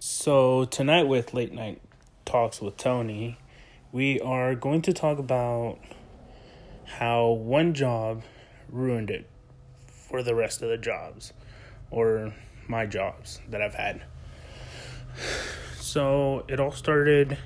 So, 0.00 0.64
tonight 0.64 1.04
with 1.04 1.32
Late 1.32 1.52
Night 1.52 1.80
Talks 2.24 2.60
with 2.60 2.76
Tony, 2.76 3.38
we 3.92 4.18
are 4.18 4.56
going 4.56 4.82
to 4.82 4.92
talk 4.92 5.18
about 5.18 5.78
how 6.84 7.28
one 7.28 7.72
job 7.72 8.24
ruined 8.68 9.10
it 9.10 9.28
for 9.86 10.24
the 10.24 10.34
rest 10.34 10.60
of 10.62 10.68
the 10.68 10.76
jobs 10.76 11.32
or 11.90 12.34
my 12.66 12.84
jobs 12.84 13.40
that 13.48 13.62
I've 13.62 13.74
had. 13.74 14.02
So, 15.78 16.44
it 16.48 16.58
all 16.58 16.72
started 16.72 17.38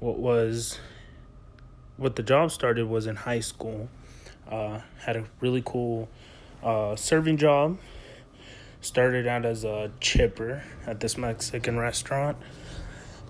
what 0.00 0.18
was 0.18 0.78
what 1.98 2.16
the 2.16 2.22
job 2.22 2.50
started 2.50 2.88
was 2.88 3.06
in 3.06 3.16
high 3.16 3.40
school. 3.40 3.90
Uh, 4.50 4.80
had 5.04 5.16
a 5.16 5.24
really 5.40 5.62
cool 5.64 6.08
uh, 6.62 6.96
serving 6.96 7.36
job 7.36 7.78
started 8.84 9.26
out 9.26 9.46
as 9.46 9.64
a 9.64 9.90
chipper 10.00 10.62
at 10.86 11.00
this 11.00 11.16
Mexican 11.16 11.78
restaurant. 11.78 12.36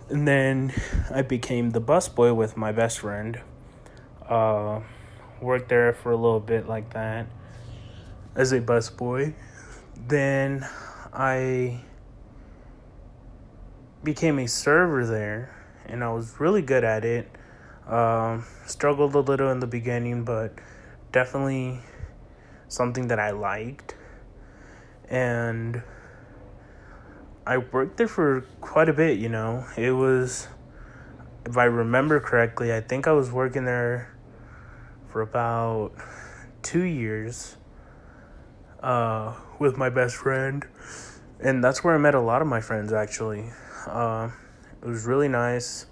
And 0.09 0.27
then 0.27 0.73
I 1.11 1.23
became 1.23 1.71
the 1.71 1.81
busboy 1.81 2.35
with 2.35 2.57
my 2.57 2.73
best 2.73 3.01
friend. 3.01 3.41
Uh, 4.29 4.81
worked 5.41 5.69
there 5.69 5.93
for 5.93 6.11
a 6.11 6.17
little 6.17 6.41
bit 6.41 6.69
like 6.69 6.93
that 6.93 7.27
as 8.35 8.53
a 8.53 8.61
busboy. 8.61 9.35
Then 9.97 10.67
I 11.13 11.81
became 14.03 14.39
a 14.39 14.49
server 14.49 15.07
there 15.07 15.55
and 15.87 16.03
I 16.03 16.11
was 16.13 16.41
really 16.41 16.63
good 16.63 16.85
at 16.85 17.05
it. 17.05 17.29
Um, 17.87 18.45
struggled 18.67 19.15
a 19.15 19.21
little 19.21 19.51
in 19.51 19.61
the 19.61 19.67
beginning, 19.67 20.25
but 20.25 20.55
definitely 21.15 21.79
something 22.67 23.07
that 23.07 23.21
I 23.21 23.31
liked 23.31 23.95
and 25.09 25.81
I 27.47 27.59
worked 27.59 27.99
there 27.99 28.09
for 28.09 28.41
quite 28.61 28.89
a 28.89 28.93
bit, 28.93 29.19
you 29.19 29.29
know. 29.29 29.65
It 29.77 29.93
was 29.93 30.49
if 31.47 31.57
I 31.57 31.65
remember 31.65 32.19
correctly, 32.19 32.75
I 32.75 32.81
think 32.81 33.07
I 33.07 33.13
was 33.13 33.31
working 33.31 33.65
there 33.65 34.13
for 35.07 35.21
about 35.21 35.93
2 36.63 36.83
years 36.83 37.59
uh 38.83 39.35
with 39.61 39.77
my 39.77 39.91
best 39.91 40.17
friend. 40.17 40.67
And 41.39 41.63
that's 41.63 41.85
where 41.85 41.95
I 41.95 41.99
met 41.99 42.17
a 42.17 42.21
lot 42.21 42.43
of 42.43 42.49
my 42.49 42.61
friends 42.61 42.93
actually. 42.93 43.45
Uh, 43.87 44.31
it 44.83 44.89
was 44.89 45.07
really 45.07 45.29
nice. 45.29 45.87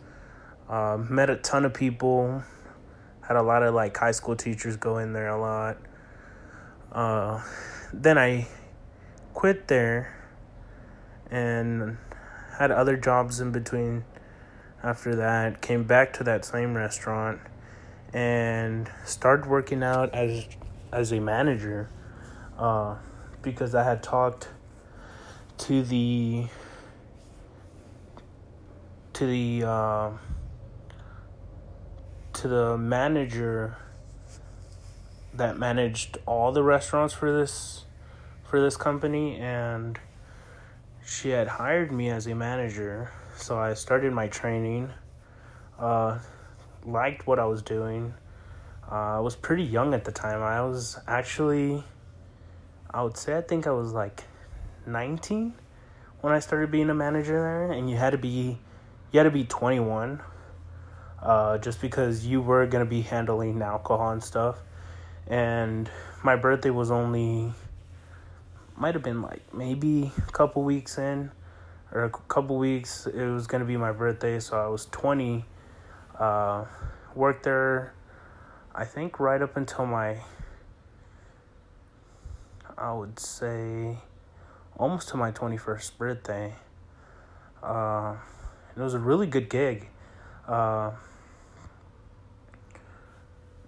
Uh, 0.69 0.97
met 0.97 1.31
a 1.31 1.37
ton 1.37 1.65
of 1.65 1.75
people. 1.75 2.43
Had 3.23 3.37
a 3.37 3.43
lot 3.43 3.63
of 3.63 3.75
like 3.75 3.97
high 3.97 4.11
school 4.11 4.37
teachers 4.37 4.77
go 4.77 4.99
in 4.99 5.13
there 5.13 5.29
a 5.29 5.41
lot. 5.41 5.79
Uh, 6.91 7.43
then 7.93 8.19
I 8.19 8.49
quit 9.35 9.69
there 9.69 10.15
and 11.31 11.97
had 12.59 12.71
other 12.71 12.97
jobs 12.97 13.41
in 13.41 13.51
between 13.51 14.05
after 14.83 15.17
that 15.17 15.61
came 15.61 15.85
back 15.85 16.13
to 16.13 16.25
that 16.25 16.45
same 16.45 16.75
restaurant 16.75 17.41
and 18.13 18.91
started 19.05 19.47
working 19.47 19.83
out 19.83 20.15
as 20.15 20.47
as 20.93 21.13
a 21.13 21.21
manager 21.21 21.89
uh, 22.59 22.97
because 23.41 23.75
I 23.75 23.85
had 23.85 24.03
talked 24.03 24.49
to 25.59 25.83
the 25.83 26.47
to 29.15 29.27
the 29.27 29.67
uh, 29.67 30.11
to 32.35 32.49
the 32.49 32.77
manager 32.77 33.77
that 35.35 35.59
managed 35.59 36.19
all 36.27 36.53
the 36.53 36.63
restaurants 36.63 37.15
for 37.15 37.33
this 37.33 37.85
for 38.45 38.61
this 38.61 38.77
company 38.77 39.37
and 39.37 39.99
she 41.05 41.31
had 41.31 41.49
hired 41.49 41.91
me 41.91 42.11
as 42.11 42.27
a 42.27 42.35
manager. 42.35 43.11
So 43.37 43.59
I 43.59 43.75
started 43.75 44.13
my 44.13 44.29
training. 44.29 44.91
Uh, 45.79 46.19
liked 46.85 47.27
what 47.27 47.39
I 47.39 47.45
was 47.45 47.63
doing. 47.63 48.15
Uh, 48.91 49.17
I 49.17 49.21
was 49.21 49.35
pretty 49.35 49.65
young 49.65 49.95
at 49.95 50.05
the 50.05 50.13
time. 50.13 50.43
I 50.43 50.63
was 50.63 50.99
actually, 51.07 51.83
I 52.91 53.03
would 53.03 53.17
say, 53.17 53.37
I 53.37 53.41
think 53.41 53.67
I 53.67 53.73
was 53.73 53.93
like 53.93 54.25
19 54.87 55.55
when 56.21 56.33
I 56.33 56.39
started 56.39 56.71
being 56.71 56.89
a 56.89 56.95
manager 56.95 57.33
there, 57.33 57.73
and 57.73 57.91
you 57.91 57.97
had 57.97 58.11
to 58.11 58.19
be, 58.19 58.59
you 59.11 59.19
had 59.19 59.25
to 59.25 59.31
be 59.31 59.45
21, 59.45 60.21
uh, 61.23 61.59
just 61.59 61.81
because 61.81 62.27
you 62.27 62.41
were 62.41 62.67
gonna 62.67 62.85
be 62.85 63.03
handling 63.03 63.63
alcohol 63.63 64.11
and 64.11 64.23
stuff. 64.23 64.59
And 65.27 65.89
my 66.23 66.37
birthday 66.37 66.71
was 66.71 66.91
only 66.91 67.53
might 68.77 68.95
have 68.95 69.03
been 69.03 69.23
like 69.23 69.43
maybe 69.55 70.11
a 70.29 70.33
couple 70.33 70.63
weeks 70.63 70.99
in 70.99 71.31
or 71.93 72.05
a 72.05 72.11
couple 72.11 72.59
weeks 72.59 73.07
it 73.07 73.27
was 73.27 73.47
going 73.47 73.61
to 73.61 73.67
be 73.67 73.77
my 73.77 73.93
birthday 73.93 74.41
so 74.41 74.57
i 74.57 74.67
was 74.67 74.87
20 74.87 75.45
uh, 76.19 76.65
worked 77.15 77.45
there 77.45 77.93
i 78.75 78.85
think 78.85 79.21
right 79.21 79.43
up 79.43 79.57
until 79.57 79.87
my 79.87 80.19
i 82.79 82.93
would 82.93 83.19
say 83.19 83.99
almost 84.79 85.09
to 85.09 85.17
my 85.17 85.31
21st 85.31 85.99
birthday 85.99 86.55
uh, 87.63 88.15
it 88.77 88.81
was 88.81 88.95
a 88.95 88.99
really 88.99 89.27
good 89.27 89.49
gig 89.49 89.89
uh, 90.49 90.91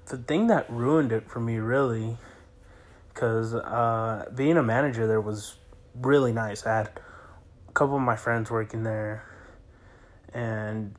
the 0.07 0.19
thing 0.19 0.49
that 0.49 0.69
ruined 0.71 1.13
it 1.13 1.29
for 1.29 1.41
me 1.41 1.57
really 1.57 2.17
because 3.15 3.55
uh, 3.55 4.29
being 4.35 4.57
a 4.57 4.63
manager 4.63 5.07
there 5.07 5.21
was 5.21 5.57
really 5.95 6.33
nice. 6.33 6.67
I 6.67 6.77
had 6.77 6.91
a 7.69 7.73
couple 7.73 7.97
of 7.97 8.03
my 8.03 8.17
friends 8.17 8.51
working 8.51 8.83
there, 8.83 9.25
and 10.33 10.95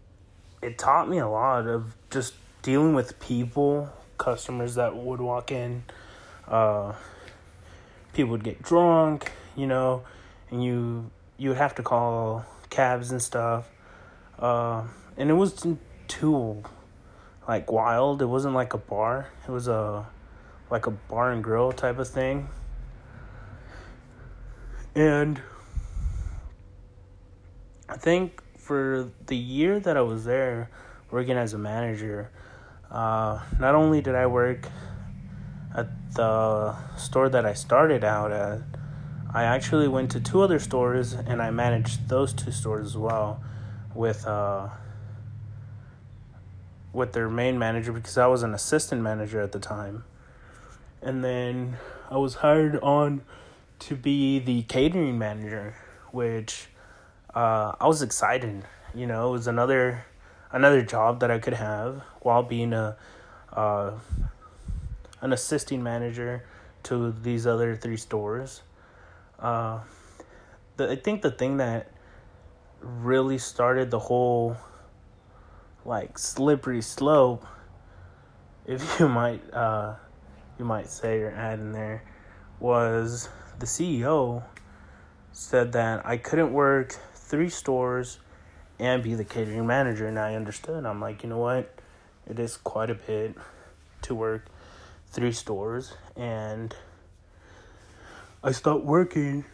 it 0.61 0.77
taught 0.77 1.09
me 1.09 1.17
a 1.17 1.27
lot 1.27 1.67
of 1.67 1.95
just 2.09 2.33
dealing 2.61 2.95
with 2.95 3.19
people, 3.19 3.89
customers 4.17 4.75
that 4.75 4.95
would 4.95 5.19
walk 5.19 5.51
in. 5.51 5.83
Uh, 6.47 6.93
people 8.13 8.31
would 8.31 8.43
get 8.43 8.61
drunk, 8.61 9.31
you 9.55 9.67
know, 9.67 10.03
and 10.49 10.63
you 10.63 11.11
you 11.37 11.49
would 11.49 11.57
have 11.57 11.75
to 11.75 11.83
call 11.83 12.45
cabs 12.69 13.11
and 13.11 13.21
stuff. 13.21 13.69
Uh, 14.39 14.83
and 15.17 15.29
it 15.29 15.33
wasn't 15.33 15.79
too 16.07 16.63
like 17.47 17.71
wild. 17.71 18.21
It 18.21 18.25
wasn't 18.25 18.55
like 18.55 18.73
a 18.73 18.77
bar. 18.77 19.29
It 19.47 19.51
was 19.51 19.67
a 19.67 20.07
like 20.69 20.87
a 20.87 20.91
bar 20.91 21.31
and 21.31 21.43
grill 21.43 21.71
type 21.71 21.99
of 21.99 22.07
thing. 22.07 22.49
And 24.95 25.41
I 27.87 27.97
think 27.97 28.41
for 28.57 29.09
the 29.27 29.35
year 29.35 29.79
that 29.79 29.95
I 29.95 30.01
was 30.01 30.25
there 30.25 30.69
working 31.11 31.37
as 31.37 31.53
a 31.53 31.57
manager, 31.57 32.31
uh, 32.89 33.39
not 33.59 33.75
only 33.75 34.01
did 34.01 34.15
I 34.15 34.25
work 34.25 34.67
at 35.75 35.87
the 36.13 36.75
store 36.97 37.29
that 37.29 37.45
I 37.45 37.53
started 37.53 38.03
out 38.03 38.31
at, 38.31 38.61
I 39.33 39.43
actually 39.43 39.87
went 39.87 40.11
to 40.11 40.19
two 40.19 40.41
other 40.41 40.59
stores 40.59 41.13
and 41.13 41.41
I 41.41 41.51
managed 41.51 42.07
those 42.07 42.33
two 42.33 42.51
stores 42.51 42.87
as 42.87 42.97
well 42.97 43.43
with 43.93 44.25
uh, 44.25 44.69
with 46.95 47.13
their 47.13 47.29
main 47.29 47.59
manager 47.59 47.91
because 47.91 48.17
I 48.17 48.27
was 48.27 48.41
an 48.41 48.53
assistant 48.53 49.01
manager 49.01 49.41
at 49.41 49.51
the 49.51 49.59
time 49.59 50.05
and 51.05 51.23
then 51.23 51.77
I 52.09 52.17
was 52.17 52.35
hired 52.35 52.77
on 52.81 53.21
to 53.79 53.95
be 53.95 54.39
the 54.39 54.63
catering 54.63 55.17
manager, 55.17 55.75
which 56.11 56.67
uh, 57.33 57.73
I 57.79 57.87
was 57.87 58.01
excited. 58.01 58.63
You 58.93 59.05
know, 59.05 59.29
it 59.29 59.31
was 59.31 59.47
another 59.47 60.05
another 60.51 60.81
job 60.81 61.19
that 61.19 61.29
I 61.29 61.39
could 61.39 61.53
have 61.53 62.01
while 62.21 62.41
being 62.41 62.73
a 62.73 62.97
uh, 63.53 63.91
an 65.21 65.31
assisting 65.31 65.83
manager 65.83 66.43
to 66.83 67.11
these 67.11 67.45
other 67.45 67.75
three 67.75 67.97
stores. 67.97 68.63
Uh, 69.39 69.81
the, 70.77 70.91
I 70.91 70.95
think 70.95 71.21
the 71.21 71.31
thing 71.31 71.57
that 71.57 71.91
really 72.81 73.37
started 73.37 73.91
the 73.91 73.99
whole 73.99 74.57
like 75.85 76.17
slippery 76.17 76.81
slope, 76.81 77.45
if 78.65 78.81
you 78.99 79.07
might 79.07 79.41
uh, 79.53 79.95
you 80.59 80.65
might 80.65 80.89
say 80.89 81.21
or 81.21 81.31
add 81.31 81.59
in 81.59 81.71
there 81.71 82.03
was 82.59 83.29
the 83.59 83.65
CEO 83.65 84.43
said 85.31 85.73
that 85.73 86.05
I 86.05 86.17
couldn't 86.17 86.53
work 86.53 86.95
three 87.13 87.49
stores 87.49 88.19
and 88.79 89.03
be 89.03 89.15
the 89.15 89.25
catering 89.25 89.67
manager 89.67 90.07
and 90.07 90.17
I 90.17 90.35
understood. 90.35 90.85
I'm 90.85 91.01
like, 91.01 91.23
you 91.23 91.29
know 91.29 91.37
what? 91.37 91.73
It 92.27 92.39
is 92.39 92.57
quite 92.57 92.89
a 92.89 92.95
bit 92.95 93.35
to 94.03 94.15
work 94.15 94.45
three 95.09 95.31
stores 95.31 95.93
and 96.15 96.75
I 98.43 98.51
stopped 98.51 98.85
working 98.85 99.45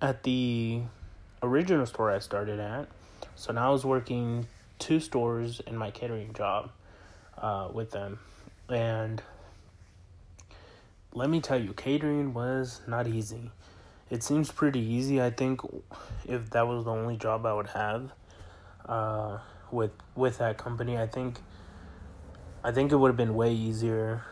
at 0.00 0.22
the 0.22 0.82
original 1.42 1.86
store 1.86 2.10
I 2.10 2.18
started 2.18 2.60
at. 2.60 2.88
So 3.34 3.52
now 3.52 3.68
I 3.68 3.72
was 3.72 3.84
working 3.84 4.46
two 4.78 5.00
stores 5.00 5.60
in 5.66 5.76
my 5.76 5.90
catering 5.90 6.32
job 6.32 6.70
uh, 7.36 7.68
with 7.72 7.90
them. 7.90 8.18
And 8.68 9.22
let 11.12 11.30
me 11.30 11.40
tell 11.40 11.60
you, 11.60 11.72
catering 11.72 12.34
was 12.34 12.80
not 12.86 13.06
easy. 13.06 13.50
It 14.10 14.22
seems 14.22 14.50
pretty 14.50 14.80
easy. 14.80 15.20
I 15.20 15.30
think 15.30 15.60
if 16.26 16.50
that 16.50 16.66
was 16.66 16.84
the 16.84 16.90
only 16.90 17.16
job 17.16 17.44
I 17.44 17.52
would 17.52 17.68
have 17.68 18.12
uh, 18.86 19.38
with 19.70 19.90
with 20.14 20.38
that 20.38 20.56
company, 20.56 20.96
I 20.96 21.06
think 21.06 21.40
I 22.64 22.72
think 22.72 22.90
it 22.90 22.96
would 22.96 23.08
have 23.08 23.16
been 23.16 23.34
way 23.34 23.52
easier 23.52 24.22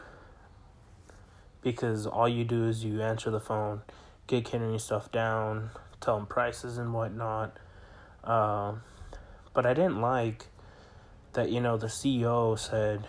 because 1.63 2.07
all 2.07 2.29
you 2.29 2.45
do 2.45 2.69
is 2.69 2.85
you 2.85 3.03
answer 3.03 3.31
the 3.31 3.41
phone, 3.41 3.83
get 4.27 4.45
catering 4.45 4.79
stuff 4.79 5.11
down, 5.13 5.71
tell 6.07 6.17
them 6.17 6.27
prices 6.27 6.79
and 6.79 6.95
whatnot. 6.95 7.59
Uh, 8.23 8.75
but 9.53 9.67
I 9.67 9.75
didn't 9.75 10.01
like 10.01 10.47
that, 11.33 11.51
you 11.51 11.61
know, 11.61 11.77
the 11.77 11.89
CEO 11.89 12.57
said, 12.59 13.09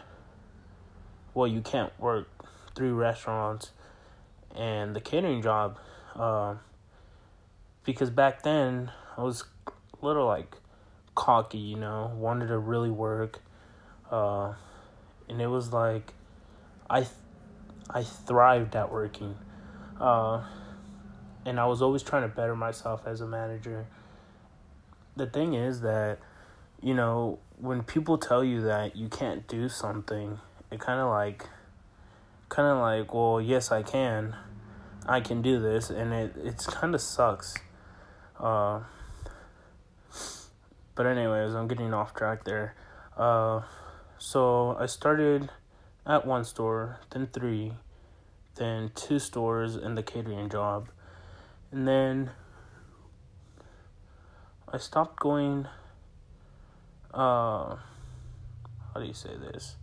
well, 1.33 1.47
you 1.47 1.61
can't 1.61 1.97
work 1.99 2.27
three 2.75 2.89
restaurants 2.89 3.71
and 4.55 4.95
the 4.95 4.99
catering 4.99 5.43
job. 5.43 5.77
Uh, 6.15 6.55
because 7.85 8.09
back 8.09 8.41
then 8.41 8.91
I 9.15 9.21
was 9.21 9.43
a 9.67 10.05
little 10.05 10.25
like 10.25 10.55
cocky, 11.13 11.59
you 11.59 11.77
know, 11.77 12.11
wanted 12.15 12.47
to 12.47 12.57
really 12.57 12.89
work. 12.89 13.41
Uh, 14.09 14.55
and 15.29 15.39
it 15.39 15.47
was 15.47 15.71
like 15.71 16.13
I 16.89 17.01
th- 17.01 17.11
I 17.89 18.01
thrived 18.01 18.75
at 18.75 18.91
working. 18.91 19.35
Uh, 19.99 20.43
and 21.47 21.61
I 21.61 21.65
was 21.65 21.81
always 21.81 22.03
trying 22.03 22.23
to 22.23 22.27
better 22.27 22.55
myself 22.55 23.07
as 23.07 23.21
a 23.21 23.27
manager. 23.27 23.87
The 25.15 25.25
thing 25.25 25.53
is 25.53 25.79
that 25.81 26.19
you 26.81 26.93
know, 26.93 27.39
when 27.59 27.81
people 27.81 28.17
tell 28.17 28.43
you 28.43 28.61
that 28.61 28.95
you 28.95 29.07
can't 29.07 29.47
do 29.47 29.67
something, 29.69 30.39
it 30.71 30.79
kind 30.79 30.99
of 30.99 31.09
like 31.09 31.45
kind 32.49 32.67
of 32.67 32.79
like, 32.79 33.13
well, 33.13 33.41
yes, 33.41 33.71
I 33.71 33.81
can. 33.81 34.35
I 35.07 35.21
can 35.21 35.41
do 35.41 35.59
this 35.59 35.89
and 35.89 36.13
it 36.13 36.35
it's 36.35 36.65
kind 36.67 36.93
of 36.93 36.99
sucks. 36.99 37.55
Uh 38.37 38.81
but 40.95 41.05
anyways, 41.05 41.55
I'm 41.55 41.69
getting 41.69 41.93
off 41.93 42.13
track 42.13 42.43
there. 42.43 42.75
Uh 43.15 43.61
so 44.17 44.75
I 44.77 44.85
started 44.85 45.49
at 46.05 46.27
one 46.27 46.43
store, 46.43 46.99
then 47.11 47.27
three, 47.31 47.73
then 48.55 48.91
two 48.95 49.19
stores 49.19 49.77
in 49.77 49.95
the 49.95 50.03
catering 50.03 50.49
job. 50.49 50.89
And 51.71 51.87
then 51.87 52.31
I 54.71 54.77
stopped 54.77 55.19
going 55.19 55.67
uh 57.13 57.75
how 58.93 58.99
do 58.99 59.05
you 59.05 59.13
say 59.13 59.35
this? 59.37 59.75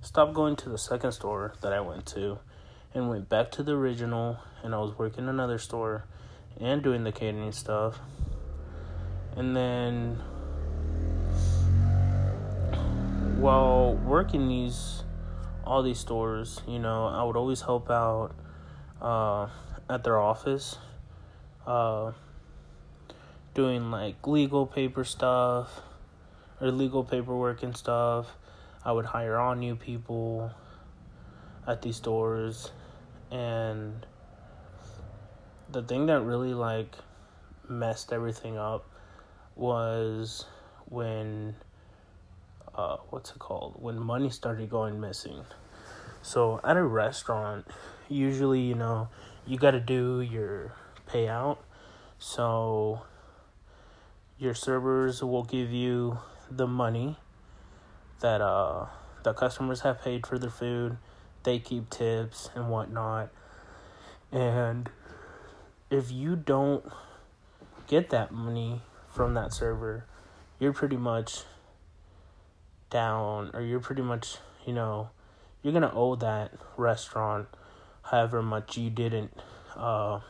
Stopped 0.00 0.34
going 0.34 0.56
to 0.56 0.68
the 0.68 0.78
second 0.78 1.12
store 1.12 1.54
that 1.60 1.72
I 1.72 1.80
went 1.80 2.06
to 2.06 2.38
and 2.94 3.08
went 3.08 3.28
back 3.28 3.50
to 3.52 3.62
the 3.62 3.72
original 3.72 4.38
and 4.62 4.74
I 4.74 4.78
was 4.78 4.98
working 4.98 5.28
another 5.28 5.58
store 5.58 6.04
and 6.60 6.82
doing 6.82 7.04
the 7.04 7.12
catering 7.12 7.52
stuff. 7.52 7.98
And 9.36 9.56
then 9.56 10.16
while 13.40 13.94
working 13.94 14.48
these 14.48 15.02
all 15.64 15.82
these 15.82 15.98
stores, 15.98 16.60
you 16.66 16.78
know, 16.78 17.06
I 17.06 17.22
would 17.22 17.36
always 17.36 17.62
help 17.62 17.90
out 17.90 18.32
uh, 19.00 19.48
at 19.88 20.04
their 20.04 20.18
office, 20.18 20.78
uh, 21.66 22.12
doing 23.54 23.90
like 23.90 24.26
legal 24.26 24.66
paper 24.66 25.04
stuff 25.04 25.80
or 26.60 26.70
legal 26.70 27.04
paperwork 27.04 27.62
and 27.62 27.76
stuff. 27.76 28.36
I 28.84 28.92
would 28.92 29.06
hire 29.06 29.36
on 29.36 29.60
new 29.60 29.76
people 29.76 30.52
at 31.66 31.82
these 31.82 31.96
stores, 31.96 32.72
and 33.30 34.06
the 35.70 35.82
thing 35.82 36.06
that 36.06 36.22
really 36.22 36.54
like 36.54 36.96
messed 37.68 38.12
everything 38.12 38.56
up 38.58 38.86
was 39.54 40.46
when 40.86 41.54
uh, 42.74 42.96
what's 43.10 43.30
it 43.30 43.38
called? 43.38 43.74
When 43.78 43.98
money 43.98 44.30
started 44.30 44.70
going 44.70 45.00
missing. 45.00 45.44
So 46.22 46.60
at 46.64 46.76
a 46.76 46.82
restaurant, 46.82 47.66
usually, 48.08 48.60
you 48.60 48.74
know, 48.74 49.08
you 49.46 49.58
got 49.58 49.72
to 49.72 49.80
do 49.80 50.20
your 50.20 50.72
payout. 51.12 51.58
So 52.18 53.02
your 54.38 54.54
servers 54.54 55.22
will 55.22 55.44
give 55.44 55.70
you 55.70 56.18
the 56.50 56.66
money 56.66 57.16
that 58.20 58.40
uh 58.40 58.86
the 59.22 59.32
customers 59.32 59.80
have 59.82 60.00
paid 60.02 60.26
for 60.26 60.38
their 60.38 60.50
food. 60.50 60.96
They 61.42 61.58
keep 61.58 61.90
tips 61.90 62.50
and 62.54 62.70
whatnot. 62.70 63.30
And 64.32 64.88
if 65.90 66.10
you 66.10 66.36
don't 66.36 66.84
get 67.86 68.10
that 68.10 68.30
money 68.30 68.82
from 69.08 69.34
that 69.34 69.52
server, 69.52 70.06
you're 70.58 70.72
pretty 70.72 70.96
much 70.96 71.44
down 72.88 73.50
or 73.54 73.62
you're 73.62 73.80
pretty 73.80 74.02
much, 74.02 74.36
you 74.66 74.72
know, 74.72 75.10
you're 75.62 75.72
going 75.72 75.82
to 75.82 75.92
owe 75.92 76.14
that 76.16 76.52
restaurant 76.76 77.48
however 78.02 78.42
much 78.42 78.76
you 78.76 78.90
didn't 78.90 79.32
uh 79.76 80.20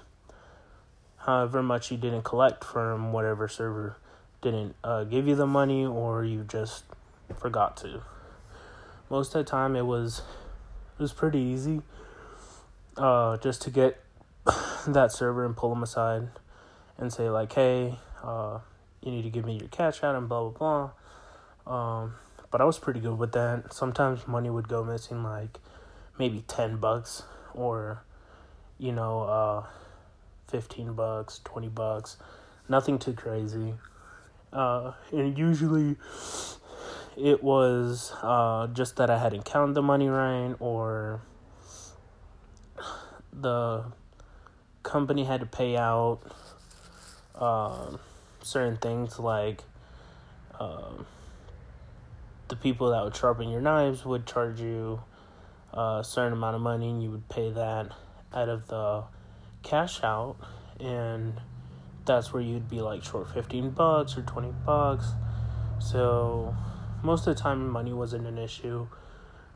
however 1.31 1.63
much 1.63 1.93
you 1.93 1.97
didn't 1.97 2.23
collect 2.23 2.65
from 2.65 3.13
whatever 3.13 3.47
server 3.47 3.97
didn't 4.43 4.75
uh, 4.83 5.05
give 5.05 5.29
you 5.29 5.37
the 5.37 5.47
money 5.47 5.87
or 5.87 6.25
you 6.25 6.43
just 6.43 6.85
forgot 7.39 7.77
to. 7.77 8.03
Most 9.09 9.35
of 9.35 9.45
the 9.45 9.51
time 9.51 9.77
it 9.77 9.87
was 9.87 10.23
it 10.99 11.03
was 11.03 11.13
pretty 11.13 11.39
easy 11.39 11.83
uh, 12.97 13.37
just 13.37 13.63
to 13.63 13.71
get 13.71 14.03
that 14.89 15.13
server 15.13 15.45
and 15.45 15.57
pull 15.57 15.71
them 15.71 15.83
aside 15.83 16.29
and 16.99 17.13
say 17.13 17.31
like, 17.31 17.53
hey, 17.53 17.95
uh, 18.25 18.59
you 19.01 19.13
need 19.13 19.23
to 19.23 19.31
give 19.31 19.45
me 19.45 19.57
your 19.57 19.69
cash 19.69 20.03
out 20.03 20.17
and 20.17 20.29
blah 20.29 20.49
blah 20.49 20.91
blah. 21.65 22.03
Um, 22.03 22.15
but 22.51 22.61
I 22.61 22.65
was 22.65 22.79
pretty 22.81 22.99
good 22.99 23.19
with 23.19 23.33
that. 23.33 23.73
Sometimes 23.73 24.27
money 24.27 24.51
would 24.51 24.69
go 24.69 24.83
missing, 24.83 25.23
like 25.23 25.59
maybe 26.19 26.43
ten 26.49 26.79
bucks 26.79 27.23
or 27.55 28.03
you 28.79 28.93
know, 28.93 29.67
uh, 30.51 30.57
fifteen 30.59 30.93
bucks, 30.93 31.41
twenty 31.45 31.69
bucks, 31.69 32.17
nothing 32.69 32.99
too 32.99 33.13
crazy. 33.13 33.75
Uh, 34.53 34.93
and 35.13 35.39
usually 35.39 35.97
it 37.17 37.43
was 37.43 38.13
uh, 38.23 38.67
just 38.69 38.97
that 38.97 39.11
I 39.11 39.19
hadn't 39.19 39.45
counted 39.45 39.75
the 39.75 39.83
money 39.83 40.09
right 40.09 40.55
or 40.59 41.21
the 43.33 43.85
company 44.83 45.25
had 45.25 45.41
to 45.41 45.47
pay 45.47 45.77
out 45.77 46.21
uh, 47.35 47.97
certain 48.43 48.77
things 48.77 49.19
like 49.19 49.63
uh, 50.59 50.91
the 52.49 52.57
people 52.57 52.91
that 52.91 53.05
would 53.05 53.17
sharpen 53.17 53.51
your 53.51 53.61
knives 53.61 54.05
would 54.05 54.27
charge 54.27 54.61
you 54.61 55.01
a 55.73 56.03
certain 56.05 56.33
amount 56.33 56.57
of 56.57 56.63
money 56.63 56.91
and 56.91 57.03
you 57.03 57.11
would 57.11 57.29
pay 57.29 57.51
that 57.53 57.93
out 58.35 58.49
of 58.49 58.67
the 58.69 59.05
cash 59.63 60.03
out 60.03 60.37
and 60.79 61.41
that's 62.05 62.33
where 62.33 62.43
you'd 62.43 62.69
be 62.69 62.81
like 62.81 63.05
short 63.05 63.33
15 63.33 63.71
bucks 63.71 64.17
or 64.17 64.23
20 64.23 64.53
bucks. 64.65 65.13
So 65.79 66.57
most 67.03 67.27
of 67.27 67.37
the 67.37 67.43
time 67.43 67.69
money 67.69 67.93
wasn't 67.93 68.27
an 68.27 68.39
issue. 68.39 68.87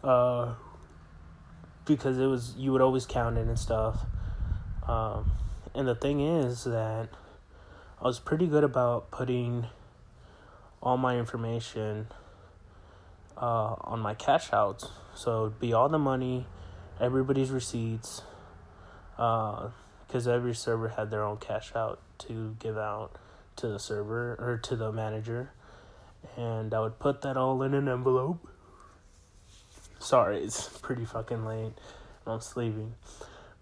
Uh, 0.02 0.54
because 1.84 2.18
it 2.18 2.26
was 2.26 2.54
you 2.56 2.72
would 2.72 2.80
always 2.80 3.06
count 3.06 3.36
it 3.38 3.46
and 3.46 3.58
stuff. 3.58 4.00
Um, 4.86 5.32
and 5.74 5.88
the 5.88 5.94
thing 5.94 6.20
is 6.20 6.64
that 6.64 7.08
I 8.00 8.04
was 8.04 8.18
pretty 8.18 8.46
good 8.46 8.64
about 8.64 9.10
putting 9.10 9.66
all 10.82 10.96
my 10.96 11.18
information 11.18 12.08
uh, 13.36 13.74
on 13.80 14.00
my 14.00 14.14
cash 14.14 14.52
outs. 14.52 14.88
So 15.14 15.46
it'd 15.46 15.60
be 15.60 15.72
all 15.72 15.88
the 15.88 15.98
money, 15.98 16.46
everybody's 17.00 17.50
receipts, 17.50 18.22
because 20.14 20.28
every 20.28 20.54
server 20.54 20.90
had 20.90 21.10
their 21.10 21.24
own 21.24 21.36
cash 21.38 21.72
out 21.74 21.98
to 22.16 22.54
give 22.60 22.78
out 22.78 23.10
to 23.56 23.66
the 23.66 23.80
server 23.80 24.36
or 24.38 24.60
to 24.62 24.76
the 24.76 24.92
manager, 24.92 25.50
and 26.36 26.72
I 26.72 26.78
would 26.78 27.00
put 27.00 27.22
that 27.22 27.36
all 27.36 27.60
in 27.64 27.74
an 27.74 27.88
envelope. 27.88 28.38
Sorry, 29.98 30.38
it's 30.38 30.68
pretty 30.68 31.04
fucking 31.04 31.44
late. 31.44 31.72
I'm 32.28 32.40
sleeping. 32.40 32.94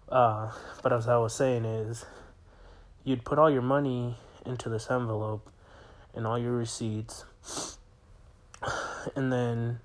Uh, 0.07 0.51
but 0.83 0.93
as 0.93 1.07
I 1.07 1.17
was 1.17 1.33
saying 1.33 1.65
is, 1.65 2.05
you'd 3.03 3.25
put 3.25 3.39
all 3.39 3.49
your 3.49 3.63
money 3.63 4.17
into 4.45 4.69
this 4.69 4.91
envelope 4.91 5.49
and 6.13 6.27
all 6.27 6.37
your 6.37 6.53
receipts, 6.53 7.25
and 9.15 9.33
then 9.33 9.79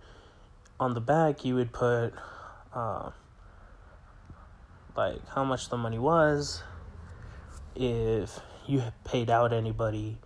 on 0.78 0.92
the 0.92 1.00
back 1.00 1.46
you 1.46 1.54
would 1.54 1.72
put 1.72 2.12
uh, 2.75 3.12
like 4.98 5.26
how 5.28 5.44
much 5.44 5.68
the 5.68 5.76
money 5.76 5.98
was, 5.98 6.64
if 7.76 8.40
you 8.66 8.82
paid 9.04 9.30
out 9.30 9.52
anybody 9.52 10.18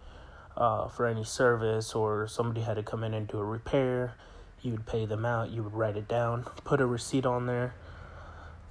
uh, 0.56 0.88
for 0.88 1.06
any 1.06 1.24
service 1.24 1.94
or 1.94 2.26
somebody 2.26 2.62
had 2.62 2.76
to 2.76 2.82
come 2.82 3.04
in 3.04 3.12
and 3.12 3.28
do 3.28 3.38
a 3.38 3.44
repair, 3.44 4.14
You 4.62 4.72
would 4.72 4.86
pay 4.86 5.06
them 5.06 5.26
out, 5.26 5.50
you 5.50 5.62
would 5.62 5.74
write 5.74 5.96
it 5.96 6.08
down, 6.08 6.44
put 6.64 6.80
a 6.80 6.86
receipt 6.86 7.26
on 7.26 7.46
there, 7.46 7.74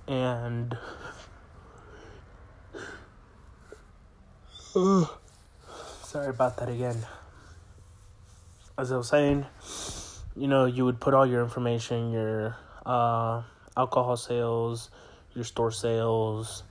and 0.08 0.76
sorry 6.04 6.30
about 6.30 6.58
that 6.58 6.70
again. 6.70 6.98
As 8.78 8.92
I 8.92 8.98
was 8.98 9.10
saying, 9.10 9.46
you 10.36 10.48
know, 10.48 10.66
you 10.66 10.86
would 10.86 11.00
put 11.02 11.14
all 11.14 11.28
your 11.28 11.44
information, 11.44 12.12
your 12.12 12.56
uh, 12.86 13.44
alcohol 13.76 14.16
sales, 14.16 14.90
your 15.36 15.44
store 15.44 15.72
sales. 15.72 16.64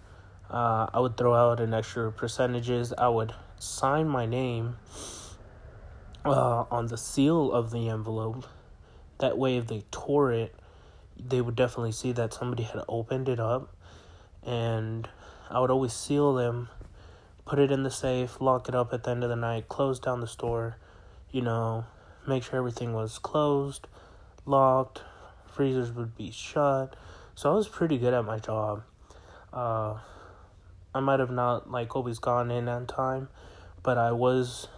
Uh, 0.50 0.88
I 0.93 1.00
would 1.00 1.17
throw 1.17 1.35
out 1.35 1.61
an 1.61 1.73
extra 1.73 2.11
percentages. 2.11 2.93
I 2.97 3.09
would 3.09 3.35
sign 3.59 4.09
my 4.09 4.26
name 4.26 4.76
uh, 6.25 6.64
on 6.71 6.87
the 6.87 6.97
seal 6.97 7.52
of 7.52 7.71
the 7.71 7.88
envelope. 7.88 8.47
That 9.19 9.38
way, 9.38 9.57
if 9.57 9.67
they 9.67 9.85
tore 9.90 10.33
it, 10.33 10.55
they 11.17 11.40
would 11.40 11.57
definitely 11.57 11.93
see 11.93 12.12
that 12.12 12.33
somebody 12.33 12.64
had 12.64 12.83
opened 12.88 13.29
it 13.29 13.38
up. 13.38 13.75
And 14.45 15.09
I 15.50 15.61
would 15.61 15.71
always 15.71 15.93
seal 15.93 16.35
them, 16.35 16.69
put 17.45 17.59
it 17.59 17.71
in 17.71 17.83
the 17.83 17.90
safe, 17.90 18.40
lock 18.40 18.69
it 18.69 18.75
up 18.75 18.93
at 18.93 19.05
the 19.05 19.11
end 19.11 19.23
of 19.23 19.31
the 19.31 19.37
night, 19.37 19.69
close 19.69 19.99
down 19.99 20.21
the 20.21 20.26
store, 20.26 20.76
you 21.31 21.43
know, 21.43 21.85
make 22.26 22.43
sure 22.43 22.59
everything 22.59 22.93
was 22.93 23.19
closed, 23.19 23.87
locked, 24.47 25.02
freezers 25.47 25.93
would 25.93 26.17
be 26.17 26.31
shut. 26.31 26.97
So 27.40 27.50
I 27.50 27.54
was 27.54 27.68
pretty 27.68 27.97
good 27.97 28.12
at 28.12 28.26
my 28.26 28.38
job. 28.38 28.82
Uh, 29.50 29.94
I 30.94 31.00
might 31.00 31.20
have 31.20 31.30
not 31.30 31.70
like 31.70 31.97
always 31.97 32.18
gone 32.18 32.50
in 32.50 32.68
on 32.68 32.87
time, 32.87 33.30
but 33.82 33.97
I 33.97 34.12
was 34.12 34.68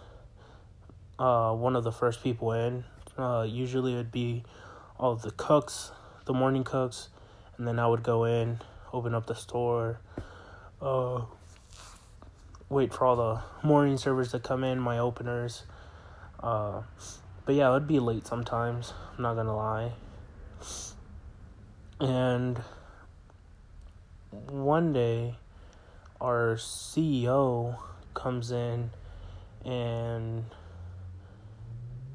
uh, 1.19 1.53
one 1.53 1.75
of 1.75 1.83
the 1.83 1.91
first 1.91 2.23
people 2.23 2.53
in. 2.53 2.85
Uh, 3.17 3.45
usually 3.45 3.91
it 3.91 3.97
would 3.97 4.13
be 4.13 4.45
all 4.97 5.17
the 5.17 5.31
cooks, 5.31 5.91
the 6.23 6.33
morning 6.33 6.63
cooks, 6.63 7.09
and 7.57 7.67
then 7.67 7.79
I 7.79 7.87
would 7.87 8.01
go 8.01 8.23
in, 8.23 8.61
open 8.93 9.13
up 9.13 9.25
the 9.25 9.35
store, 9.35 9.99
uh, 10.81 11.23
wait 12.69 12.93
for 12.93 13.03
all 13.03 13.17
the 13.17 13.67
morning 13.67 13.97
servers 13.97 14.31
to 14.31 14.39
come 14.39 14.63
in, 14.63 14.79
my 14.79 14.99
openers. 14.99 15.63
Uh, 16.39 16.83
but 17.45 17.55
yeah, 17.55 17.69
it 17.71 17.73
would 17.73 17.89
be 17.89 17.99
late 17.99 18.25
sometimes. 18.25 18.93
I'm 19.17 19.23
not 19.23 19.35
gonna 19.35 19.53
lie. 19.53 19.91
And 21.99 22.61
one 24.49 24.93
day, 24.93 25.35
our 26.19 26.55
CEO 26.55 27.77
comes 28.13 28.51
in 28.51 28.91
and 29.65 30.45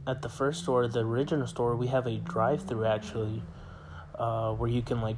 at 0.07 0.23
the 0.23 0.29
first 0.29 0.63
store, 0.63 0.89
the 0.89 1.01
original 1.01 1.47
store, 1.47 1.77
we 1.77 1.89
have 1.89 2.07
a 2.07 2.17
drive 2.17 2.63
through 2.63 2.87
actually, 2.87 3.43
uh, 4.15 4.53
where 4.55 4.71
you 4.71 4.81
can 4.81 5.03
like 5.03 5.17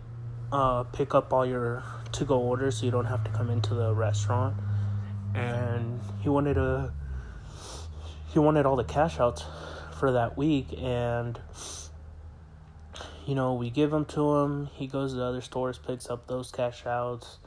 uh, 0.53 0.83
pick 0.85 1.15
up 1.15 1.33
all 1.33 1.47
your 1.47 1.85
to 2.13 2.25
go 2.25 2.39
orders 2.39 2.79
so 2.79 2.85
you 2.85 2.91
don't 2.91 3.05
have 3.05 3.23
to 3.23 3.31
come 3.31 3.51
into 3.51 3.75
the 3.75 3.95
restaurant. 3.95 4.57
And 5.35 6.01
he 6.21 6.29
wanted 6.29 6.59
a 6.59 6.93
he 8.33 8.41
wanted 8.41 8.67
all 8.67 8.77
the 8.77 8.85
cash 8.85 9.21
outs 9.21 9.45
for 9.99 10.13
that 10.13 10.37
week 10.37 10.75
and 10.77 11.39
you 13.31 13.37
know 13.37 13.55
we 13.55 13.71
give 13.71 13.93
them 13.93 14.05
to 14.05 14.39
him 14.39 14.69
he 14.75 14.89
goes 14.89 15.15
to 15.15 15.23
other 15.23 15.41
stores 15.41 15.79
picks 15.79 16.11
up 16.11 16.27
those 16.27 16.51
cash 16.51 16.85
outs 16.85 17.39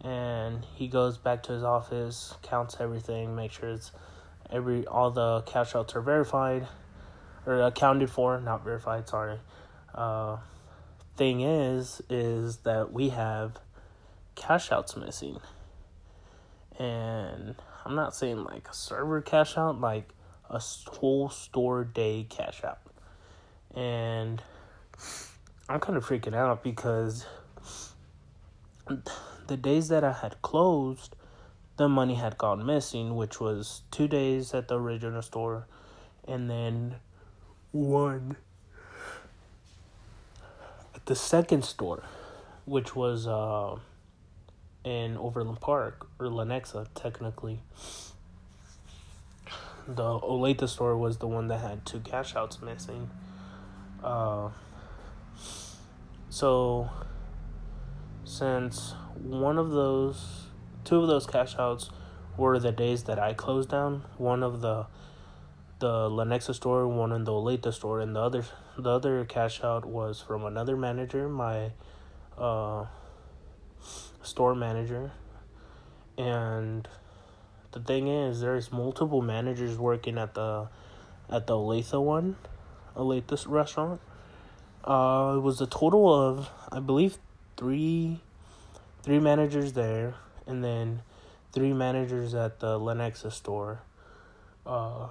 and 0.00 0.64
he 0.74 0.88
goes 0.88 1.16
back 1.16 1.44
to 1.44 1.52
his 1.52 1.62
office 1.62 2.34
counts 2.42 2.78
everything 2.80 3.36
makes 3.36 3.54
sure 3.54 3.70
it's 3.70 3.92
every 4.50 4.84
all 4.88 5.12
the 5.12 5.40
cash 5.42 5.76
outs 5.76 5.94
are 5.94 6.00
verified 6.00 6.66
or 7.46 7.62
accounted 7.62 8.10
for 8.10 8.40
not 8.40 8.64
verified 8.64 9.08
sorry. 9.08 9.38
Uh, 9.94 10.38
thing 11.16 11.40
is 11.40 12.02
is 12.10 12.56
that 12.58 12.92
we 12.92 13.10
have 13.10 13.60
cash 14.34 14.72
outs 14.72 14.96
missing. 14.96 15.38
And 16.80 17.54
i'm 17.84 17.94
not 17.94 18.16
saying 18.16 18.42
like 18.42 18.66
a 18.68 18.74
server 18.74 19.20
cash 19.20 19.56
out 19.56 19.80
like 19.80 20.08
a 20.50 20.58
whole 20.58 21.30
store 21.30 21.84
day 21.84 22.26
cash 22.28 22.64
out. 22.64 22.80
And 23.72 24.42
I'm 25.68 25.80
kind 25.80 25.96
of 25.96 26.04
freaking 26.06 26.34
out 26.34 26.62
because 26.62 27.26
the 29.46 29.56
days 29.56 29.88
that 29.88 30.04
I 30.04 30.12
had 30.12 30.40
closed, 30.42 31.16
the 31.76 31.88
money 31.88 32.14
had 32.14 32.36
gone 32.38 32.64
missing, 32.64 33.16
which 33.16 33.40
was 33.40 33.82
two 33.90 34.08
days 34.08 34.54
at 34.54 34.68
the 34.68 34.78
original 34.78 35.22
store 35.22 35.66
and 36.26 36.50
then 36.50 36.96
one 37.72 38.36
at 40.94 41.06
the 41.06 41.16
second 41.16 41.64
store, 41.64 42.04
which 42.64 42.94
was 42.94 43.26
uh, 43.26 43.76
in 44.84 45.16
Overland 45.16 45.60
Park 45.60 46.06
or 46.18 46.26
Lenexa, 46.26 46.86
technically 46.94 47.60
the 49.86 50.18
Olathe 50.20 50.68
store 50.68 50.96
was 50.96 51.18
the 51.18 51.26
one 51.26 51.48
that 51.48 51.60
had 51.60 51.84
two 51.84 52.00
cash 52.00 52.36
outs 52.36 52.60
missing. 52.62 53.10
Uh, 54.02 54.50
so, 56.32 56.88
since 58.24 58.94
one 59.22 59.58
of 59.58 59.72
those, 59.72 60.46
two 60.82 61.02
of 61.02 61.06
those 61.06 61.26
cash 61.26 61.56
outs 61.58 61.90
were 62.38 62.58
the 62.58 62.72
days 62.72 63.02
that 63.02 63.18
I 63.18 63.34
closed 63.34 63.68
down, 63.68 64.04
one 64.16 64.42
of 64.42 64.62
the 64.62 64.86
the 65.78 66.08
Lenexa 66.08 66.54
store, 66.54 66.88
one 66.88 67.12
in 67.12 67.24
the 67.24 67.32
Olathe 67.32 67.70
store, 67.74 68.00
and 68.00 68.16
the 68.16 68.20
other 68.20 68.46
the 68.78 68.88
other 68.88 69.26
cash 69.26 69.62
out 69.62 69.84
was 69.84 70.22
from 70.22 70.46
another 70.46 70.74
manager, 70.74 71.28
my 71.28 71.72
uh, 72.38 72.86
store 74.22 74.54
manager, 74.54 75.12
and 76.16 76.88
the 77.72 77.80
thing 77.80 78.08
is, 78.08 78.40
there's 78.40 78.72
multiple 78.72 79.20
managers 79.20 79.76
working 79.76 80.16
at 80.16 80.32
the 80.32 80.70
at 81.28 81.46
the 81.46 81.52
Olathe 81.52 82.02
one, 82.02 82.36
Olathe 82.96 83.44
restaurant. 83.46 84.00
Uh, 84.84 85.34
it 85.36 85.40
was 85.40 85.60
a 85.60 85.66
total 85.66 86.12
of 86.12 86.48
I 86.70 86.80
believe 86.80 87.18
three 87.56 88.20
three 89.02 89.18
managers 89.18 89.72
there, 89.72 90.14
and 90.46 90.62
then 90.64 91.02
three 91.52 91.72
managers 91.72 92.34
at 92.34 92.60
the 92.60 92.78
Lenexa 92.78 93.30
store. 93.32 93.82
Uh, 94.64 95.08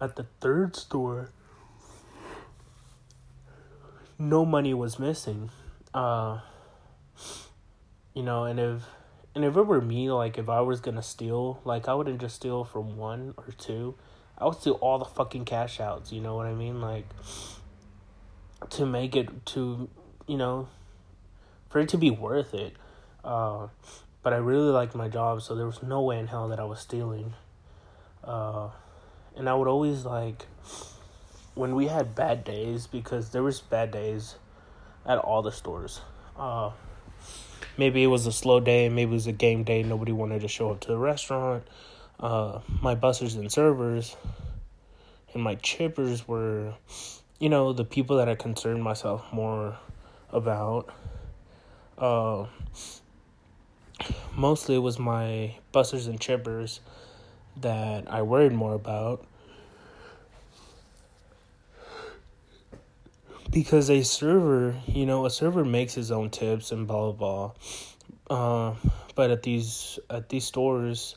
at 0.00 0.16
the 0.16 0.26
third 0.40 0.76
store, 0.76 1.30
no 4.18 4.44
money 4.44 4.74
was 4.74 4.98
missing. 4.98 5.50
Uh, 5.92 6.40
you 8.14 8.22
know, 8.22 8.44
and 8.44 8.58
if 8.58 8.82
and 9.34 9.44
if 9.44 9.56
it 9.56 9.62
were 9.62 9.80
me, 9.80 10.10
like 10.10 10.38
if 10.38 10.48
I 10.48 10.60
was 10.60 10.80
gonna 10.80 11.02
steal, 11.02 11.60
like 11.64 11.88
I 11.88 11.94
wouldn't 11.94 12.20
just 12.20 12.36
steal 12.36 12.64
from 12.64 12.96
one 12.96 13.34
or 13.36 13.52
two. 13.56 13.94
I 14.36 14.46
would 14.46 14.56
steal 14.56 14.74
all 14.74 14.98
the 14.98 15.04
fucking 15.04 15.44
cash 15.44 15.78
outs, 15.78 16.10
you 16.10 16.20
know 16.20 16.34
what 16.34 16.46
I 16.46 16.54
mean? 16.54 16.80
Like 16.80 17.06
to 18.70 18.86
make 18.86 19.16
it 19.16 19.46
to 19.46 19.88
you 20.26 20.36
know 20.36 20.68
for 21.68 21.80
it 21.80 21.88
to 21.90 21.98
be 21.98 22.10
worth 22.10 22.54
it. 22.54 22.74
Uh, 23.24 23.68
but 24.22 24.32
I 24.32 24.36
really 24.36 24.70
liked 24.70 24.94
my 24.94 25.08
job, 25.08 25.42
so 25.42 25.54
there 25.54 25.66
was 25.66 25.82
no 25.82 26.00
way 26.02 26.18
in 26.18 26.26
hell 26.26 26.48
that 26.48 26.60
I 26.60 26.64
was 26.64 26.80
stealing. 26.80 27.34
Uh, 28.22 28.68
and 29.36 29.48
I 29.48 29.54
would 29.54 29.68
always 29.68 30.04
like 30.04 30.46
when 31.54 31.74
we 31.74 31.86
had 31.86 32.14
bad 32.14 32.44
days 32.44 32.86
because 32.86 33.30
there 33.30 33.42
was 33.42 33.60
bad 33.60 33.90
days 33.90 34.36
at 35.06 35.18
all 35.18 35.42
the 35.42 35.52
stores. 35.52 36.00
Uh, 36.38 36.70
maybe 37.76 38.02
it 38.02 38.08
was 38.08 38.26
a 38.26 38.32
slow 38.32 38.60
day, 38.60 38.88
maybe 38.88 39.10
it 39.10 39.14
was 39.14 39.26
a 39.26 39.32
game 39.32 39.64
day, 39.64 39.82
nobody 39.82 40.12
wanted 40.12 40.40
to 40.40 40.48
show 40.48 40.70
up 40.70 40.80
to 40.80 40.88
the 40.88 40.98
restaurant. 40.98 41.64
Uh, 42.18 42.60
my 42.80 42.94
bussers 42.94 43.36
and 43.36 43.50
servers 43.50 44.16
and 45.32 45.42
my 45.42 45.56
chippers 45.56 46.26
were, 46.26 46.74
you 47.38 47.48
know, 47.48 47.72
the 47.72 47.84
people 47.84 48.16
that 48.18 48.28
I 48.28 48.34
concerned 48.34 48.82
myself 48.82 49.24
more 49.32 49.78
about. 50.30 50.92
Uh, 51.96 52.46
mostly 54.34 54.76
it 54.76 54.78
was 54.78 54.98
my 54.98 55.56
busters 55.72 56.06
and 56.06 56.18
chippers 56.18 56.80
that 57.56 58.10
I 58.10 58.22
worried 58.22 58.52
more 58.52 58.74
about. 58.74 59.24
because 63.54 63.88
a 63.88 64.02
server, 64.02 64.74
you 64.86 65.06
know, 65.06 65.26
a 65.26 65.30
server 65.30 65.64
makes 65.64 65.94
his 65.94 66.10
own 66.10 66.28
tips 66.28 66.72
and 66.72 66.88
blah 66.88 67.12
blah 67.12 67.52
blah. 68.28 68.68
Uh, 68.70 68.74
but 69.14 69.30
at 69.30 69.44
these 69.44 69.98
at 70.10 70.28
these 70.28 70.44
stores, 70.44 71.16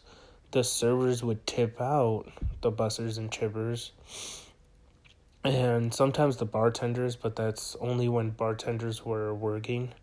the 0.52 0.64
servers 0.64 1.24
would 1.24 1.46
tip 1.48 1.82
out 1.82 2.26
the 2.62 2.70
busters 2.70 3.18
and 3.18 3.32
chippers, 3.32 3.90
and 5.48 5.94
sometimes 5.94 6.38
the 6.38 6.46
bartenders. 6.46 7.16
But 7.16 7.36
that's 7.36 7.76
only 7.80 8.10
when 8.10 8.32
bartenders 8.32 9.06
were 9.06 9.34
working. 9.34 9.94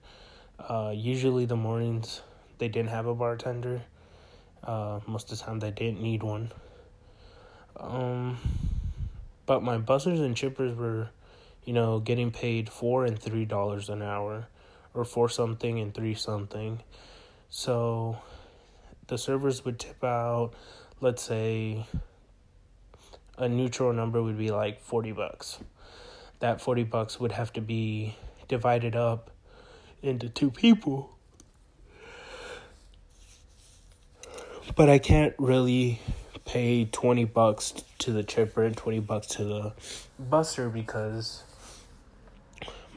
Uh, 0.58 0.92
usually 0.94 1.46
the 1.46 1.56
mornings 1.56 2.22
they 2.58 2.68
didn't 2.68 2.90
have 2.90 3.06
a 3.06 3.14
bartender. 3.14 3.82
Uh, 4.62 5.00
most 5.06 5.30
of 5.30 5.38
the 5.38 5.44
time 5.44 5.60
they 5.60 5.70
didn't 5.70 6.00
need 6.00 6.22
one. 6.22 6.52
Um, 7.76 8.38
but 9.46 9.62
my 9.62 9.78
bussers 9.78 10.20
and 10.24 10.34
chippers 10.34 10.76
were 10.76 11.10
you 11.64 11.72
know, 11.72 11.98
getting 11.98 12.30
paid 12.30 12.68
four 12.68 13.04
and 13.04 13.18
three 13.18 13.44
dollars 13.44 13.88
an 13.88 14.02
hour, 14.02 14.48
or 14.92 15.04
four 15.04 15.28
something 15.28 15.80
and 15.80 15.94
three 15.94 16.14
something. 16.14 16.80
So 17.48 18.18
the 19.06 19.16
servers 19.16 19.64
would 19.64 19.78
tip 19.78 20.02
out, 20.04 20.52
let's 21.00 21.22
say, 21.22 21.86
a 23.38 23.48
neutral 23.48 23.92
number 23.92 24.22
would 24.22 24.38
be 24.38 24.50
like 24.50 24.80
40 24.80 25.12
bucks. 25.12 25.58
That 26.40 26.60
40 26.60 26.84
bucks 26.84 27.18
would 27.18 27.32
have 27.32 27.52
to 27.54 27.60
be 27.60 28.16
divided 28.48 28.94
up 28.94 29.30
into 30.02 30.28
two 30.28 30.50
people. 30.50 31.10
But 34.76 34.88
I 34.88 34.98
can't 34.98 35.34
really 35.38 36.00
pay 36.44 36.84
20 36.84 37.24
bucks 37.24 37.74
to 37.98 38.12
the 38.12 38.22
chipper 38.22 38.64
and 38.64 38.76
20 38.76 39.00
bucks 39.00 39.26
to 39.28 39.44
the 39.44 39.72
buster 40.18 40.68
because 40.68 41.42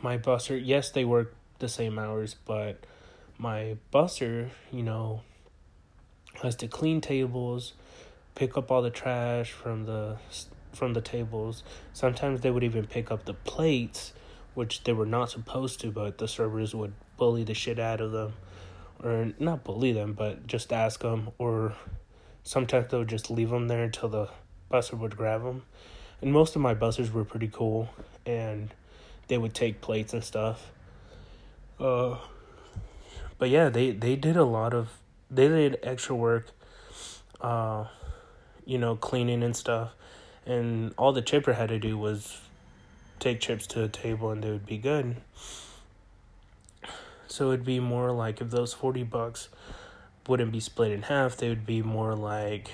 my 0.02 0.18
buster, 0.18 0.58
yes, 0.58 0.92
they 0.92 1.06
work 1.06 1.34
the 1.60 1.70
same 1.70 1.98
hours, 1.98 2.36
but 2.46 2.86
my 3.38 3.78
buster, 3.92 4.52
you 4.72 4.84
know, 4.84 5.22
has 6.44 6.56
to 6.58 6.68
clean 6.68 7.02
tables, 7.02 7.74
pick 8.38 8.56
up 8.56 8.70
all 8.70 8.84
the 8.84 8.92
trash 8.92 9.52
from 9.52 9.86
the 9.86 10.16
from 10.72 10.94
the 10.94 11.02
tables. 11.02 11.64
Sometimes 11.92 12.42
they 12.42 12.52
would 12.52 12.64
even 12.64 12.86
pick 12.86 13.10
up 13.10 13.26
the 13.26 13.34
plates, 13.34 14.14
which 14.54 14.84
they 14.84 14.94
were 14.94 15.08
not 15.08 15.32
supposed 15.32 15.82
to, 15.82 15.90
but 15.90 16.20
the 16.20 16.28
servers 16.28 16.76
would 16.76 16.94
bully 17.18 17.44
the 17.44 17.56
shit 17.56 17.80
out 17.80 18.00
of 18.00 18.12
them, 18.12 18.34
or 19.04 19.34
not 19.40 19.64
bully 19.64 19.92
them, 19.92 20.14
but 20.14 20.46
just 20.46 20.72
ask 20.72 21.02
them, 21.02 21.32
or 21.40 21.74
sometimes 22.44 22.92
they 22.92 22.98
would 23.00 23.08
just 23.08 23.32
leave 23.32 23.50
them 23.50 23.68
there 23.68 23.84
until 23.84 24.08
the 24.08 24.30
busser 24.72 24.94
would 25.00 25.18
grab 25.18 25.44
them. 25.44 25.64
And 26.22 26.32
most 26.32 26.56
of 26.56 26.62
my 26.62 26.76
bussers 26.76 27.12
were 27.12 27.26
pretty 27.26 27.48
cool, 27.48 27.90
and 28.24 28.72
they 29.30 29.40
would 29.40 29.56
take 29.56 29.82
plates 29.82 30.14
and 30.14 30.24
stuff. 30.24 30.72
Uh, 31.80 32.18
but 33.40 33.50
yeah, 33.50 33.70
they 33.70 33.90
they 33.90 34.16
did 34.16 34.38
a 34.38 34.46
lot 34.46 34.76
of 34.76 34.90
they 35.32 35.48
did 35.48 35.80
extra 35.82 36.16
work. 36.16 36.52
Uh, 37.42 37.86
you 38.68 38.78
know, 38.78 38.96
cleaning 38.96 39.42
and 39.42 39.56
stuff, 39.56 39.94
and 40.46 40.94
all 40.98 41.14
the 41.14 41.22
chipper 41.22 41.54
had 41.54 41.70
to 41.70 41.80
do 41.80 41.98
was 41.98 42.42
take 43.20 43.40
chips 43.40 43.66
to 43.66 43.84
a 43.84 43.88
table 43.88 44.30
and 44.30 44.44
they 44.44 44.52
would 44.52 44.66
be 44.66 44.78
good. 44.78 45.16
So 47.28 47.52
it'd 47.52 47.66
be 47.66 47.80
more 47.80 48.12
like 48.12 48.42
if 48.42 48.52
those 48.52 48.74
40 48.74 49.04
bucks 49.04 49.50
wouldn't 50.28 50.52
be 50.52 50.60
split 50.60 50.92
in 50.92 51.04
half, 51.04 51.38
they 51.38 51.50
would 51.50 51.66
be 51.66 51.82
more 51.82 52.14
like 52.14 52.72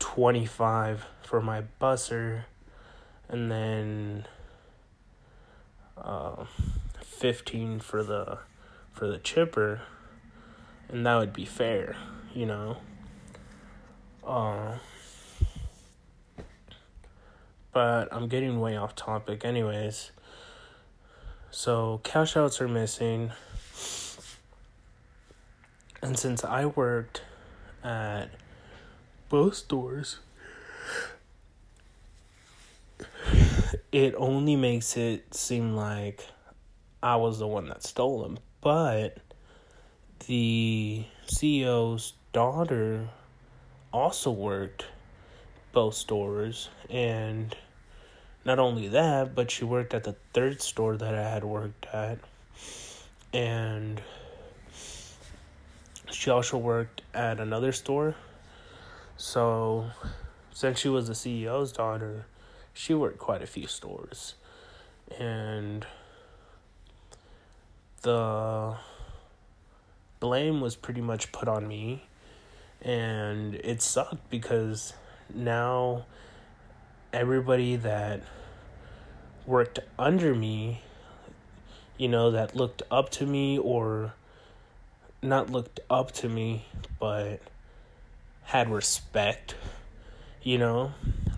25 0.00 1.06
for 1.22 1.40
my 1.40 1.62
busser 1.80 2.44
and 3.28 3.50
then 3.50 4.26
uh, 5.96 6.44
15 7.02 7.80
for 7.80 8.02
the 8.02 8.38
for 8.92 9.06
the 9.06 9.18
chipper 9.18 9.82
and 10.88 11.06
that 11.06 11.16
would 11.16 11.32
be 11.32 11.44
fair, 11.44 11.96
you 12.34 12.46
know. 12.46 12.78
Uh, 14.28 14.76
but 17.72 18.12
I'm 18.12 18.28
getting 18.28 18.60
way 18.60 18.76
off 18.76 18.94
topic, 18.94 19.42
anyways. 19.42 20.10
So, 21.50 22.02
cash 22.04 22.36
outs 22.36 22.60
are 22.60 22.68
missing. 22.68 23.32
And 26.02 26.18
since 26.18 26.44
I 26.44 26.66
worked 26.66 27.22
at 27.82 28.26
both 29.30 29.54
stores, 29.54 30.18
it 33.90 34.14
only 34.18 34.56
makes 34.56 34.98
it 34.98 35.32
seem 35.32 35.74
like 35.74 36.26
I 37.02 37.16
was 37.16 37.38
the 37.38 37.46
one 37.46 37.68
that 37.70 37.82
stole 37.82 38.22
them. 38.24 38.38
But 38.60 39.16
the 40.26 41.06
CEO's 41.28 42.12
daughter 42.34 43.08
also 43.92 44.30
worked 44.30 44.86
both 45.72 45.94
stores 45.94 46.68
and 46.90 47.54
not 48.44 48.58
only 48.58 48.88
that 48.88 49.34
but 49.34 49.50
she 49.50 49.64
worked 49.64 49.94
at 49.94 50.04
the 50.04 50.16
third 50.32 50.60
store 50.60 50.96
that 50.96 51.14
i 51.14 51.22
had 51.22 51.44
worked 51.44 51.86
at. 51.92 52.18
And 53.32 54.00
she 56.10 56.30
also 56.30 56.56
worked 56.56 57.02
at 57.12 57.38
another 57.40 57.72
store. 57.72 58.14
So 59.16 59.90
since 60.52 60.78
she 60.78 60.88
was 60.88 61.08
the 61.08 61.14
ceo's 61.14 61.72
daughter 61.72 62.26
she 62.72 62.94
worked 62.94 63.18
quite 63.18 63.42
a 63.42 63.46
few 63.46 63.66
stores. 63.66 64.34
And 65.18 65.86
the 68.02 68.76
blame 70.20 70.60
was 70.60 70.76
pretty 70.76 71.00
much 71.00 71.32
put 71.32 71.48
on 71.48 71.66
me 71.66 72.07
and 72.82 73.54
it 73.56 73.82
sucked 73.82 74.30
because 74.30 74.92
now 75.32 76.04
everybody 77.12 77.76
that 77.76 78.22
worked 79.46 79.78
under 79.98 80.34
me 80.34 80.82
you 81.96 82.08
know 82.08 82.30
that 82.30 82.54
looked 82.54 82.82
up 82.90 83.10
to 83.10 83.26
me 83.26 83.58
or 83.58 84.12
not 85.22 85.50
looked 85.50 85.80
up 85.90 86.12
to 86.12 86.28
me 86.28 86.64
but 87.00 87.40
had 88.44 88.70
respect 88.70 89.54
you 90.42 90.56
know 90.58 90.92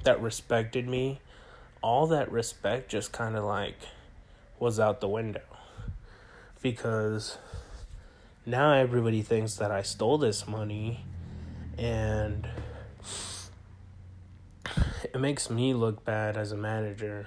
that 0.05 0.21
respected 0.21 0.89
me 0.89 1.21
all 1.83 2.07
that 2.07 2.31
respect 2.31 2.91
just 2.91 3.13
kind 3.13 3.37
of 3.37 3.45
like 3.45 3.77
was 4.59 4.79
out 4.79 5.01
the 5.01 5.09
window. 5.09 5.41
Because 6.63 7.39
now 8.45 8.73
everybody 8.73 9.23
thinks 9.23 9.55
that 9.57 9.71
I 9.71 9.83
stole 9.83 10.19
this 10.19 10.47
money 10.47 11.05
and 11.79 12.49
it 15.03 15.21
makes 15.21 15.51
me 15.51 15.75
look 15.75 16.05
bad 16.05 16.37
as 16.37 16.53
a 16.53 16.57
manager 16.57 17.27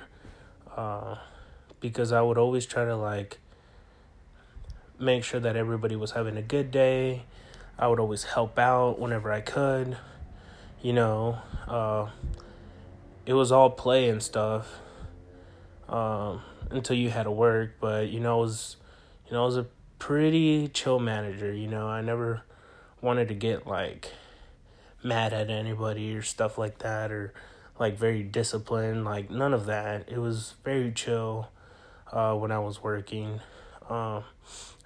uh, 0.75 1.15
because 1.79 2.11
I 2.11 2.21
would 2.21 2.37
always 2.37 2.65
try 2.65 2.85
to 2.85 2.95
like 2.95 3.39
make 4.99 5.23
sure 5.23 5.39
that 5.39 5.55
everybody 5.55 5.95
was 5.95 6.11
having 6.11 6.37
a 6.37 6.41
good 6.41 6.71
day. 6.71 7.23
I 7.77 7.87
would 7.87 7.99
always 7.99 8.23
help 8.23 8.57
out 8.59 8.99
whenever 8.99 9.31
I 9.31 9.41
could. 9.41 9.97
You 10.81 10.93
know, 10.93 11.37
uh, 11.67 12.09
it 13.25 13.33
was 13.33 13.51
all 13.51 13.69
play 13.69 14.09
and 14.09 14.21
stuff 14.21 14.79
um, 15.89 16.41
until 16.69 16.95
you 16.95 17.09
had 17.09 17.23
to 17.23 17.31
work. 17.31 17.75
But 17.79 18.09
you 18.09 18.19
know, 18.19 18.39
it 18.39 18.45
was 18.45 18.77
you 19.27 19.33
know, 19.33 19.43
it 19.43 19.47
was 19.47 19.57
a 19.57 19.67
pretty 19.99 20.67
chill 20.67 20.99
manager, 20.99 21.53
you 21.53 21.67
know. 21.67 21.87
I 21.87 22.01
never 22.01 22.43
wanted 23.01 23.27
to 23.29 23.33
get 23.33 23.65
like 23.65 24.11
mad 25.03 25.33
at 25.33 25.49
anybody 25.49 26.15
or 26.15 26.21
stuff 26.21 26.57
like 26.57 26.79
that 26.79 27.11
or 27.11 27.33
like 27.79 27.97
very 27.97 28.23
disciplined, 28.23 29.03
like 29.05 29.29
none 29.29 29.53
of 29.53 29.65
that. 29.65 30.09
It 30.09 30.19
was 30.19 30.55
very 30.63 30.91
chill 30.91 31.49
uh 32.11 32.35
when 32.35 32.51
I 32.51 32.59
was 32.59 32.81
working. 32.81 33.39
Um 33.89 34.23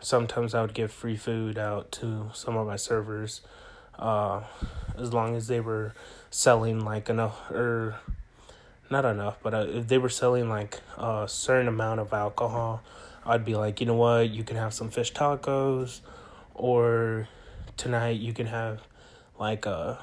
sometimes 0.01 0.53
I 0.53 0.61
would 0.61 0.73
give 0.73 0.91
free 0.91 1.17
food 1.17 1.57
out 1.57 1.91
to 1.93 2.29
some 2.33 2.55
of 2.57 2.67
my 2.67 2.75
servers 2.75 3.41
uh 3.97 4.41
as 4.97 5.13
long 5.13 5.35
as 5.35 5.47
they 5.47 5.59
were 5.59 5.93
selling 6.29 6.79
like 6.83 7.09
enough 7.09 7.49
or 7.51 7.95
not 8.89 9.03
enough, 9.03 9.37
but 9.43 9.53
uh, 9.53 9.65
if 9.67 9.87
they 9.87 9.97
were 9.97 10.09
selling 10.09 10.47
like 10.49 10.79
a 10.97 11.25
certain 11.27 11.67
amount 11.67 11.99
of 11.99 12.13
alcohol 12.13 12.81
I'd 13.27 13.43
be 13.43 13.55
like, 13.55 13.81
you 13.81 13.85
know 13.85 13.95
what, 13.95 14.29
you 14.29 14.45
can 14.45 14.55
have 14.55 14.73
some 14.73 14.89
fish 14.89 15.11
tacos, 15.11 15.99
or 16.53 17.27
tonight 17.75 18.21
you 18.21 18.31
can 18.31 18.47
have 18.47 18.79
like 19.37 19.65
a 19.65 19.99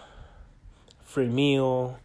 free 1.14 1.28
meal. 1.28 2.00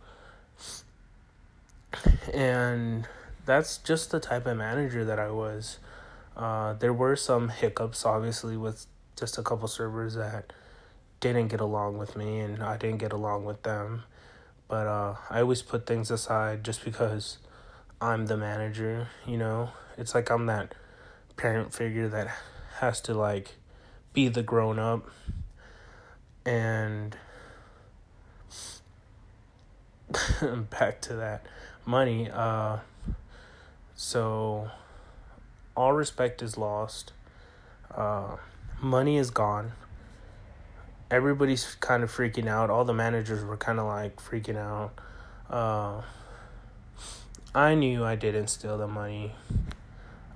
And 2.31 3.07
that's 3.47 3.79
just 3.79 4.11
the 4.11 4.19
type 4.19 4.45
of 4.45 4.55
manager 4.55 5.03
that 5.03 5.17
I 5.17 5.31
was. 5.31 5.79
Uh, 6.37 6.73
there 6.73 6.93
were 6.93 7.15
some 7.15 7.49
hiccups, 7.49 8.05
obviously, 8.05 8.55
with 8.55 8.85
just 9.17 9.39
a 9.39 9.41
couple 9.41 9.67
servers 9.67 10.13
that 10.13 10.53
didn't 11.19 11.47
get 11.47 11.59
along 11.59 11.97
with 11.97 12.15
me, 12.15 12.39
and 12.39 12.61
I 12.61 12.77
didn't 12.77 12.99
get 12.99 13.11
along 13.11 13.45
with 13.45 13.63
them. 13.63 14.03
But 14.67 14.85
uh, 14.85 15.15
I 15.31 15.41
always 15.41 15.63
put 15.63 15.87
things 15.87 16.11
aside 16.11 16.63
just 16.63 16.85
because 16.85 17.39
I'm 17.99 18.27
the 18.27 18.37
manager, 18.37 19.07
you 19.25 19.37
know? 19.39 19.71
It's 19.97 20.13
like 20.13 20.29
I'm 20.29 20.45
that 20.45 20.75
parent 21.35 21.73
figure 21.73 22.07
that 22.09 22.27
has 22.77 23.01
to 23.01 23.15
like 23.15 23.55
be 24.13 24.27
the 24.27 24.43
grown 24.43 24.77
up 24.77 25.09
and 26.45 27.17
back 30.69 31.01
to 31.01 31.13
that 31.15 31.45
money 31.85 32.29
uh 32.31 32.77
so 33.95 34.69
all 35.75 35.93
respect 35.93 36.41
is 36.41 36.57
lost 36.57 37.13
uh 37.95 38.35
money 38.81 39.17
is 39.17 39.29
gone 39.29 39.71
everybody's 41.11 41.75
kind 41.79 42.03
of 42.03 42.11
freaking 42.11 42.47
out 42.47 42.69
all 42.69 42.85
the 42.85 42.93
managers 42.93 43.43
were 43.43 43.57
kind 43.57 43.79
of 43.79 43.85
like 43.85 44.17
freaking 44.17 44.57
out 44.57 44.91
uh 45.49 46.01
I 47.53 47.73
knew 47.73 48.03
I 48.03 48.15
didn't 48.15 48.47
steal 48.47 48.77
the 48.77 48.87
money. 48.87 49.31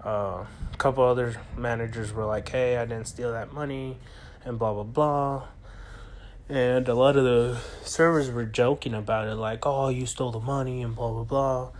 Uh, 0.04 0.46
a 0.74 0.78
couple 0.80 1.04
other 1.04 1.36
managers 1.56 2.12
were 2.12 2.26
like, 2.26 2.50
hey, 2.50 2.76
I 2.78 2.86
didn't 2.86 3.08
steal 3.08 3.32
that 3.34 3.54
money, 3.54 3.98
and 4.44 4.58
blah, 4.58 4.74
blah, 4.74 4.84
blah. 4.84 5.44
And 6.50 6.88
a 6.88 6.94
lot 6.94 7.16
of 7.16 7.24
the 7.24 7.58
servers 7.84 8.30
were 8.30 8.46
joking 8.46 8.94
about 8.94 9.28
it, 9.28 9.36
like, 9.36 9.66
oh, 9.66 9.90
you 9.90 10.06
stole 10.06 10.32
the 10.32 10.40
money, 10.40 10.82
and 10.82 10.96
blah, 10.96 11.12
blah, 11.12 11.24
blah. 11.24 11.72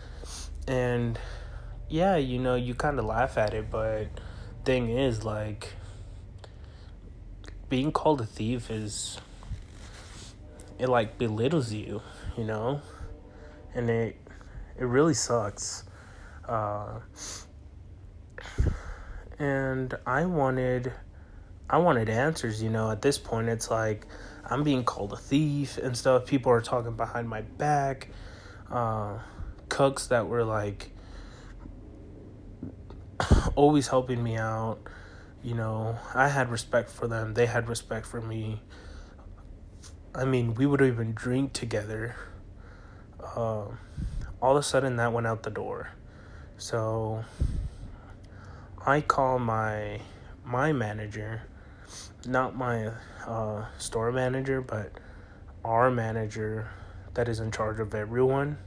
And 0.68 1.20
yeah, 1.90 2.16
you 2.16 2.40
know, 2.40 2.56
you 2.56 2.74
kind 2.74 2.98
of 2.98 3.06
laugh 3.06 3.38
at 3.38 3.54
it, 3.54 3.70
but 3.70 4.08
thing 4.64 4.90
is, 4.90 5.24
like, 5.24 5.74
being 7.70 7.92
called 7.92 8.22
a 8.22 8.26
thief 8.26 8.72
is, 8.72 9.18
it 10.80 10.88
like 10.88 11.18
belittles 11.18 11.72
you, 11.72 12.02
you 12.38 12.44
know? 12.44 12.82
And 13.76 13.90
it, 13.90 14.16
it 14.78 14.86
really 14.86 15.14
sucks. 15.14 15.84
Uh, 16.48 17.00
and 19.40 19.94
I 20.06 20.26
wanted 20.26 20.92
I 21.70 21.78
wanted 21.78 22.10
answers, 22.10 22.62
you 22.62 22.70
know. 22.70 22.92
At 22.92 23.02
this 23.02 23.18
point 23.18 23.50
it's 23.50 23.72
like 23.72 24.06
I'm 24.50 24.64
being 24.64 24.84
called 24.84 25.14
a 25.14 25.18
thief 25.18 25.78
and 25.78 25.98
stuff. 25.98 26.26
People 26.26 26.52
are 26.52 26.62
talking 26.62 26.96
behind 26.96 27.30
my 27.30 27.42
back. 27.42 28.10
Uh 28.70 29.20
cooks 29.70 30.08
that 30.08 30.28
were 30.28 30.44
like 30.44 30.92
always 33.56 33.88
helping 33.88 34.24
me 34.24 34.38
out. 34.38 34.80
You 35.42 35.56
know, 35.56 35.98
I 36.14 36.30
had 36.30 36.50
respect 36.50 36.90
for 36.90 37.08
them. 37.08 37.34
They 37.34 37.48
had 37.48 37.68
respect 37.68 38.06
for 38.06 38.22
me. 38.22 38.62
I 40.16 40.26
mean, 40.26 40.54
we 40.54 40.66
would 40.66 40.82
even 40.82 41.14
drink 41.14 41.54
together. 41.54 42.16
Uh, 43.20 43.66
all 44.42 44.52
of 44.52 44.58
a 44.58 44.64
sudden, 44.64 44.98
that 44.98 45.12
went 45.12 45.28
out 45.28 45.44
the 45.44 45.50
door. 45.50 45.90
So 46.58 47.26
I 48.86 49.02
call 49.02 49.40
my 49.40 50.02
my 50.46 50.72
manager, 50.72 51.42
not 52.26 52.56
my 52.56 52.92
uh, 53.26 53.66
store 53.78 54.12
manager, 54.12 54.62
but 54.62 54.92
our 55.64 55.92
manager 55.92 56.70
that 57.14 57.28
is 57.28 57.40
in 57.40 57.52
charge 57.52 57.80
of 57.80 57.94
everyone, 57.94 58.58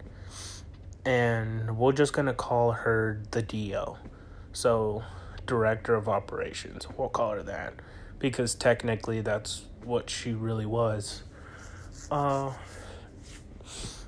and 1.05 1.77
we're 1.77 1.92
just 1.92 2.12
gonna 2.12 2.35
call 2.35 2.73
her 2.73 3.21
the 3.31 3.42
DO, 3.42 3.97
so 4.53 5.03
director 5.47 5.95
of 5.95 6.09
operations. 6.09 6.87
We'll 6.97 7.09
call 7.09 7.33
her 7.33 7.42
that 7.45 7.75
because 8.19 8.55
technically 8.55 9.21
that's 9.21 9.62
what 9.85 10.11
she 10.11 10.33
really 10.33 10.66
was. 10.66 11.23
Uh, 12.11 12.53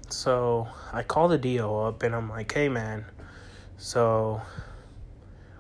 so 0.09 0.69
I 0.93 1.03
call 1.03 1.29
the 1.29 1.39
DO 1.39 1.77
up 1.77 2.03
and 2.03 2.15
I'm 2.15 2.29
like, 2.29 2.53
hey 2.53 2.69
man, 2.69 3.05
so 3.77 4.43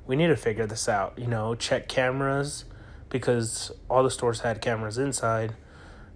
we 0.07 0.16
need 0.16 0.29
to 0.29 0.37
figure 0.37 0.66
this 0.66 0.88
out. 0.88 1.18
You 1.18 1.27
know, 1.27 1.55
check 1.55 1.88
cameras 1.88 2.64
because 3.08 3.72
all 3.88 4.02
the 4.02 4.10
stores 4.10 4.40
had 4.40 4.60
cameras 4.60 4.98
inside. 4.98 5.54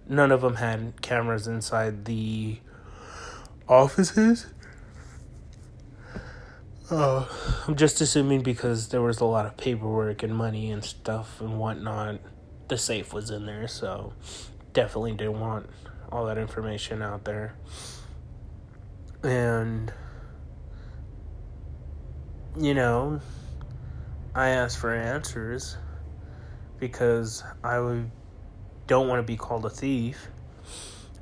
None 0.07 0.31
of 0.31 0.41
them 0.41 0.55
had 0.55 1.01
cameras 1.01 1.47
inside 1.47 2.05
the 2.05 2.59
offices. 3.67 4.47
Uh, 6.91 7.25
I'm 7.67 7.75
just 7.75 8.01
assuming 8.01 8.41
because 8.41 8.89
there 8.89 9.01
was 9.01 9.19
a 9.21 9.25
lot 9.25 9.45
of 9.45 9.57
paperwork 9.57 10.21
and 10.21 10.35
money 10.35 10.69
and 10.69 10.83
stuff 10.83 11.39
and 11.39 11.57
whatnot. 11.57 12.19
The 12.67 12.77
safe 12.77 13.13
was 13.13 13.29
in 13.29 13.45
there, 13.45 13.67
so 13.67 14.13
definitely 14.73 15.13
didn't 15.13 15.39
want 15.39 15.69
all 16.11 16.25
that 16.25 16.37
information 16.37 17.01
out 17.01 17.23
there. 17.23 17.55
And, 19.23 19.91
you 22.59 22.73
know, 22.73 23.21
I 24.35 24.49
asked 24.49 24.77
for 24.77 24.93
answers 24.93 25.77
because 26.83 27.45
I 27.63 27.77
don't 28.87 29.07
want 29.07 29.19
to 29.19 29.23
be 29.23 29.37
called 29.37 29.63
a 29.65 29.69
thief. 29.69 30.27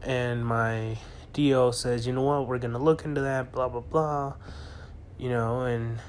And 0.01 0.43
my 0.43 0.97
DO 1.33 1.71
says, 1.73 2.07
you 2.07 2.13
know 2.13 2.23
what, 2.23 2.47
we're 2.47 2.57
going 2.57 2.73
to 2.73 2.79
look 2.79 3.05
into 3.05 3.21
that, 3.21 3.51
blah, 3.51 3.69
blah, 3.69 3.81
blah. 3.81 4.33
You 5.19 5.29
know, 5.29 5.61
and 5.61 5.99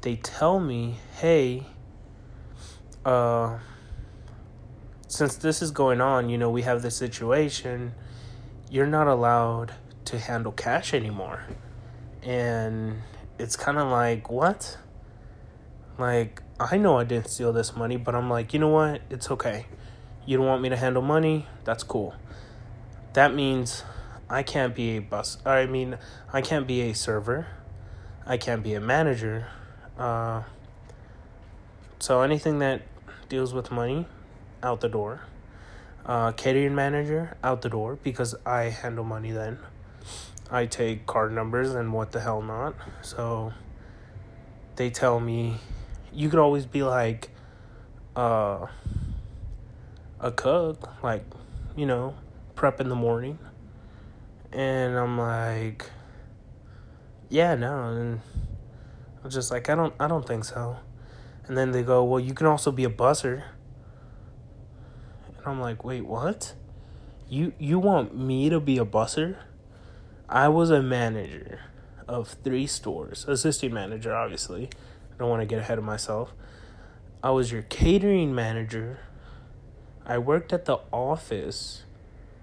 they 0.00 0.16
tell 0.16 0.60
me, 0.60 0.94
hey, 1.18 1.66
uh, 3.04 3.58
since 5.06 5.36
this 5.36 5.60
is 5.60 5.70
going 5.70 6.00
on, 6.00 6.30
you 6.30 6.38
know, 6.38 6.48
we 6.48 6.62
have 6.62 6.80
this 6.80 6.96
situation, 6.96 7.92
you're 8.70 8.86
not 8.86 9.08
allowed 9.08 9.74
to 10.06 10.18
handle 10.18 10.52
cash 10.52 10.94
anymore. 10.94 11.42
And 12.22 13.02
it's 13.38 13.56
kind 13.56 13.76
of 13.76 13.88
like, 13.88 14.30
what? 14.30 14.78
Like, 15.98 16.40
I 16.62 16.76
know 16.76 16.98
I 16.98 17.04
didn't 17.04 17.30
steal 17.30 17.54
this 17.54 17.74
money, 17.74 17.96
but 17.96 18.14
I'm 18.14 18.28
like, 18.28 18.52
you 18.52 18.58
know 18.58 18.68
what? 18.68 19.00
It's 19.08 19.30
okay. 19.30 19.64
You 20.26 20.36
don't 20.36 20.44
want 20.44 20.60
me 20.60 20.68
to 20.68 20.76
handle 20.76 21.00
money? 21.00 21.46
That's 21.64 21.82
cool. 21.82 22.14
That 23.14 23.34
means 23.34 23.82
I 24.28 24.42
can't 24.42 24.74
be 24.74 24.98
a 24.98 24.98
bus. 24.98 25.38
I 25.46 25.64
mean, 25.64 25.96
I 26.34 26.42
can't 26.42 26.66
be 26.66 26.82
a 26.82 26.94
server. 26.94 27.46
I 28.26 28.36
can't 28.36 28.62
be 28.62 28.74
a 28.74 28.80
manager. 28.80 29.46
Uh, 29.96 30.42
so 31.98 32.20
anything 32.20 32.58
that 32.58 32.82
deals 33.30 33.54
with 33.54 33.70
money, 33.70 34.06
out 34.62 34.82
the 34.82 34.88
door. 34.90 35.22
Uh, 36.04 36.32
catering 36.32 36.74
manager, 36.74 37.38
out 37.42 37.62
the 37.62 37.70
door 37.70 37.96
because 38.02 38.34
I 38.44 38.64
handle 38.64 39.04
money 39.04 39.30
then. 39.30 39.58
I 40.50 40.66
take 40.66 41.06
card 41.06 41.32
numbers 41.32 41.74
and 41.74 41.94
what 41.94 42.12
the 42.12 42.20
hell 42.20 42.42
not. 42.42 42.74
So 43.00 43.54
they 44.76 44.90
tell 44.90 45.20
me 45.20 45.56
you 46.12 46.28
could 46.28 46.38
always 46.38 46.66
be 46.66 46.82
like 46.82 47.30
uh 48.16 48.66
a 50.20 50.30
cook, 50.30 51.02
like, 51.02 51.24
you 51.76 51.86
know, 51.86 52.14
prep 52.54 52.80
in 52.80 52.88
the 52.88 52.94
morning. 52.94 53.38
And 54.52 54.96
I'm 54.96 55.16
like 55.16 55.86
yeah, 57.28 57.54
no, 57.54 57.90
and 57.90 58.20
I'm 59.22 59.30
just 59.30 59.50
like 59.50 59.70
I 59.70 59.74
don't 59.76 59.94
I 60.00 60.08
don't 60.08 60.26
think 60.26 60.44
so. 60.44 60.76
And 61.46 61.56
then 61.56 61.70
they 61.70 61.82
go, 61.82 62.04
"Well, 62.04 62.20
you 62.20 62.34
can 62.34 62.46
also 62.46 62.70
be 62.70 62.84
a 62.84 62.90
busser." 62.90 63.44
And 65.38 65.46
I'm 65.46 65.60
like, 65.60 65.84
"Wait, 65.84 66.04
what? 66.04 66.54
You 67.28 67.52
you 67.58 67.78
want 67.78 68.16
me 68.16 68.50
to 68.50 68.60
be 68.60 68.78
a 68.78 68.84
busser?" 68.84 69.36
I 70.28 70.48
was 70.48 70.70
a 70.70 70.82
manager 70.82 71.60
of 72.06 72.36
three 72.44 72.66
stores, 72.66 73.24
assistant 73.26 73.72
manager, 73.72 74.14
obviously 74.14 74.70
don't 75.20 75.30
want 75.30 75.42
to 75.42 75.46
get 75.46 75.60
ahead 75.60 75.78
of 75.78 75.84
myself. 75.84 76.34
I 77.22 77.30
was 77.30 77.52
your 77.52 77.62
catering 77.62 78.34
manager. 78.34 78.98
I 80.04 80.18
worked 80.18 80.52
at 80.52 80.64
the 80.64 80.78
office, 80.92 81.84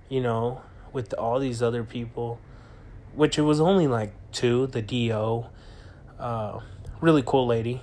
you 0.07 0.21
know, 0.21 0.61
with 0.93 1.13
all 1.15 1.39
these 1.39 1.61
other 1.61 1.83
people, 1.83 2.39
which 3.13 3.37
it 3.37 3.41
was 3.41 3.59
only 3.59 3.87
like 3.87 4.13
two, 4.31 4.67
the 4.67 4.81
DO, 4.81 5.45
uh, 6.19 6.59
really 7.01 7.23
cool 7.25 7.47
lady. 7.47 7.81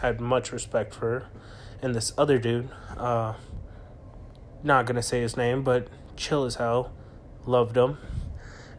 had 0.00 0.20
much 0.20 0.52
respect 0.52 0.94
for 0.94 1.20
her. 1.20 1.26
And 1.80 1.94
this 1.94 2.12
other 2.18 2.38
dude, 2.38 2.68
uh, 2.98 3.34
not 4.62 4.84
gonna 4.84 5.02
say 5.02 5.22
his 5.22 5.36
name, 5.36 5.62
but 5.62 5.88
chill 6.16 6.44
as 6.44 6.56
hell. 6.56 6.92
Loved 7.46 7.76
him. 7.76 7.96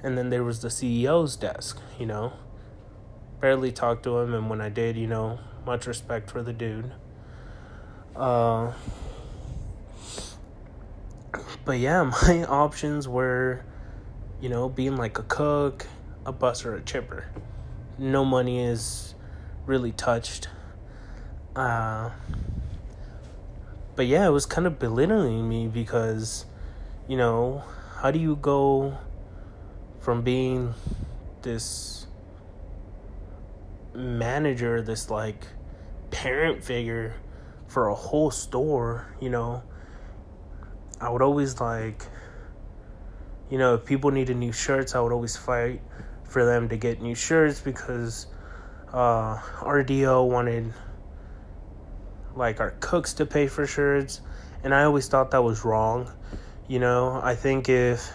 And 0.04 0.16
then 0.16 0.30
there 0.30 0.44
was 0.44 0.62
the 0.62 0.68
CEO's 0.68 1.36
desk, 1.36 1.82
you 1.98 2.06
know 2.06 2.34
barely 3.40 3.72
talked 3.72 4.04
to 4.04 4.18
him, 4.20 4.34
and 4.34 4.50
when 4.50 4.62
I 4.62 4.70
did, 4.70 4.98
you 4.98 5.08
know, 5.08 5.40
much 5.66 5.86
respect 5.88 6.32
for 6.32 6.42
the 6.42 6.54
dude. 6.54 6.92
Uh, 8.16 8.74
but 11.66 11.78
yeah, 11.80 12.04
my 12.28 12.44
options 12.46 13.08
were, 13.08 13.64
you 14.42 14.50
know, 14.50 14.70
being 14.70 14.96
like 14.96 15.20
a 15.20 15.24
cook, 15.24 15.86
a 16.26 16.32
bus, 16.32 16.66
or 16.66 16.76
a 16.76 16.82
chipper. 16.82 17.30
No 17.98 18.26
money 18.26 18.64
is 18.64 19.16
really 19.66 19.92
touched. 19.92 20.48
Uh, 21.56 22.12
but 23.96 24.08
yeah, 24.08 24.28
it 24.28 24.32
was 24.32 24.46
kind 24.46 24.68
of 24.68 24.80
belittling 24.80 25.48
me 25.48 25.68
because, 25.68 26.46
you 27.08 27.18
know, 27.18 27.64
how 27.98 28.12
do 28.12 28.20
you 28.20 28.36
go 28.36 28.98
from 30.00 30.22
being 30.22 30.74
this 31.42 32.07
manager, 33.98 34.82
this 34.82 35.10
like 35.10 35.46
parent 36.12 36.64
figure 36.64 37.16
for 37.68 37.90
a 37.90 37.96
whole 37.96 38.32
store, 38.32 39.08
you 39.20 39.30
know, 39.30 39.64
I 41.02 41.10
would 41.10 41.22
always 41.22 41.60
like, 41.60 42.04
you 43.50 43.58
know, 43.58 43.76
if 43.76 43.86
people 43.86 44.12
needed 44.12 44.38
new 44.38 44.52
shirts, 44.52 44.96
I 44.96 45.00
would 45.00 45.12
always 45.12 45.36
fight 45.36 45.82
for 46.24 46.46
them 46.46 46.70
to 46.70 46.78
get 46.78 47.02
new 47.02 47.16
shirts 47.16 47.60
because 47.60 48.28
uh, 48.94 49.38
RDO 49.60 50.30
wanted 50.30 50.74
like 52.36 52.60
our 52.60 52.72
cooks 52.80 53.14
to 53.14 53.26
pay 53.26 53.48
for 53.48 53.66
shirts, 53.66 54.22
and 54.64 54.74
I 54.74 54.84
always 54.84 55.08
thought 55.08 55.32
that 55.32 55.44
was 55.44 55.66
wrong. 55.66 56.12
You 56.68 56.80
know, 56.80 57.20
I 57.24 57.36
think 57.36 57.70
if 57.70 58.12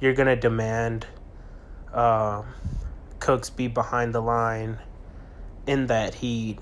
you're 0.00 0.14
gonna 0.14 0.36
demand 0.36 1.06
uh, 1.92 2.42
cooks 3.22 3.50
be 3.50 3.68
behind 3.68 4.12
the 4.12 4.20
line 4.20 4.76
in 5.68 5.86
that 5.86 6.12
heat, 6.12 6.58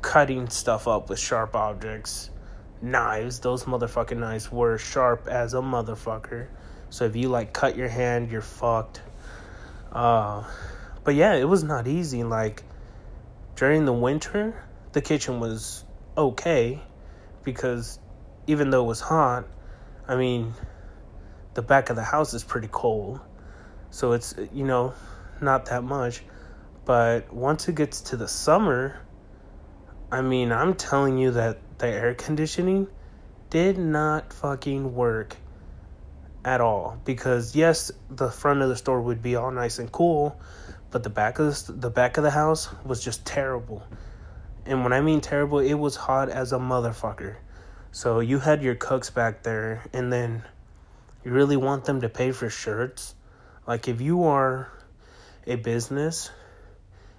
cutting 0.00 0.48
stuff 0.48 0.86
up 0.86 1.10
with 1.10 1.18
sharp 1.18 1.56
objects. 1.56 2.30
Knives, 2.80 3.40
those 3.40 3.64
motherfucking 3.64 4.16
knives 4.16 4.50
were 4.52 4.78
sharp 4.78 5.26
as 5.26 5.52
a 5.52 5.56
motherfucker. 5.56 6.46
So 6.90 7.04
if 7.04 7.16
you 7.16 7.30
like 7.30 7.52
cut 7.52 7.76
your 7.76 7.88
hand, 7.88 8.30
you're 8.30 8.42
fucked. 8.42 9.02
Uh, 9.90 10.44
but 11.02 11.16
yeah, 11.16 11.34
it 11.34 11.48
was 11.48 11.64
not 11.64 11.88
easy. 11.88 12.22
Like 12.22 12.62
during 13.56 13.86
the 13.86 13.92
winter, 13.92 14.54
the 14.92 15.02
kitchen 15.02 15.40
was 15.40 15.84
okay 16.16 16.80
because 17.42 17.98
even 18.46 18.70
though 18.70 18.84
it 18.84 18.86
was 18.88 19.00
hot, 19.00 19.46
I 20.06 20.14
mean, 20.14 20.54
the 21.54 21.62
back 21.62 21.90
of 21.90 21.96
the 21.96 22.04
house 22.04 22.34
is 22.34 22.44
pretty 22.44 22.68
cold. 22.70 23.18
So 23.90 24.12
it's, 24.12 24.36
you 24.52 24.64
know, 24.64 24.94
not 25.42 25.66
that 25.66 25.84
much. 25.84 26.22
But 26.84 27.32
once 27.32 27.68
it 27.68 27.74
gets 27.74 28.00
to 28.02 28.16
the 28.16 28.28
summer, 28.28 29.00
I 30.10 30.22
mean, 30.22 30.50
I'm 30.52 30.74
telling 30.74 31.18
you 31.18 31.30
that 31.32 31.58
the 31.78 31.86
air 31.86 32.14
conditioning 32.14 32.88
did 33.48 33.78
not 33.78 34.32
fucking 34.32 34.94
work 34.94 35.36
at 36.44 36.60
all 36.60 36.98
because 37.04 37.54
yes, 37.54 37.90
the 38.10 38.30
front 38.30 38.62
of 38.62 38.68
the 38.68 38.76
store 38.76 39.00
would 39.02 39.22
be 39.22 39.36
all 39.36 39.50
nice 39.50 39.78
and 39.78 39.90
cool, 39.92 40.40
but 40.90 41.02
the 41.02 41.10
back 41.10 41.38
of 41.38 41.66
the, 41.66 41.72
the 41.72 41.90
back 41.90 42.16
of 42.16 42.24
the 42.24 42.30
house 42.30 42.68
was 42.84 43.04
just 43.04 43.24
terrible. 43.24 43.82
And 44.66 44.82
when 44.82 44.92
I 44.92 45.00
mean 45.00 45.20
terrible, 45.20 45.58
it 45.58 45.74
was 45.74 45.96
hot 45.96 46.28
as 46.28 46.52
a 46.52 46.58
motherfucker. 46.58 47.36
So 47.92 48.20
you 48.20 48.38
had 48.38 48.62
your 48.62 48.74
cooks 48.74 49.10
back 49.10 49.42
there 49.42 49.84
and 49.92 50.12
then 50.12 50.44
you 51.24 51.32
really 51.32 51.56
want 51.56 51.84
them 51.84 52.00
to 52.00 52.08
pay 52.08 52.32
for 52.32 52.48
shirts? 52.48 53.14
Like 53.66 53.88
if 53.88 54.00
you 54.00 54.24
are 54.24 54.70
a 55.46 55.56
business 55.56 56.30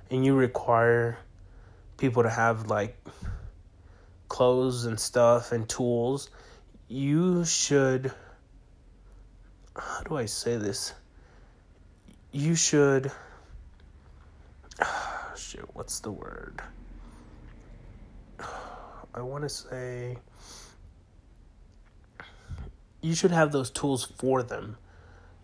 and 0.09 0.25
you 0.25 0.35
require 0.35 1.17
people 1.97 2.23
to 2.23 2.29
have 2.29 2.67
like 2.67 2.97
clothes 4.27 4.85
and 4.85 4.99
stuff 4.99 5.51
and 5.51 5.67
tools, 5.67 6.29
you 6.87 7.45
should 7.45 8.11
how 9.75 10.01
do 10.01 10.17
I 10.17 10.25
say 10.25 10.57
this? 10.57 10.93
You 12.31 12.55
should 12.55 13.11
shit, 15.35 15.65
what's 15.73 15.99
the 15.99 16.11
word? 16.11 16.61
I 19.13 19.21
want 19.21 19.43
to 19.43 19.49
say 19.49 20.17
you 23.01 23.15
should 23.15 23.31
have 23.31 23.51
those 23.51 23.69
tools 23.69 24.05
for 24.05 24.43
them. 24.43 24.77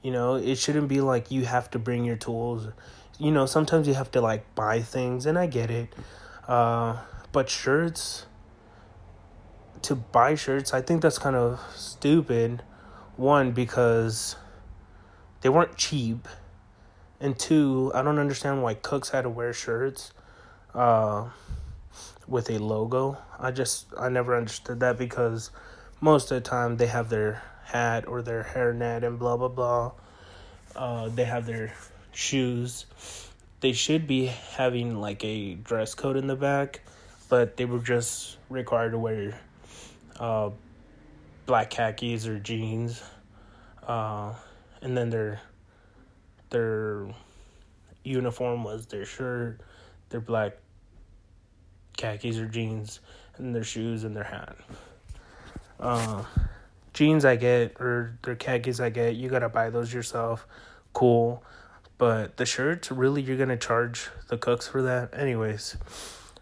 You 0.01 0.12
know, 0.12 0.36
it 0.36 0.57
shouldn't 0.57 0.88
be 0.88 1.01
like 1.01 1.31
you 1.31 1.45
have 1.45 1.69
to 1.71 1.79
bring 1.79 2.05
your 2.05 2.15
tools. 2.15 2.67
You 3.19 3.31
know, 3.31 3.45
sometimes 3.45 3.88
you 3.88 3.93
have 3.95 4.12
to 4.12 4.21
like 4.21 4.55
buy 4.55 4.81
things, 4.81 5.25
and 5.25 5.38
I 5.38 5.47
get 5.47 5.71
it. 5.71 5.93
Uh, 6.47 6.97
but 7.31 7.49
shirts, 7.49 8.25
to 9.81 9.95
buy 9.95 10.36
shirts, 10.36 10.73
I 10.73 10.81
think 10.81 11.01
that's 11.01 11.17
kind 11.17 11.36
of 11.36 11.60
stupid. 11.75 12.63
One, 13.15 13.51
because 13.51 14.36
they 15.41 15.49
weren't 15.49 15.75
cheap. 15.75 16.27
And 17.19 17.38
two, 17.38 17.91
I 17.95 18.03
don't 18.03 18.19
understand 18.19 18.62
why 18.62 18.75
cooks 18.75 19.10
had 19.10 19.23
to 19.23 19.29
wear 19.29 19.51
shirts 19.51 20.13
uh, 20.75 21.29
with 22.27 22.49
a 22.51 22.60
logo. 22.60 23.17
I 23.39 23.51
just, 23.51 23.88
I 23.97 24.10
never 24.10 24.38
understood 24.38 24.79
that 24.81 24.99
because 24.99 25.49
most 25.99 26.31
of 26.31 26.36
the 26.43 26.47
time 26.47 26.77
they 26.77 26.86
have 26.86 27.10
their 27.10 27.41
hat 27.67 28.08
or 28.08 28.21
their 28.21 28.43
hairnet 28.43 29.03
and 29.03 29.19
blah 29.19 29.36
blah 29.36 29.49
blah. 29.49 29.91
Uh, 30.75 31.10
they 31.10 31.25
have 31.25 31.45
their 31.45 31.73
shoes. 32.13 32.86
They 33.60 33.73
should 33.73 34.08
be 34.08 34.27
having 34.56 35.01
like 35.01 35.23
a 35.25 35.56
dress 35.56 35.93
code 35.93 36.15
in 36.15 36.27
the 36.27 36.36
back, 36.36 36.82
but 37.27 37.58
they 37.58 37.65
were 37.65 37.80
just 37.80 38.38
required 38.49 38.91
to 38.91 38.99
wear 38.99 39.38
uh, 40.19 40.51
black 41.45 41.69
khakis 41.69 42.25
or 42.25 42.39
jeans, 42.39 43.03
uh, 43.86 44.34
and 44.82 44.95
then 44.95 45.10
their 45.10 45.41
their 46.49 47.08
uniform 48.06 48.63
was 48.63 48.86
their 48.86 49.06
shirt, 49.06 49.60
their 50.10 50.21
black 50.21 50.53
khakis 51.97 52.38
or 52.38 52.47
jeans, 52.47 53.01
and 53.38 53.53
their 53.53 53.65
shoes 53.65 54.06
and 54.06 54.15
their 54.15 54.23
hat. 54.23 54.56
Uh, 55.80 56.23
jeans 56.97 57.25
I 57.25 57.36
get 57.36 57.79
or 57.79 58.17
their 58.23 58.36
khakis 58.36 58.79
I 58.79 58.89
get, 58.89 59.15
you 59.15 59.29
gotta 59.29 59.49
buy 59.49 59.69
those 59.69 59.93
yourself. 59.93 60.47
Cool. 60.93 61.43
But 61.99 62.38
the 62.38 62.45
shirts, 62.45 62.91
really, 62.91 63.21
you're 63.21 63.38
gonna 63.38 63.55
charge 63.55 64.10
the 64.29 64.38
cooks 64.38 64.67
for 64.67 64.81
that? 64.81 65.13
Anyways. 65.13 65.77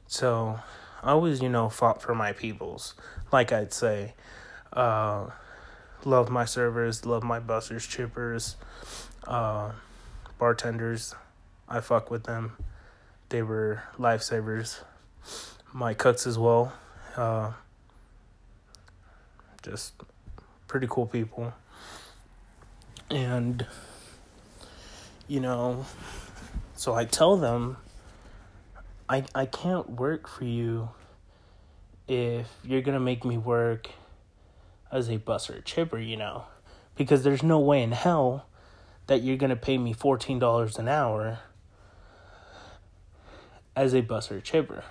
So, 0.07 0.57
I 1.03 1.11
always, 1.11 1.41
you 1.41 1.49
know, 1.49 1.67
fought 1.67 2.01
for 2.01 2.15
my 2.15 2.31
peoples. 2.31 2.95
Like 3.33 3.51
I'd 3.51 3.73
say. 3.73 4.13
Uh, 4.71 5.31
love 6.05 6.29
my 6.29 6.45
servers, 6.45 7.05
love 7.05 7.23
my 7.23 7.39
busters, 7.39 7.85
chippers, 7.85 8.55
uh, 9.27 9.71
bartenders. 10.39 11.15
I 11.67 11.81
fuck 11.81 12.09
with 12.09 12.23
them. 12.23 12.55
They 13.27 13.41
were 13.41 13.83
lifesavers. 13.99 14.79
My 15.73 15.93
cooks 15.93 16.25
as 16.25 16.39
well. 16.39 16.71
Uh, 17.17 17.51
just 19.61 19.93
pretty 20.75 20.88
cool 20.89 21.05
people. 21.05 21.53
And, 23.09 23.65
you 25.25 25.39
know, 25.39 25.85
so 26.75 26.93
I 26.93 27.05
tell 27.05 27.38
them, 27.38 27.77
I, 29.07 29.23
I 29.33 29.45
can't 29.45 29.91
work 29.91 30.27
for 30.27 30.43
you 30.43 30.89
if 32.09 32.51
you're 32.61 32.81
going 32.81 32.95
to 32.95 32.99
make 32.99 33.23
me 33.23 33.38
work 33.38 33.88
as 34.91 35.09
a 35.09 35.15
bus 35.15 35.49
or 35.49 35.53
a 35.53 35.61
chipper, 35.61 35.97
you 35.97 36.17
know, 36.17 36.43
because 36.97 37.23
there's 37.23 37.41
no 37.41 37.57
way 37.57 37.81
in 37.81 37.93
hell 37.93 38.45
that 39.07 39.21
you're 39.23 39.38
going 39.38 39.51
to 39.51 39.55
pay 39.55 39.77
me 39.77 39.93
$14 39.93 40.77
an 40.77 40.89
hour 40.89 41.39
as 43.77 43.95
a 43.95 44.01
bus 44.01 44.29
or 44.29 44.39
a 44.39 44.41
chipper. 44.41 44.83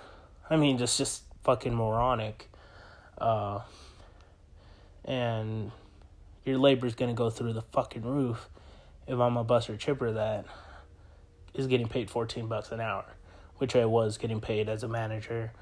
I 0.49 0.57
mean, 0.57 0.79
just 0.79 0.97
just 0.97 1.25
fucking 1.43 1.75
moronic. 1.75 2.49
Uh, 3.19 3.61
and 5.05 5.71
your 6.45 6.59
labor 6.59 6.87
is 6.87 6.95
going 6.95 7.11
to 7.11 7.17
go 7.17 7.31
through 7.31 7.53
the 7.53 7.63
fucking 7.63 8.03
roof 8.03 8.49
if 9.07 9.19
I'm 9.19 9.37
a 9.37 9.45
bus 9.45 9.69
or 9.69 9.77
chipper 9.77 10.13
that 10.13 10.47
is 11.55 11.67
getting 11.67 11.89
paid 11.89 12.11
14 12.11 12.47
bucks 12.47 12.71
an 12.73 12.81
hour, 12.81 13.05
which 13.57 13.77
I 13.77 13.85
was 13.85 14.19
getting 14.19 14.41
paid 14.41 14.69
as 14.69 14.83
a 14.83 14.89
manager, 14.89 15.53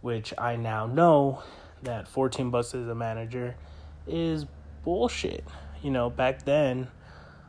which 0.00 0.34
I 0.36 0.56
now 0.56 0.86
know 0.86 1.42
that 1.82 2.08
14 2.08 2.50
bucks 2.50 2.74
as 2.74 2.86
a 2.88 2.94
manager 2.94 3.56
is 4.06 4.46
bullshit. 4.84 5.44
You 5.82 5.90
know, 5.90 6.10
back 6.10 6.44
then 6.44 6.88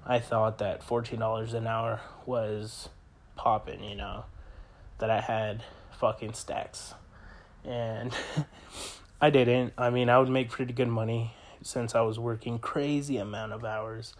I 0.06 0.20
thought 0.20 0.60
that 0.60 0.86
$14 0.86 1.54
an 1.54 1.68
hour 1.68 2.02
was 2.26 2.90
popping, 3.36 3.84
you 3.84 3.96
know, 3.96 4.26
that 5.00 5.10
I 5.10 5.22
had 5.22 5.64
fucking 6.00 6.34
stacks. 6.34 6.94
And 7.66 8.14
I 9.24 9.30
didn't. 9.30 9.74
I 9.78 9.92
mean, 9.92 10.10
I 10.10 10.18
would 10.18 10.30
make 10.30 10.50
pretty 10.50 10.74
good 10.74 10.88
money 10.88 11.36
since 11.62 11.94
I 11.94 12.02
was 12.02 12.18
working 12.18 12.58
crazy 12.58 13.18
amount 13.18 13.54
of 13.54 13.64
hours. 13.64 14.16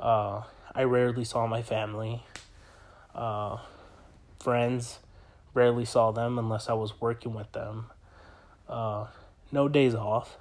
Uh, 0.00 0.42
I 0.74 0.82
rarely 0.82 1.24
saw 1.24 1.46
my 1.46 1.62
family. 1.62 2.24
Uh, 3.14 3.58
friends, 4.40 4.98
rarely 5.54 5.84
saw 5.84 6.10
them 6.10 6.40
unless 6.40 6.68
I 6.68 6.72
was 6.72 7.00
working 7.00 7.34
with 7.34 7.52
them. 7.52 7.86
Uh, 8.68 9.06
no 9.52 9.68
days 9.68 9.94
off. 9.94 10.36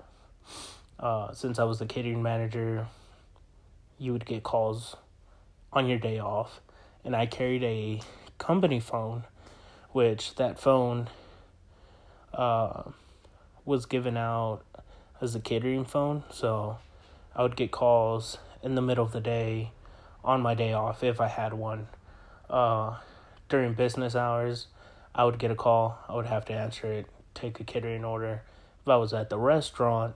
Uh, 0.99 1.31
since 1.33 1.59
I 1.59 1.65
was 1.65 1.77
the 1.77 1.85
catering 1.85 2.23
manager, 2.23 2.87
you 3.99 4.13
would 4.13 4.25
get 4.25 4.41
calls 4.41 4.95
on 5.71 5.87
your 5.87 5.99
day 5.99 6.17
off. 6.17 6.59
And 7.05 7.15
I 7.15 7.27
carried 7.27 7.63
a 7.63 8.01
company 8.39 8.79
phone, 8.79 9.25
which 9.91 10.33
that 10.35 10.59
phone 10.59 11.07
uh, 12.33 12.83
was 13.71 13.85
given 13.85 14.17
out 14.17 14.63
as 15.21 15.33
a 15.33 15.39
catering 15.39 15.85
phone, 15.85 16.25
so 16.29 16.77
I 17.33 17.41
would 17.41 17.55
get 17.55 17.71
calls 17.71 18.37
in 18.61 18.75
the 18.75 18.81
middle 18.81 19.05
of 19.05 19.13
the 19.13 19.21
day 19.21 19.71
on 20.25 20.41
my 20.41 20.55
day 20.55 20.73
off 20.73 21.05
if 21.05 21.21
I 21.21 21.29
had 21.29 21.53
one. 21.53 21.87
Uh, 22.49 22.97
during 23.47 23.73
business 23.73 24.13
hours, 24.13 24.67
I 25.15 25.23
would 25.23 25.39
get 25.39 25.51
a 25.51 25.55
call. 25.55 25.97
I 26.09 26.15
would 26.15 26.25
have 26.25 26.43
to 26.45 26.53
answer 26.53 26.91
it, 26.91 27.05
take 27.33 27.61
a 27.61 27.63
catering 27.63 28.03
order. 28.03 28.43
If 28.81 28.89
I 28.89 28.97
was 28.97 29.13
at 29.13 29.29
the 29.29 29.39
restaurant 29.39 30.15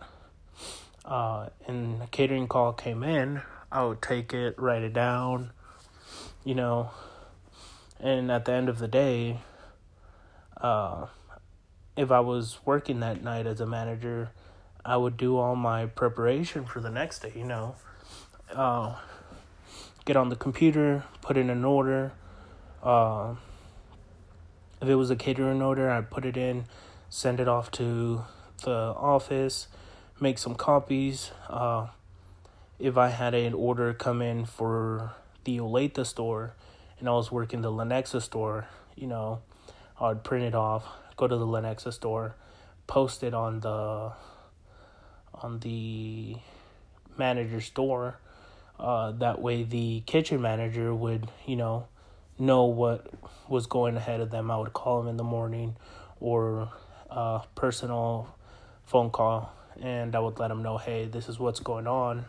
uh, 1.05 1.47
and 1.65 2.01
a 2.01 2.07
catering 2.07 2.49
call 2.49 2.73
came 2.73 3.03
in, 3.03 3.41
I 3.71 3.85
would 3.85 4.01
take 4.01 4.33
it, 4.33 4.59
write 4.59 4.83
it 4.83 4.91
down, 4.91 5.51
you 6.43 6.55
know. 6.55 6.91
And 8.01 8.29
at 8.29 8.43
the 8.43 8.51
end 8.51 8.67
of 8.67 8.79
the 8.79 8.89
day, 8.89 9.39
uh, 10.59 11.05
if 11.95 12.11
I 12.11 12.19
was 12.19 12.59
working 12.65 12.99
that 12.99 13.23
night 13.23 13.47
as 13.47 13.61
a 13.61 13.65
manager, 13.65 14.31
I 14.83 14.97
would 14.97 15.17
do 15.17 15.37
all 15.37 15.55
my 15.55 15.85
preparation 15.85 16.65
for 16.65 16.79
the 16.79 16.91
next 16.91 17.19
day, 17.19 17.33
you 17.35 17.45
know. 17.45 17.75
Uh, 18.53 18.95
get 20.05 20.15
on 20.15 20.29
the 20.29 20.35
computer, 20.35 21.03
put 21.21 21.37
in 21.37 21.49
an 21.49 21.65
order, 21.65 22.11
Uh, 22.85 23.33
if 24.79 24.87
it 24.87 24.93
was 24.93 25.09
a 25.09 25.15
catering 25.15 25.59
order, 25.59 25.89
I'd 25.89 26.11
put 26.11 26.23
it 26.23 26.37
in, 26.37 26.65
send 27.09 27.39
it 27.39 27.47
off 27.47 27.71
to 27.71 28.25
the 28.63 28.93
office, 28.95 29.67
make 30.19 30.37
some 30.37 30.53
copies. 30.53 31.31
Uh, 31.49 31.87
if 32.77 32.95
I 32.95 33.09
had 33.09 33.33
an 33.33 33.55
order 33.55 33.91
come 33.93 34.21
in 34.21 34.45
for 34.45 35.13
the 35.45 35.57
Olathe 35.57 36.05
store 36.05 36.53
and 36.99 37.09
I 37.09 37.13
was 37.13 37.31
working 37.31 37.61
the 37.61 37.71
Lenexa 37.71 38.21
store, 38.21 38.67
you 38.95 39.07
know, 39.07 39.41
I 39.99 40.09
would 40.09 40.23
print 40.23 40.45
it 40.45 40.53
off, 40.53 40.85
go 41.15 41.27
to 41.27 41.37
the 41.37 41.45
Lenexa 41.45 41.93
store, 41.93 42.35
post 42.87 43.23
it 43.23 43.33
on 43.33 43.59
the 43.61 44.11
on 45.33 45.59
the 45.59 46.37
manager's 47.17 47.69
door. 47.69 48.19
Uh, 48.79 49.11
that 49.11 49.41
way, 49.41 49.63
the 49.63 50.01
kitchen 50.05 50.41
manager 50.41 50.93
would, 50.93 51.29
you 51.45 51.55
know, 51.55 51.87
know 52.37 52.65
what 52.65 53.07
was 53.47 53.67
going 53.67 53.95
ahead 53.95 54.19
of 54.19 54.31
them. 54.31 54.51
I 54.51 54.57
would 54.57 54.73
call 54.73 54.99
them 54.99 55.09
in 55.09 55.17
the 55.17 55.23
morning 55.23 55.75
or 56.19 56.69
uh, 57.09 57.39
personal 57.55 58.35
phone 58.83 59.09
call, 59.09 59.53
and 59.81 60.15
I 60.15 60.19
would 60.19 60.39
let 60.39 60.49
them 60.49 60.61
know, 60.61 60.77
hey, 60.77 61.05
this 61.05 61.29
is 61.29 61.39
what's 61.39 61.59
going 61.59 61.87
on, 61.87 62.25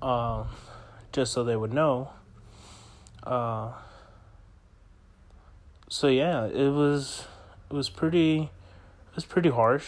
uh, 0.00 0.44
just 1.12 1.32
so 1.32 1.44
they 1.44 1.56
would 1.56 1.72
know. 1.72 2.10
Uh, 3.24 3.72
so 5.88 6.06
yeah, 6.06 6.46
it 6.46 6.70
was 6.70 7.26
it 7.70 7.74
was 7.74 7.88
pretty 7.88 8.42
it 8.42 9.14
was 9.14 9.24
pretty 9.24 9.50
harsh, 9.50 9.86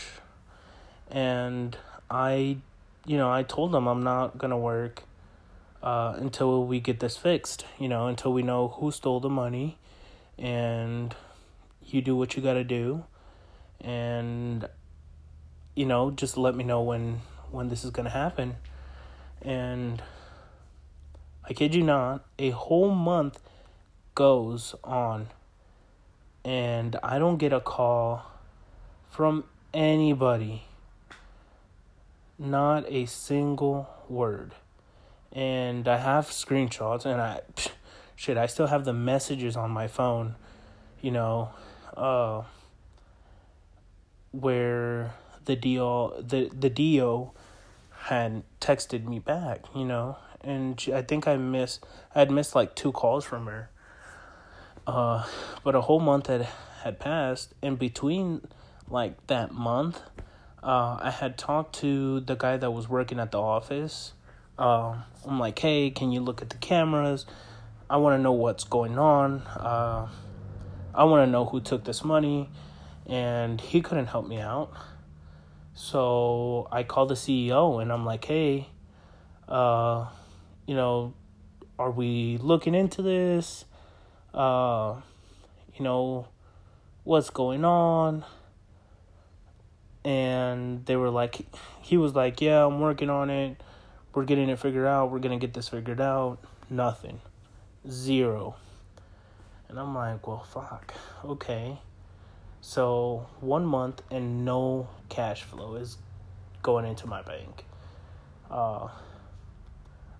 and 1.10 1.76
I, 2.10 2.58
you 3.06 3.16
know, 3.16 3.30
I 3.30 3.42
told 3.42 3.72
them 3.72 3.86
I'm 3.86 4.02
not 4.02 4.38
gonna 4.38 4.58
work 4.58 5.04
uh, 5.82 6.14
until 6.16 6.66
we 6.66 6.80
get 6.80 7.00
this 7.00 7.16
fixed. 7.16 7.64
You 7.78 7.88
know, 7.88 8.06
until 8.06 8.32
we 8.32 8.42
know 8.42 8.68
who 8.68 8.90
stole 8.90 9.20
the 9.20 9.28
money, 9.28 9.78
and 10.38 11.14
you 11.86 12.02
do 12.02 12.16
what 12.16 12.36
you 12.36 12.42
gotta 12.42 12.64
do, 12.64 13.04
and 13.80 14.68
you 15.74 15.86
know, 15.86 16.10
just 16.10 16.36
let 16.36 16.54
me 16.54 16.64
know 16.64 16.82
when 16.82 17.20
when 17.50 17.68
this 17.68 17.84
is 17.84 17.90
gonna 17.90 18.10
happen, 18.10 18.56
and 19.42 20.02
I 21.44 21.52
kid 21.52 21.74
you 21.74 21.82
not, 21.82 22.24
a 22.38 22.50
whole 22.50 22.90
month 22.90 23.40
goes 24.14 24.74
on, 24.84 25.28
and 26.44 26.96
I 27.02 27.18
don't 27.18 27.36
get 27.36 27.52
a 27.52 27.60
call 27.60 28.24
from 29.10 29.44
anybody. 29.74 30.64
Not 32.38 32.84
a 32.88 33.06
single 33.06 33.88
word 34.08 34.54
and 35.32 35.86
I 35.86 35.96
have 35.98 36.26
screenshots 36.26 37.04
and 37.04 37.20
I 37.20 37.40
shit 38.16 38.36
I 38.36 38.46
still 38.46 38.66
have 38.66 38.84
the 38.84 38.92
messages 38.92 39.56
on 39.56 39.70
my 39.70 39.86
phone, 39.86 40.34
you 41.00 41.10
know, 41.10 41.50
uh 41.96 42.42
where 44.32 45.14
the 45.44 45.56
deal 45.56 46.20
the 46.20 46.50
the 46.52 46.70
DO 46.70 47.30
had 48.04 48.42
texted 48.60 49.04
me 49.06 49.18
back, 49.18 49.64
you 49.74 49.84
know, 49.84 50.16
and 50.40 50.80
she, 50.80 50.92
I 50.92 51.02
think 51.02 51.28
I 51.28 51.36
missed 51.36 51.84
I 52.14 52.20
had 52.20 52.30
missed 52.30 52.54
like 52.54 52.74
two 52.74 52.92
calls 52.92 53.24
from 53.24 53.46
her. 53.46 53.70
Uh 54.90 55.26
but 55.64 55.74
a 55.74 55.80
whole 55.82 56.00
month 56.00 56.26
had 56.26 56.48
had 56.82 56.98
passed 56.98 57.54
in 57.62 57.76
between 57.76 58.46
like 58.88 59.26
that 59.26 59.52
month 59.52 60.00
uh 60.62 60.98
I 61.00 61.10
had 61.10 61.38
talked 61.38 61.76
to 61.76 62.20
the 62.20 62.34
guy 62.34 62.56
that 62.56 62.70
was 62.70 62.88
working 62.88 63.20
at 63.20 63.30
the 63.30 63.40
office 63.40 64.14
uh, 64.60 64.94
I'm 65.26 65.38
like, 65.38 65.58
hey, 65.58 65.90
can 65.90 66.12
you 66.12 66.20
look 66.20 66.42
at 66.42 66.50
the 66.50 66.58
cameras? 66.58 67.24
I 67.88 67.96
want 67.96 68.18
to 68.18 68.22
know 68.22 68.32
what's 68.32 68.64
going 68.64 68.98
on. 68.98 69.40
Uh, 69.40 70.06
I 70.94 71.04
want 71.04 71.26
to 71.26 71.30
know 71.30 71.46
who 71.46 71.62
took 71.62 71.84
this 71.84 72.04
money. 72.04 72.50
And 73.06 73.58
he 73.58 73.80
couldn't 73.80 74.06
help 74.06 74.28
me 74.28 74.38
out. 74.38 74.70
So 75.72 76.68
I 76.70 76.82
called 76.82 77.08
the 77.08 77.14
CEO 77.14 77.80
and 77.80 77.90
I'm 77.90 78.04
like, 78.04 78.26
hey, 78.26 78.68
uh, 79.48 80.06
you 80.66 80.74
know, 80.74 81.14
are 81.78 81.90
we 81.90 82.36
looking 82.36 82.74
into 82.74 83.00
this? 83.00 83.64
Uh, 84.34 85.00
you 85.76 85.84
know, 85.84 86.26
what's 87.04 87.30
going 87.30 87.64
on? 87.64 88.24
And 90.04 90.86
they 90.86 90.96
were 90.96 91.10
like, 91.10 91.46
he 91.82 91.96
was 91.96 92.14
like, 92.14 92.40
yeah, 92.40 92.64
I'm 92.64 92.80
working 92.80 93.10
on 93.10 93.30
it 93.30 93.60
we're 94.14 94.24
getting 94.24 94.48
it 94.48 94.58
figured 94.58 94.86
out. 94.86 95.10
We're 95.10 95.18
going 95.18 95.38
to 95.38 95.44
get 95.44 95.54
this 95.54 95.68
figured 95.68 96.00
out. 96.00 96.38
Nothing. 96.68 97.20
Zero. 97.88 98.56
And 99.68 99.78
I'm 99.78 99.94
like, 99.94 100.26
well, 100.26 100.42
fuck. 100.42 100.94
Okay. 101.24 101.78
So, 102.60 103.26
one 103.40 103.64
month 103.64 104.02
and 104.10 104.44
no 104.44 104.88
cash 105.08 105.44
flow 105.44 105.76
is 105.76 105.96
going 106.62 106.84
into 106.84 107.06
my 107.06 107.22
bank. 107.22 107.64
Uh, 108.50 108.88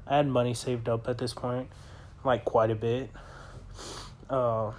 I 0.07 0.17
had 0.17 0.29
money 0.29 0.55
saved 0.55 0.89
up 0.89 1.09
at 1.09 1.19
this 1.19 1.35
point, 1.35 1.69
like 2.25 2.45
quite 2.45 2.71
a 2.71 2.75
bit. 2.75 3.11
Uh, 4.29 4.73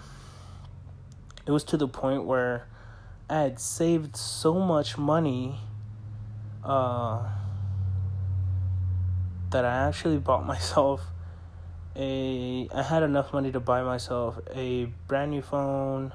it 1.46 1.52
was 1.52 1.64
to 1.66 1.78
the 1.78 1.88
point 1.88 2.26
where 2.26 2.68
I 3.30 3.42
had 3.42 3.60
saved 3.60 4.16
so 4.16 4.60
much 4.60 4.98
money. 4.98 5.60
Uh, 6.64 7.28
that 9.52 9.66
I 9.66 9.88
actually 9.88 10.18
bought 10.18 10.46
myself 10.54 11.02
a 11.96 12.70
I 12.74 12.84
had 12.84 13.04
enough 13.04 13.34
money 13.34 13.52
to 13.52 13.60
buy 13.60 13.84
myself 13.84 14.40
a 14.54 14.86
brand 15.08 15.32
new 15.32 15.42
phone 15.42 16.14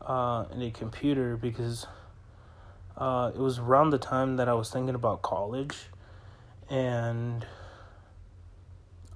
uh, 0.00 0.46
and 0.50 0.62
a 0.62 0.70
computer 0.70 1.36
because 1.36 1.86
uh, 2.96 3.30
it 3.34 3.38
was 3.38 3.58
around 3.58 3.90
the 3.90 3.98
time 3.98 4.36
that 4.36 4.48
I 4.48 4.54
was 4.54 4.70
thinking 4.70 4.94
about 4.94 5.22
college 5.22 5.76
and 6.70 7.46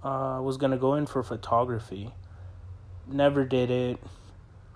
uh, 0.04 0.36
I 0.36 0.40
was 0.40 0.58
gonna 0.58 0.76
go 0.76 0.94
in 0.94 1.06
for 1.06 1.22
photography. 1.22 2.12
Never 3.06 3.44
did 3.44 3.70
it. 3.70 3.98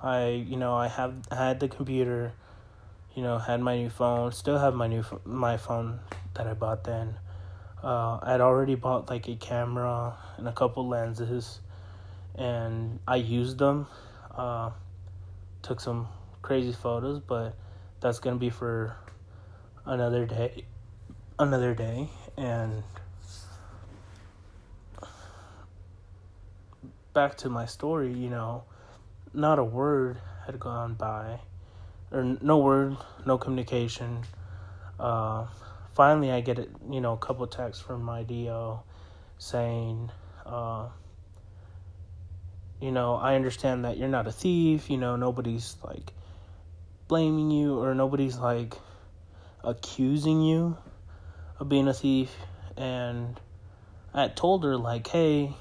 I 0.03 0.29
you 0.29 0.57
know 0.57 0.75
I 0.75 0.89
have 0.89 1.15
had 1.31 1.61
the 1.61 1.69
computer, 1.69 2.33
you 3.15 3.23
know 3.23 3.39
had 3.39 3.61
my 3.61 3.77
new 3.77 3.91
phone. 3.91 4.33
Still 4.33 4.59
have 4.59 4.75
my 4.75 4.87
new 4.87 5.05
my 5.25 5.57
phone 5.57 6.01
that 6.35 6.47
I 6.47 6.55
bought 6.55 6.85
then 6.85 7.17
uh, 7.83 8.19
I'd 8.23 8.41
already 8.41 8.75
bought 8.75 9.11
like 9.11 9.29
a 9.29 9.37
camera 9.37 10.17
and 10.39 10.49
a 10.49 10.53
couple 10.53 10.89
lenses, 10.89 11.61
and 12.35 12.99
I 13.07 13.17
used 13.17 13.59
them. 13.59 13.87
Uh, 14.35 14.71
took 15.63 15.81
some 15.81 16.09
crazy 16.43 16.73
photos, 16.73 17.21
but 17.21 17.55
that's 18.01 18.19
gonna 18.19 18.37
be 18.37 18.51
for 18.51 18.97
another 19.85 20.27
day. 20.27 20.65
Another 21.39 21.75
day, 21.75 22.09
and 22.37 22.83
back 27.17 27.35
to 27.39 27.49
my 27.49 27.65
story. 27.65 28.13
You 28.13 28.29
know, 28.29 28.65
not 29.33 29.59
a 29.59 29.65
word 29.65 30.19
had 30.45 30.61
gone 30.61 30.93
by, 30.93 31.41
or 32.13 32.37
no 32.43 32.59
word, 32.59 32.99
no 33.25 33.39
communication. 33.39 34.23
Uh, 35.01 35.47
finally 35.95 36.31
I 36.31 36.43
get 36.43 36.59
it, 36.59 36.71
you 36.91 37.01
know, 37.01 37.15
a 37.15 37.17
couple 37.17 37.47
texts 37.47 37.83
from 37.83 38.03
my 38.03 38.23
DO 38.23 38.79
saying, 39.39 40.11
uh, 40.45 40.89
you 42.83 42.93
know, 42.93 43.15
I 43.15 43.35
understand 43.35 43.87
that 43.87 43.97
you're 43.97 44.09
not 44.09 44.27
a 44.27 44.33
thief, 44.33 44.91
you 44.91 44.99
know, 44.99 45.17
nobody's 45.17 45.79
like 45.83 46.13
blaming 47.09 47.51
you 47.51 47.79
or 47.79 47.95
nobody's 47.95 48.37
like 48.37 48.75
accusing 49.65 50.43
you 50.43 50.77
of 51.59 51.71
being 51.71 51.89
a 51.89 51.95
thief 51.95 52.31
and 52.77 53.41
I 54.13 54.29
told 54.29 54.65
her 54.65 54.77
like, 54.77 55.07
hey, 55.07 55.55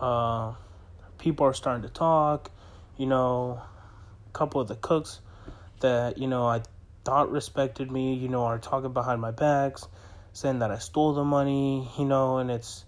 uh, 0.00 0.54
people 1.18 1.46
are 1.46 1.54
starting 1.54 1.82
to 1.82 1.88
talk, 1.88 2.50
you 2.96 3.06
know, 3.06 3.60
a 4.26 4.32
couple 4.32 4.60
of 4.60 4.68
the 4.68 4.76
cooks 4.76 5.20
that, 5.80 6.18
you 6.18 6.26
know, 6.26 6.46
I 6.46 6.62
thought 7.04 7.30
respected 7.30 7.90
me, 7.90 8.14
you 8.14 8.28
know, 8.28 8.44
are 8.44 8.58
talking 8.58 8.92
behind 8.92 9.20
my 9.20 9.30
backs, 9.30 9.86
saying 10.32 10.60
that 10.60 10.70
I 10.70 10.78
stole 10.78 11.14
the 11.14 11.24
money, 11.24 11.90
you 11.98 12.04
know, 12.04 12.38
and 12.38 12.50
it's 12.50 12.84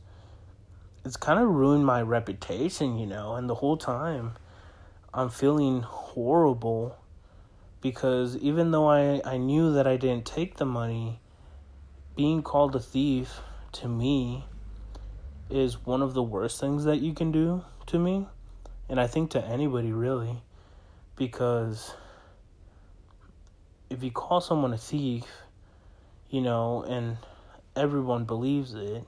it's 1.05 1.17
kind 1.17 1.41
of 1.41 1.49
ruined 1.49 1.87
my 1.87 2.03
reputation, 2.03 2.99
you 2.99 3.07
know, 3.07 3.35
and 3.35 3.49
the 3.49 3.55
whole 3.55 3.77
time 3.77 4.33
I'm 5.13 5.31
feeling 5.31 5.81
horrible 5.81 6.97
because 7.81 8.37
even 8.37 8.71
though 8.71 8.89
I, 8.89 9.23
I 9.25 9.39
knew 9.39 9.73
that 9.73 9.87
I 9.87 9.97
didn't 9.97 10.27
take 10.27 10.59
the 10.59 10.67
money, 10.67 11.21
being 12.15 12.43
called 12.43 12.77
a 12.77 12.81
thief 12.81 13.41
to 13.73 13.89
me 13.89 14.45
is 15.51 15.85
one 15.87 16.03
of 16.03 16.15
the 16.15 16.23
worst 16.23 16.61
things 16.61 16.85
that 16.85 16.99
you 17.01 17.15
can 17.15 17.33
do 17.33 17.65
to 17.87 17.99
me. 17.99 18.27
And 18.89 19.01
I 19.01 19.07
think 19.07 19.31
to 19.33 19.45
anybody 19.45 19.93
really. 19.93 20.43
Because 21.17 21.95
if 23.91 24.03
you 24.03 24.11
call 24.11 24.41
someone 24.41 24.73
a 24.73 24.79
thief, 24.79 25.25
you 26.31 26.41
know, 26.41 26.83
and 26.85 27.19
everyone 27.77 28.25
believes 28.25 28.75
it, 28.75 29.05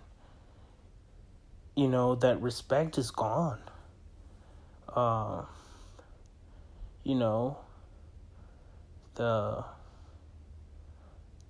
you 1.77 1.89
know, 1.89 2.15
that 2.17 2.41
respect 2.43 2.99
is 2.99 3.11
gone. 3.11 3.61
uh, 4.95 5.43
you 7.05 7.15
know, 7.15 7.59
the 9.15 9.65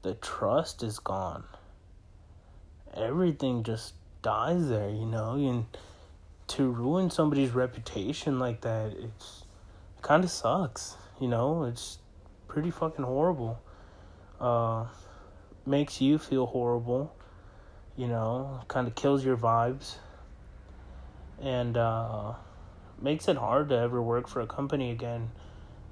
the 0.03 0.15
trust 0.15 0.83
is 0.83 0.99
gone. 0.99 1.45
Everything 2.95 3.63
just 3.63 3.95
dies 4.23 4.69
there, 4.69 4.89
you 4.89 5.07
know, 5.07 5.35
and 5.35 5.67
to 6.49 6.71
ruin 6.71 7.11
somebody's 7.11 7.51
reputation 7.51 8.39
like 8.39 8.61
that, 8.63 8.93
it's 8.93 9.45
it 9.99 10.03
kind 10.03 10.25
of 10.25 10.31
sucks, 10.31 10.97
you 11.21 11.29
know. 11.29 11.65
It's 11.65 11.99
pretty 12.49 12.71
fucking 12.71 13.05
horrible. 13.05 13.61
Uh, 14.41 14.87
makes 15.67 16.01
you 16.01 16.19
feel 16.19 16.47
horrible, 16.47 17.15
you 17.97 18.09
know. 18.09 18.61
Kind 18.69 18.87
of 18.87 18.95
kills 18.95 19.25
your 19.25 19.37
vibes, 19.37 19.97
and 21.41 21.77
uh, 21.77 22.35
makes 23.01 23.29
it 23.29 23.37
hard 23.37 23.69
to 23.71 23.77
ever 23.77 24.01
work 24.01 24.29
for 24.29 24.41
a 24.41 24.47
company 24.47 24.91
again 24.91 25.31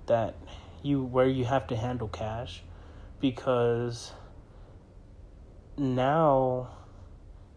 that 0.06 0.34
you 0.82 1.02
where 1.02 1.28
you 1.28 1.44
have 1.44 1.66
to 1.68 1.76
handle 1.76 2.08
cash 2.08 2.62
because 3.20 4.12
now 5.76 6.68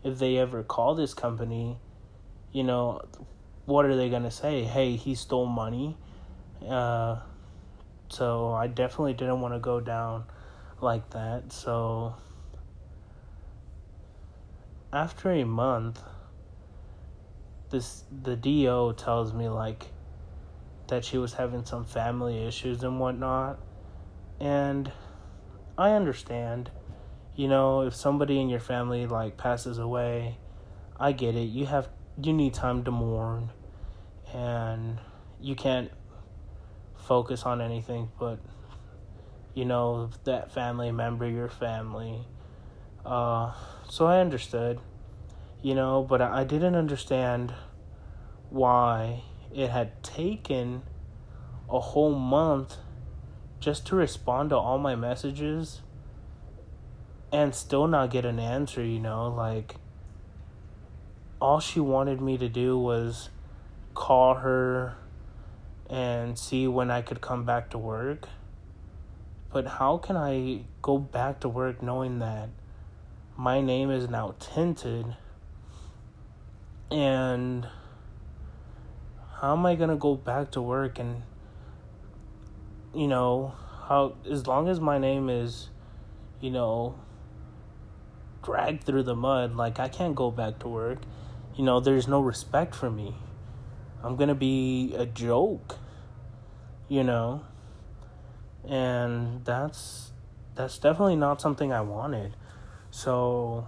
if 0.03 0.19
they 0.19 0.37
ever 0.37 0.63
call 0.63 0.95
this 0.95 1.13
company 1.13 1.77
you 2.51 2.63
know 2.63 3.01
what 3.65 3.85
are 3.85 3.95
they 3.95 4.09
going 4.09 4.23
to 4.23 4.31
say? 4.31 4.63
Hey 4.63 4.95
he 4.95 5.15
stole 5.15 5.45
money. 5.45 5.97
Uh, 6.67 7.19
so 8.09 8.53
i 8.53 8.67
definitely 8.67 9.13
didn't 9.13 9.41
want 9.41 9.53
to 9.53 9.59
go 9.59 9.79
down 9.79 10.25
like 10.81 11.09
that. 11.11 11.51
So 11.51 12.15
after 14.91 15.31
a 15.31 15.43
month 15.43 16.01
this 17.71 18.03
the 18.23 18.35
DO 18.35 18.93
tells 18.97 19.33
me 19.33 19.49
like 19.49 19.87
that 20.87 21.03
she 21.03 21.17
was 21.17 21.33
having 21.33 21.65
some 21.65 21.85
family 21.85 22.45
issues 22.45 22.83
and 22.83 22.99
whatnot. 22.99 23.59
And 24.39 24.91
I 25.77 25.91
understand, 25.91 26.69
you 27.35 27.47
know, 27.47 27.81
if 27.81 27.95
somebody 27.95 28.39
in 28.39 28.49
your 28.49 28.59
family 28.59 29.07
like 29.07 29.37
passes 29.37 29.77
away, 29.77 30.37
I 30.99 31.11
get 31.11 31.35
it. 31.35 31.49
You 31.49 31.65
have 31.65 31.89
you 32.21 32.33
need 32.33 32.53
time 32.53 32.83
to 32.83 32.91
mourn 32.91 33.51
and 34.33 34.99
you 35.41 35.55
can't 35.55 35.91
focus 36.95 37.43
on 37.43 37.59
anything 37.59 38.09
but 38.19 38.39
you 39.53 39.65
know 39.65 40.09
that 40.23 40.51
family 40.51 40.91
member 40.91 41.27
your 41.27 41.49
family 41.49 42.25
uh 43.05 43.51
so 43.89 44.05
i 44.05 44.19
understood 44.19 44.79
you 45.61 45.75
know 45.75 46.05
but 46.07 46.21
i 46.21 46.43
didn't 46.43 46.75
understand 46.75 47.53
why 48.49 49.21
it 49.53 49.69
had 49.69 50.01
taken 50.03 50.81
a 51.69 51.79
whole 51.79 52.13
month 52.13 52.77
just 53.59 53.85
to 53.87 53.95
respond 53.95 54.49
to 54.49 54.55
all 54.55 54.77
my 54.77 54.95
messages 54.95 55.81
and 57.33 57.55
still 57.55 57.87
not 57.87 58.11
get 58.11 58.25
an 58.25 58.39
answer, 58.39 58.85
you 58.85 58.99
know, 58.99 59.27
like 59.27 59.75
all 61.41 61.59
she 61.59 61.79
wanted 61.79 62.21
me 62.21 62.37
to 62.37 62.47
do 62.47 62.77
was 62.77 63.29
call 63.95 64.35
her 64.35 64.95
and 65.89 66.37
see 66.37 66.67
when 66.67 66.91
I 66.91 67.01
could 67.01 67.21
come 67.21 67.43
back 67.43 67.71
to 67.71 67.77
work. 67.79 68.29
But 69.51 69.65
how 69.65 69.97
can 69.97 70.15
I 70.15 70.61
go 70.83 70.99
back 70.99 71.39
to 71.39 71.49
work 71.49 71.81
knowing 71.81 72.19
that 72.19 72.49
my 73.35 73.61
name 73.61 73.89
is 73.89 74.07
now 74.07 74.35
tinted 74.39 75.15
and 76.91 77.67
how 79.39 79.53
am 79.53 79.65
I 79.65 79.73
gonna 79.73 79.95
go 79.95 80.13
back 80.13 80.51
to 80.51 80.61
work 80.61 80.99
and 80.99 81.23
you 82.93 83.07
know 83.07 83.55
how 83.87 84.15
as 84.29 84.45
long 84.45 84.69
as 84.69 84.79
my 84.79 84.99
name 84.99 85.29
is 85.29 85.69
you 86.39 86.51
know 86.51 86.95
dragged 88.43 88.83
through 88.83 89.03
the 89.03 89.15
mud 89.15 89.55
like 89.55 89.79
I 89.79 89.89
can't 89.89 90.15
go 90.15 90.31
back 90.31 90.59
to 90.59 90.67
work. 90.67 90.99
You 91.55 91.63
know 91.63 91.79
there's 91.79 92.07
no 92.07 92.19
respect 92.21 92.75
for 92.75 92.89
me. 92.89 93.15
I'm 94.03 94.15
gonna 94.15 94.35
be 94.35 94.93
a 94.97 95.05
joke 95.05 95.77
you 96.93 97.03
know? 97.03 97.43
And 98.67 99.43
that's 99.45 100.11
that's 100.55 100.77
definitely 100.77 101.15
not 101.15 101.41
something 101.41 101.73
I 101.73 101.81
wanted. 101.81 102.35
So 102.91 103.67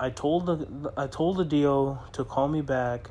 I 0.00 0.10
told 0.10 0.46
the 0.46 0.92
I 0.96 1.06
told 1.06 1.36
the 1.36 1.44
deal 1.44 2.02
to 2.12 2.24
call 2.24 2.48
me 2.48 2.62
back 2.62 3.10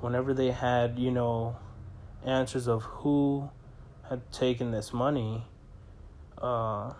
whenever 0.00 0.34
they 0.34 0.50
had, 0.50 0.98
you 0.98 1.10
know, 1.10 1.56
answers 2.24 2.66
of 2.66 2.82
who 2.82 3.50
had 4.08 4.32
taken 4.32 4.70
this 4.70 4.92
money, 4.92 5.44
uh, 6.38 6.92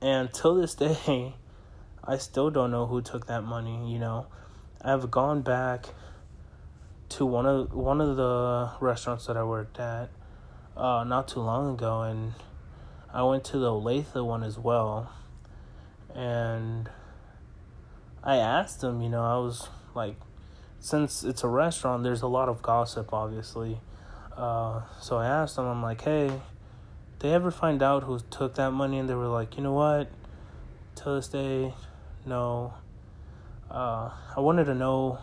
and 0.00 0.32
till 0.32 0.54
this 0.54 0.74
day, 0.74 1.34
I 2.04 2.18
still 2.18 2.50
don't 2.50 2.70
know 2.70 2.86
who 2.86 3.02
took 3.02 3.26
that 3.26 3.42
money. 3.42 3.92
You 3.92 3.98
know, 3.98 4.26
I've 4.82 5.10
gone 5.10 5.42
back 5.42 5.86
to 7.10 7.24
one 7.26 7.46
of 7.46 7.72
one 7.72 8.00
of 8.00 8.16
the 8.16 8.70
restaurants 8.80 9.26
that 9.26 9.36
I 9.36 9.44
worked 9.44 9.78
at 9.78 10.10
uh, 10.76 11.04
not 11.04 11.28
too 11.28 11.40
long 11.40 11.74
ago, 11.74 12.02
and 12.02 12.34
I 13.12 13.22
went 13.22 13.44
to 13.44 13.58
the 13.58 13.70
Olathe 13.70 14.24
one 14.24 14.42
as 14.42 14.58
well, 14.58 15.12
and 16.14 16.88
I 18.22 18.36
asked 18.36 18.80
them. 18.80 19.00
You 19.02 19.08
know, 19.08 19.24
I 19.24 19.36
was 19.36 19.68
like 19.94 20.16
since 20.80 21.24
it's 21.24 21.42
a 21.42 21.48
restaurant 21.48 22.02
there's 22.02 22.22
a 22.22 22.26
lot 22.26 22.48
of 22.48 22.62
gossip 22.62 23.12
obviously 23.12 23.80
uh, 24.36 24.80
so 25.00 25.18
i 25.18 25.26
asked 25.26 25.56
them 25.56 25.66
i'm 25.66 25.82
like 25.82 26.00
hey 26.02 26.30
they 27.20 27.32
ever 27.32 27.50
find 27.50 27.82
out 27.82 28.04
who 28.04 28.20
took 28.30 28.54
that 28.54 28.70
money 28.70 28.98
and 28.98 29.08
they 29.08 29.14
were 29.14 29.28
like 29.28 29.56
you 29.56 29.62
know 29.62 29.72
what? 29.72 30.10
Till 30.94 31.16
this 31.16 31.28
day 31.28 31.74
no. 32.26 32.74
Uh, 33.70 34.10
i 34.34 34.40
wanted 34.40 34.64
to 34.64 34.74
know 34.74 35.18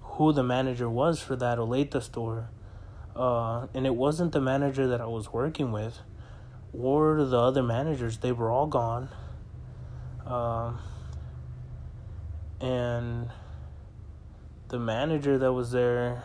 who 0.00 0.32
the 0.32 0.42
manager 0.42 0.88
was 0.88 1.20
for 1.20 1.34
that 1.36 1.58
Olathe 1.58 2.00
store. 2.02 2.48
Uh, 3.16 3.66
and 3.74 3.86
it 3.86 3.94
wasn't 3.94 4.32
the 4.32 4.40
manager 4.40 4.86
that 4.86 5.00
i 5.00 5.06
was 5.06 5.32
working 5.32 5.70
with 5.72 5.98
or 6.72 7.24
the 7.24 7.38
other 7.38 7.62
managers. 7.62 8.18
They 8.18 8.32
were 8.32 8.50
all 8.50 8.66
gone. 8.66 9.08
Um, 10.26 10.78
and 12.60 13.30
the 14.68 14.78
manager 14.78 15.36
that 15.38 15.52
was 15.52 15.72
there 15.72 16.22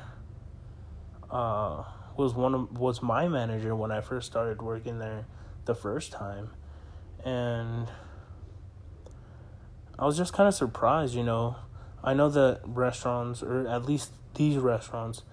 uh, 1.30 1.84
was 2.18 2.34
one 2.34 2.55
of 2.55 2.78
was 2.78 3.01
my 3.01 3.28
manager 3.28 3.76
when 3.76 3.91
I 3.91 4.01
first 4.01 4.28
started 4.28 4.61
working 4.61 4.99
there 4.99 5.26
the 5.65 5.76
first 5.76 6.11
time, 6.11 6.49
and 7.24 7.88
I 9.97 10.05
was 10.05 10.18
just 10.18 10.34
kind 10.34 10.47
of 10.47 10.53
surprised. 10.53 11.15
You 11.15 11.24
know, 11.24 11.55
I 12.03 12.13
know 12.13 12.30
that 12.30 12.61
restaurants, 12.65 13.43
or 13.43 13.68
at 13.68 13.86
least 13.86 14.11
these 14.36 14.57
restaurants, 14.57 15.24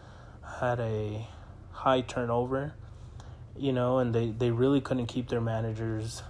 had 0.60 0.80
a 0.80 1.28
high 1.72 2.00
turnover. 2.02 2.74
You 3.56 3.72
know, 3.72 3.98
and 3.98 4.14
they 4.14 4.30
they 4.30 4.50
really 4.50 4.80
couldn't 4.80 5.06
keep 5.06 5.28
their 5.28 5.40
managers, 5.40 6.22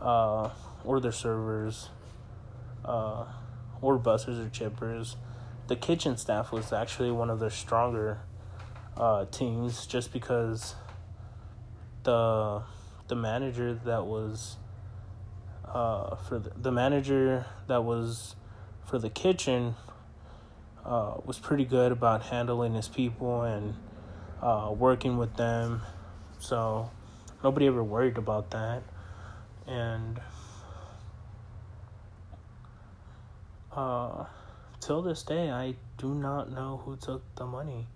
uh, 0.00 0.50
or 0.84 0.98
their 0.98 1.12
servers, 1.12 1.90
uh, 2.82 3.26
or 3.82 3.98
bussers 3.98 4.44
or 4.44 4.48
chippers 4.48 5.16
the 5.70 5.76
kitchen 5.76 6.16
staff 6.16 6.50
was 6.50 6.72
actually 6.72 7.12
one 7.12 7.30
of 7.30 7.38
the 7.38 7.48
stronger 7.48 8.18
uh, 9.00 9.24
teams 9.30 9.86
just 9.86 10.12
because 10.12 10.74
the 12.02 12.62
the 13.08 13.14
manager 13.16 13.74
that 13.84 14.06
was 14.06 14.56
uh, 15.64 16.14
for 16.16 16.38
the, 16.38 16.50
the 16.50 16.70
manager 16.70 17.46
that 17.66 17.82
was 17.82 18.36
for 18.84 18.98
the 18.98 19.10
kitchen 19.10 19.74
uh, 20.84 21.14
was 21.24 21.38
pretty 21.38 21.64
good 21.64 21.92
about 21.92 22.22
handling 22.24 22.74
his 22.74 22.88
people 22.88 23.42
and 23.42 23.74
uh, 24.42 24.72
working 24.76 25.16
with 25.16 25.34
them 25.36 25.82
so 26.38 26.90
nobody 27.42 27.66
ever 27.66 27.82
worried 27.82 28.18
about 28.18 28.50
that 28.50 28.82
and 29.66 30.20
uh 33.72 34.24
till 34.80 35.02
this 35.02 35.22
day, 35.22 35.50
I 35.50 35.74
do 35.98 36.14
not 36.14 36.50
know 36.50 36.80
who 36.84 36.96
took 36.96 37.22
the 37.36 37.46
money. 37.46 37.86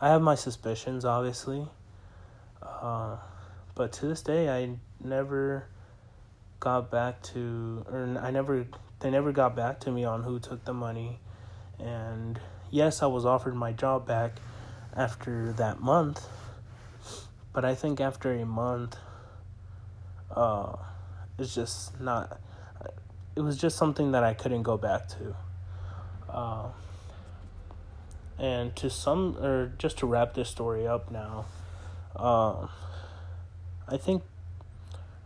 I 0.00 0.08
have 0.08 0.20
my 0.20 0.34
suspicions, 0.34 1.04
obviously, 1.06 1.66
uh, 2.62 3.16
but 3.74 3.92
to 3.94 4.06
this 4.06 4.20
day, 4.20 4.48
I 4.50 4.76
never 5.02 5.68
got 6.60 6.90
back 6.90 7.22
to, 7.22 7.84
or 7.90 8.18
I 8.20 8.30
never, 8.30 8.66
they 9.00 9.10
never 9.10 9.32
got 9.32 9.56
back 9.56 9.80
to 9.80 9.90
me 9.90 10.04
on 10.04 10.22
who 10.22 10.38
took 10.38 10.64
the 10.66 10.74
money. 10.74 11.20
And 11.78 12.38
yes, 12.70 13.02
I 13.02 13.06
was 13.06 13.24
offered 13.24 13.54
my 13.54 13.72
job 13.72 14.06
back 14.06 14.32
after 14.94 15.52
that 15.52 15.80
month, 15.80 16.26
but 17.54 17.64
I 17.64 17.74
think 17.74 18.00
after 18.00 18.32
a 18.32 18.44
month, 18.44 18.96
uh, 20.30 20.76
it's 21.38 21.54
just 21.54 21.98
not. 22.00 22.40
It 23.34 23.40
was 23.40 23.58
just 23.58 23.76
something 23.76 24.12
that 24.12 24.24
I 24.24 24.34
couldn't 24.34 24.62
go 24.62 24.76
back 24.76 25.08
to. 25.08 25.36
Uh, 26.28 26.68
And 28.38 28.76
to 28.76 28.90
some, 28.90 29.36
or 29.38 29.72
just 29.78 29.98
to 29.98 30.06
wrap 30.06 30.34
this 30.34 30.50
story 30.50 30.86
up 30.86 31.10
now, 31.10 31.46
uh, 32.14 32.68
I 33.88 33.96
think 33.96 34.22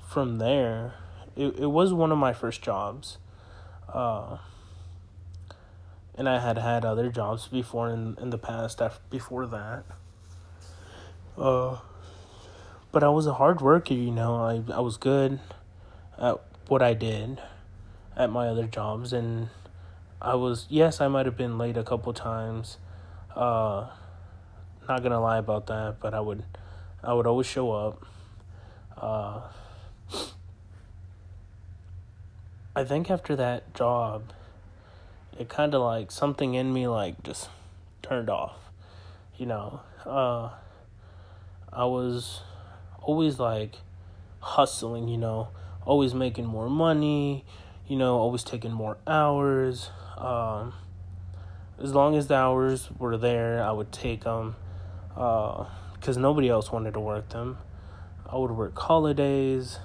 from 0.08 0.38
there, 0.38 0.94
it, 1.36 1.58
it 1.58 1.70
was 1.70 1.92
one 1.92 2.12
of 2.12 2.18
my 2.18 2.32
first 2.32 2.62
jobs. 2.62 3.18
Uh, 3.92 4.38
and 6.14 6.28
I 6.28 6.38
had 6.38 6.58
had 6.58 6.84
other 6.84 7.08
jobs 7.08 7.48
before 7.48 7.90
in, 7.90 8.16
in 8.20 8.30
the 8.30 8.38
past 8.38 8.82
after, 8.82 9.00
before 9.10 9.46
that. 9.46 9.84
Uh, 11.38 11.78
but 12.92 13.02
I 13.02 13.08
was 13.08 13.26
a 13.26 13.34
hard 13.34 13.60
worker, 13.60 13.94
you 13.94 14.10
know. 14.10 14.36
I, 14.36 14.62
I 14.72 14.80
was 14.80 14.96
good 14.96 15.40
at 16.18 16.40
what 16.68 16.82
I 16.82 16.94
did 16.94 17.40
at 18.16 18.30
my 18.30 18.48
other 18.48 18.66
jobs, 18.66 19.12
and 19.12 19.48
I 20.20 20.34
was, 20.34 20.66
yes, 20.68 21.00
I 21.00 21.08
might 21.08 21.26
have 21.26 21.36
been 21.36 21.56
late 21.56 21.76
a 21.76 21.82
couple 21.82 22.12
times. 22.12 22.76
Uh, 23.34 23.88
not 24.88 25.02
gonna 25.02 25.20
lie 25.20 25.38
about 25.38 25.66
that, 25.68 25.96
but 26.00 26.14
I 26.14 26.20
would, 26.20 26.44
I 27.02 27.12
would 27.12 27.26
always 27.26 27.46
show 27.46 27.72
up. 27.72 28.04
Uh, 28.96 29.40
I 32.74 32.84
think 32.84 33.10
after 33.10 33.36
that 33.36 33.74
job, 33.74 34.32
it 35.38 35.48
kind 35.48 35.74
of 35.74 35.82
like 35.82 36.10
something 36.10 36.54
in 36.54 36.72
me 36.72 36.86
like 36.86 37.22
just 37.22 37.48
turned 38.02 38.30
off. 38.30 38.56
You 39.36 39.46
know, 39.46 39.80
uh, 40.04 40.50
I 41.72 41.84
was 41.84 42.40
always 43.00 43.38
like 43.38 43.76
hustling, 44.40 45.08
you 45.08 45.16
know, 45.16 45.48
always 45.84 46.14
making 46.14 46.46
more 46.46 46.68
money, 46.68 47.44
you 47.86 47.96
know, 47.96 48.18
always 48.18 48.42
taking 48.42 48.72
more 48.72 48.98
hours. 49.06 49.90
Um, 50.18 50.74
as 51.82 51.94
long 51.94 52.16
as 52.16 52.26
the 52.26 52.34
hours 52.34 52.90
were 52.98 53.16
there, 53.16 53.62
I 53.62 53.72
would 53.72 53.90
take 53.90 54.24
them 54.24 54.56
because 55.14 56.16
uh, 56.16 56.20
nobody 56.20 56.48
else 56.48 56.70
wanted 56.70 56.94
to 56.94 57.00
work 57.00 57.30
them. 57.30 57.58
I 58.30 58.36
would 58.36 58.50
work 58.50 58.78
holidays. 58.78 59.78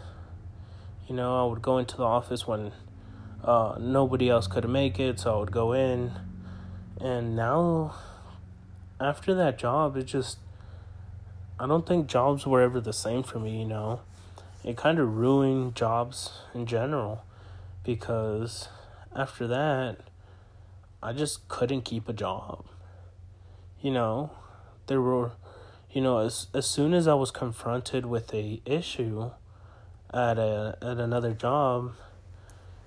You 1.08 1.16
know, 1.16 1.46
I 1.46 1.50
would 1.50 1.62
go 1.62 1.78
into 1.78 1.98
the 1.98 2.04
office 2.04 2.46
when 2.46 2.72
uh, 3.44 3.78
nobody 3.80 4.30
else 4.30 4.48
could 4.48 4.68
make 4.68 5.00
it, 5.00 5.20
so 5.20 5.36
I 5.36 5.40
would 5.40 5.52
go 5.52 5.74
in. 5.74 6.12
And 7.00 7.36
now, 7.36 7.96
after 9.00 9.34
that 9.34 9.58
job, 9.58 9.96
it 9.98 10.04
just, 10.04 10.38
I 11.60 11.68
don't 11.68 11.86
think 11.86 12.08
jobs 12.08 12.46
were 12.46 12.62
ever 12.62 12.82
the 12.82 12.94
same 12.94 13.24
for 13.24 13.40
me, 13.40 13.60
you 13.60 13.68
know. 13.68 14.02
It 14.64 14.78
kind 14.78 15.00
of 15.00 15.16
ruined 15.16 15.76
jobs 15.76 16.32
in 16.54 16.66
general 16.66 17.24
because 17.84 18.68
after 19.16 19.48
that, 19.48 20.00
I 21.06 21.14
just 21.14 21.48
couldn't 21.50 21.84
keep 21.84 22.10
a 22.10 22.14
job. 22.14 22.66
You 23.80 23.92
know, 23.92 24.32
there 24.88 25.00
were, 25.00 25.34
you 25.92 26.02
know, 26.02 26.18
as 26.18 26.48
as 26.52 26.66
soon 26.66 26.96
as 26.96 27.08
I 27.08 27.14
was 27.14 27.30
confronted 27.30 28.08
with 28.08 28.34
a 28.34 28.60
issue 28.66 29.30
at 30.12 30.40
a 30.40 30.80
at 30.82 30.98
another 30.98 31.34
job, 31.34 31.94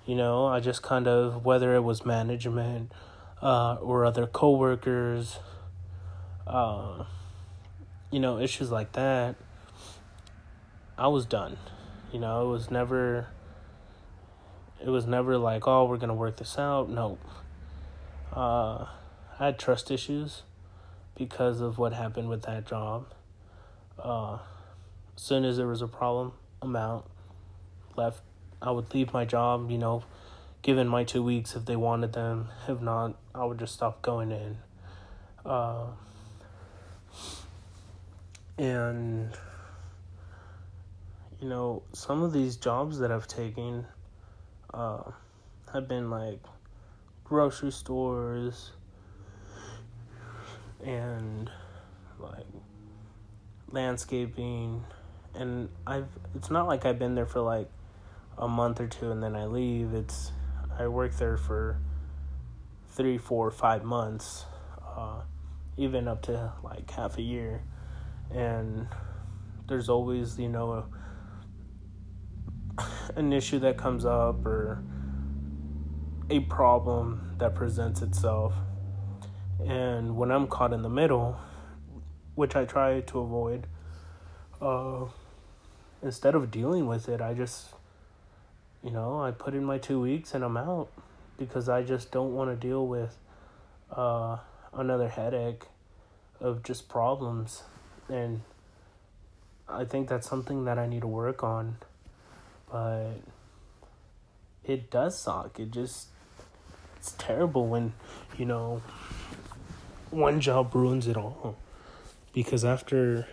you 0.05 0.15
know, 0.15 0.47
I 0.47 0.59
just 0.59 0.83
kind 0.83 1.07
of 1.07 1.45
whether 1.45 1.73
it 1.73 1.79
was 1.79 2.05
management 2.05 2.91
uh, 3.41 3.75
or 3.75 4.03
other 4.03 4.27
coworkers, 4.27 5.39
uh, 6.45 7.05
you 8.11 8.19
know, 8.19 8.37
issues 8.37 8.69
like 8.69 8.91
that. 8.93 9.37
I 10.97 11.07
was 11.07 11.25
done. 11.25 11.57
You 12.11 12.19
know, 12.19 12.49
it 12.49 12.51
was 12.51 12.69
never. 12.69 13.27
It 14.83 14.89
was 14.89 15.05
never 15.05 15.37
like, 15.37 15.67
oh, 15.67 15.85
we're 15.85 15.97
gonna 15.97 16.13
work 16.13 16.35
this 16.35 16.57
out. 16.57 16.89
No, 16.89 17.17
uh, 18.33 18.85
I 19.39 19.45
had 19.45 19.59
trust 19.59 19.91
issues 19.91 20.43
because 21.15 21.61
of 21.61 21.77
what 21.77 21.93
happened 21.93 22.29
with 22.29 22.43
that 22.43 22.65
job. 22.65 23.07
Uh, 23.97 24.39
as 25.15 25.21
soon 25.21 25.43
as 25.45 25.57
there 25.57 25.67
was 25.67 25.81
a 25.81 25.87
problem, 25.87 26.33
I'm 26.61 26.75
out. 26.75 27.09
Left. 27.95 28.21
I 28.61 28.71
would 28.71 28.93
leave 28.93 29.13
my 29.13 29.25
job, 29.25 29.71
you 29.71 29.77
know, 29.77 30.03
given 30.61 30.87
my 30.87 31.03
two 31.03 31.23
weeks 31.23 31.55
if 31.55 31.65
they 31.65 31.75
wanted 31.75 32.13
them. 32.13 32.49
If 32.67 32.81
not, 32.81 33.15
I 33.33 33.45
would 33.45 33.57
just 33.59 33.73
stop 33.73 34.01
going 34.01 34.31
in. 34.31 34.57
Uh, 35.45 35.87
and, 38.57 39.31
you 41.41 41.47
know, 41.47 41.83
some 41.93 42.21
of 42.21 42.33
these 42.33 42.57
jobs 42.57 42.99
that 42.99 43.11
I've 43.11 43.27
taken 43.27 43.85
uh, 44.73 45.11
have 45.73 45.87
been 45.87 46.09
like 46.09 46.41
grocery 47.29 47.71
stores 47.71 48.71
and 50.83 51.49
like 52.19 52.47
landscaping. 53.71 54.83
And 55.35 55.69
I've 55.85 56.07
it's 56.35 56.49
not 56.49 56.67
like 56.67 56.85
I've 56.85 56.97
been 56.97 57.13
there 57.13 57.27
for 57.27 57.41
like 57.41 57.69
a 58.37 58.47
month 58.47 58.81
or 58.81 58.87
two 58.87 59.11
and 59.11 59.21
then 59.21 59.35
I 59.35 59.45
leave. 59.45 59.93
It's 59.93 60.31
I 60.77 60.87
work 60.87 61.15
there 61.17 61.37
for 61.37 61.79
three 62.89 63.19
four 63.19 63.51
five 63.51 63.83
months 63.83 64.45
uh, 64.83 65.21
even 65.77 66.07
up 66.07 66.23
to 66.23 66.51
like 66.63 66.89
half 66.89 67.19
a 67.19 67.21
year. 67.21 67.61
And 68.31 68.87
there's 69.67 69.87
always 69.87 70.39
you 70.39 70.49
know 70.49 70.83
a, 72.77 72.85
an 73.15 73.31
issue 73.31 73.59
that 73.59 73.77
comes 73.77 74.03
up 74.03 74.43
or 74.47 74.83
a 76.29 76.39
problem 76.41 77.35
that 77.39 77.55
presents 77.55 78.01
itself. 78.01 78.53
And 79.65 80.15
when 80.15 80.31
I'm 80.31 80.47
caught 80.47 80.73
in 80.73 80.83
the 80.83 80.89
middle, 80.89 81.37
which 82.35 82.55
I 82.55 82.65
try 82.65 83.01
to 83.01 83.19
avoid, 83.19 83.67
uh, 84.61 85.05
instead 86.01 86.35
of 86.35 86.51
dealing 86.51 86.87
with 86.87 87.09
it, 87.09 87.21
I 87.21 87.33
just, 87.33 87.69
you 88.83 88.91
know, 88.91 89.21
I 89.21 89.31
put 89.31 89.53
in 89.53 89.63
my 89.63 89.77
two 89.77 89.99
weeks 89.99 90.33
and 90.33 90.43
I'm 90.43 90.57
out 90.57 90.89
because 91.37 91.67
I 91.67 91.83
just 91.83 92.11
don't 92.11 92.33
want 92.33 92.49
to 92.49 92.55
deal 92.55 92.85
with 92.85 93.17
uh, 93.91 94.37
another 94.73 95.09
headache 95.09 95.63
of 96.39 96.63
just 96.63 96.87
problems. 96.87 97.63
And 98.07 98.41
I 99.67 99.83
think 99.83 100.09
that's 100.09 100.29
something 100.29 100.65
that 100.65 100.77
I 100.77 100.87
need 100.87 101.01
to 101.01 101.07
work 101.07 101.43
on. 101.43 101.77
But 102.71 103.13
it 104.63 104.91
does 104.91 105.19
suck. 105.19 105.59
It 105.59 105.71
just 105.71 106.09
it's 106.99 107.15
terrible 107.17 107.67
when 107.67 107.93
you 108.37 108.45
know 108.45 108.81
one 110.11 110.41
job 110.41 110.75
ruins 110.75 111.07
it 111.07 111.15
all 111.15 111.55
because 112.33 112.65
after 112.65 113.25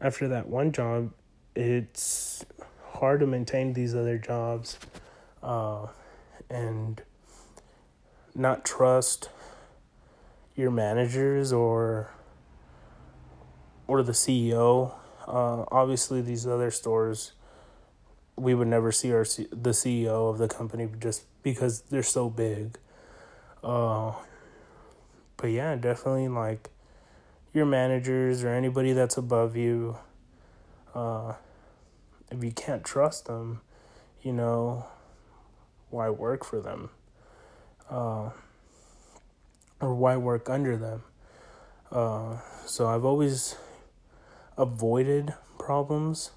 after 0.00 0.28
that 0.28 0.46
one 0.48 0.72
job 0.72 1.10
it's 1.56 2.44
hard 2.92 3.20
to 3.20 3.26
maintain 3.26 3.72
these 3.72 3.94
other 3.94 4.18
jobs 4.18 4.78
uh, 5.42 5.86
and 6.50 7.02
not 8.34 8.64
trust 8.64 9.30
your 10.54 10.70
managers 10.70 11.52
or 11.52 12.10
or 13.86 14.02
the 14.02 14.12
CEO. 14.12 14.94
Uh, 15.26 15.64
obviously, 15.72 16.20
these 16.20 16.46
other 16.46 16.70
stores 16.70 17.32
we 18.36 18.54
would 18.54 18.68
never 18.68 18.90
see 18.92 19.12
our 19.12 19.24
the 19.24 19.70
CEO 19.70 20.30
of 20.30 20.38
the 20.38 20.48
company 20.48 20.88
just 20.98 21.24
because 21.42 21.82
they're 21.82 22.02
so 22.02 22.30
big. 22.30 22.78
Uh, 23.62 24.12
but 25.36 25.48
yeah, 25.48 25.76
definitely 25.76 26.28
like 26.28 26.70
your 27.52 27.66
managers 27.66 28.44
or 28.44 28.48
anybody 28.48 28.92
that's 28.92 29.16
above 29.16 29.56
you. 29.56 29.96
Uh, 30.94 31.34
if 32.30 32.42
you 32.44 32.52
can't 32.52 32.84
trust 32.84 33.26
them, 33.26 33.60
you 34.22 34.32
know, 34.32 34.86
why 35.90 36.10
work 36.10 36.44
for 36.44 36.60
them? 36.60 36.90
Uh, 37.88 38.30
or 39.80 39.94
why 39.94 40.16
work 40.16 40.48
under 40.48 40.76
them? 40.76 41.02
Uh, 41.90 42.36
so 42.66 42.86
I've 42.86 43.04
always 43.04 43.56
avoided 44.56 45.34
problems 45.58 46.30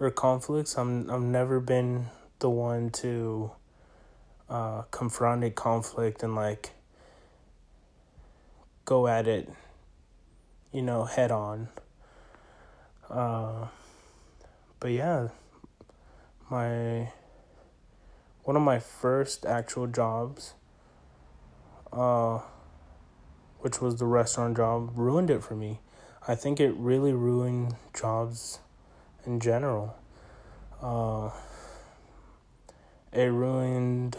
or 0.00 0.10
conflicts. 0.10 0.78
I'm 0.78 1.10
I've 1.10 1.20
never 1.20 1.60
been 1.60 2.06
the 2.38 2.48
one 2.48 2.90
to 2.90 3.50
uh, 4.48 4.82
confront 4.90 5.44
a 5.44 5.50
conflict 5.50 6.22
and 6.22 6.34
like 6.34 6.70
go 8.84 9.06
at 9.06 9.26
it, 9.28 9.48
you 10.72 10.82
know, 10.82 11.04
head 11.04 11.30
on. 11.30 11.68
Uh, 13.10 13.66
but 14.80 14.92
yeah, 14.92 15.28
my 16.50 17.12
one 18.44 18.56
of 18.56 18.62
my 18.62 18.78
first 18.78 19.44
actual 19.44 19.86
jobs, 19.86 20.54
uh, 21.92 22.40
which 23.60 23.80
was 23.80 23.96
the 23.96 24.06
restaurant 24.06 24.56
job, 24.56 24.90
ruined 24.94 25.28
it 25.28 25.42
for 25.42 25.54
me. 25.54 25.80
I 26.26 26.34
think 26.34 26.60
it 26.60 26.74
really 26.76 27.12
ruined 27.12 27.76
jobs 27.94 28.60
in 29.26 29.40
general. 29.40 29.96
Uh, 30.80 31.30
it 33.12 33.26
ruined 33.26 34.16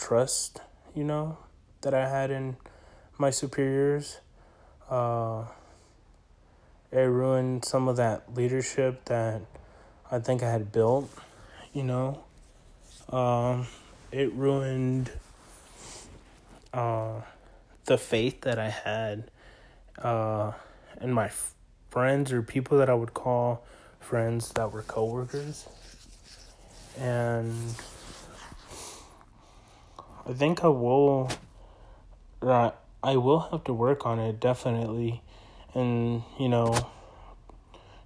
trust, 0.00 0.62
you 0.94 1.04
know, 1.04 1.36
that 1.82 1.94
I 1.94 2.08
had 2.08 2.30
in 2.30 2.56
my 3.18 3.30
superiors. 3.30 4.18
Uh, 4.88 5.44
it 6.90 6.98
ruined 6.98 7.64
some 7.64 7.86
of 7.86 7.96
that 7.96 8.34
leadership 8.34 9.04
that 9.04 9.42
I 10.10 10.18
think 10.18 10.42
I 10.42 10.50
had 10.50 10.72
built, 10.72 11.10
you 11.72 11.84
know. 11.84 12.24
Um, 13.10 13.66
it 14.10 14.32
ruined 14.32 15.12
uh, 16.72 17.20
the 17.84 17.98
faith 17.98 18.40
that 18.40 18.58
I 18.58 18.70
had 18.70 19.30
uh, 19.98 20.52
in 21.00 21.12
my 21.12 21.26
f- 21.26 21.54
friends 21.90 22.32
or 22.32 22.42
people 22.42 22.78
that 22.78 22.88
I 22.88 22.94
would 22.94 23.14
call 23.14 23.64
friends 24.00 24.50
that 24.52 24.72
were 24.72 24.82
coworkers. 24.82 25.68
And 26.98 27.54
I 30.30 30.32
think 30.32 30.62
I 30.64 30.68
will 30.68 31.30
that 32.40 32.80
I 33.02 33.16
will 33.16 33.40
have 33.50 33.64
to 33.64 33.74
work 33.74 34.06
on 34.06 34.18
it 34.18 34.38
definitely 34.38 35.22
and 35.74 36.22
you 36.38 36.48
know 36.48 36.88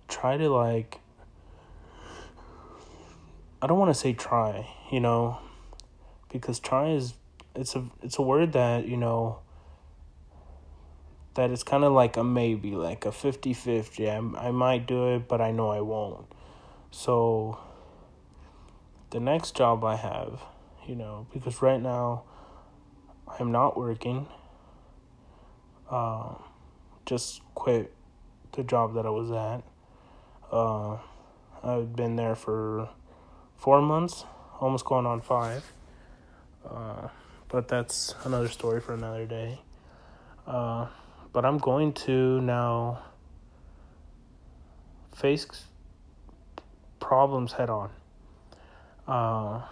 try 0.08 0.36
to 0.36 0.48
like 0.48 1.00
I 3.64 3.66
don't 3.66 3.78
want 3.78 3.94
to 3.94 3.98
say 3.98 4.12
try, 4.12 4.68
you 4.92 5.00
know, 5.00 5.38
because 6.30 6.58
try 6.58 6.90
is 6.90 7.14
it's 7.54 7.74
a 7.74 7.86
it's 8.02 8.18
a 8.18 8.22
word 8.22 8.52
that, 8.52 8.86
you 8.86 8.98
know, 8.98 9.38
that 11.32 11.50
is 11.50 11.62
kind 11.62 11.82
of 11.82 11.94
like 11.94 12.18
a 12.18 12.22
maybe, 12.22 12.72
like 12.72 13.06
a 13.06 13.08
50-50. 13.08 14.36
I, 14.36 14.48
I 14.48 14.50
might 14.50 14.86
do 14.86 15.14
it, 15.14 15.28
but 15.28 15.40
I 15.40 15.50
know 15.50 15.70
I 15.70 15.80
won't. 15.80 16.26
So 16.90 17.58
the 19.08 19.18
next 19.18 19.56
job 19.56 19.82
I 19.82 19.96
have, 19.96 20.42
you 20.86 20.94
know, 20.94 21.26
because 21.32 21.62
right 21.62 21.80
now 21.80 22.24
I'm 23.38 23.52
not 23.52 23.76
working. 23.76 24.26
Uh, 25.90 26.34
just 27.06 27.40
quit 27.54 27.92
the 28.52 28.62
job 28.62 28.94
that 28.94 29.06
I 29.06 29.10
was 29.10 29.30
at. 29.30 29.62
Uh, 30.50 30.98
I've 31.62 31.94
been 31.96 32.16
there 32.16 32.34
for 32.34 32.88
four 33.56 33.80
months, 33.80 34.24
almost 34.60 34.84
going 34.84 35.06
on 35.06 35.20
five. 35.20 35.72
Uh, 36.68 37.08
but 37.48 37.68
that's 37.68 38.14
another 38.24 38.48
story 38.48 38.80
for 38.80 38.94
another 38.94 39.26
day. 39.26 39.60
Uh, 40.46 40.88
but 41.32 41.44
I'm 41.44 41.58
going 41.58 41.92
to 41.92 42.40
now 42.40 43.02
face 45.14 45.46
problems 47.00 47.52
head 47.52 47.70
on. 47.70 47.90
Uh, 49.06 49.62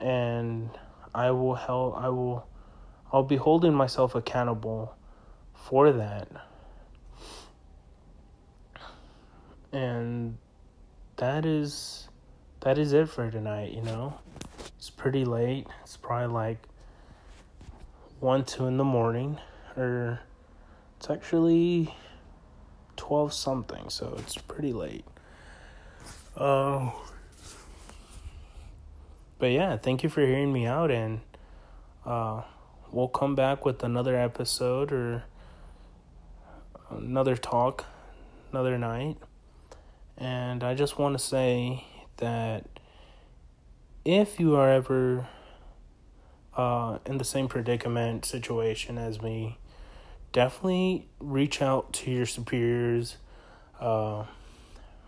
and 0.00 0.70
I 1.14 1.30
will 1.30 1.54
help. 1.54 1.96
I 1.96 2.08
will. 2.08 2.46
I'll 3.12 3.22
be 3.22 3.36
holding 3.36 3.74
myself 3.74 4.14
accountable 4.14 4.94
for 5.54 5.92
that. 5.92 6.28
And 9.72 10.38
that 11.16 11.44
is 11.44 12.08
that 12.60 12.78
is 12.78 12.92
it 12.92 13.08
for 13.08 13.30
tonight, 13.30 13.72
you 13.72 13.82
know. 13.82 14.18
It's 14.78 14.90
pretty 14.90 15.24
late. 15.24 15.66
It's 15.82 15.96
probably 15.96 16.32
like 16.32 16.68
one, 18.20 18.44
two 18.44 18.66
in 18.66 18.76
the 18.76 18.84
morning. 18.84 19.38
Or 19.76 20.20
it's 20.96 21.10
actually 21.10 21.94
twelve 22.96 23.32
something, 23.32 23.88
so 23.88 24.14
it's 24.18 24.36
pretty 24.36 24.72
late. 24.72 25.04
Uh 26.36 26.90
but 29.40 29.50
yeah, 29.50 29.76
thank 29.76 30.04
you 30.04 30.08
for 30.08 30.20
hearing 30.20 30.52
me 30.52 30.66
out 30.66 30.90
and 30.90 31.20
uh 32.06 32.42
we'll 32.92 33.08
come 33.08 33.34
back 33.34 33.64
with 33.64 33.82
another 33.82 34.16
episode 34.16 34.92
or 34.92 35.24
another 36.90 37.36
talk 37.36 37.86
another 38.52 38.78
night. 38.78 39.16
And 40.16 40.62
I 40.62 40.74
just 40.74 40.98
want 40.98 41.16
to 41.16 41.24
say 41.24 41.84
that 42.18 42.66
if 44.04 44.40
you 44.40 44.56
are 44.56 44.70
ever 44.70 45.26
uh, 46.56 46.98
in 47.06 47.18
the 47.18 47.24
same 47.24 47.48
predicament 47.48 48.24
situation 48.24 48.98
as 48.98 49.22
me, 49.22 49.58
definitely 50.32 51.08
reach 51.18 51.62
out 51.62 51.92
to 51.94 52.10
your 52.10 52.26
superiors. 52.26 53.16
Uh, 53.78 54.24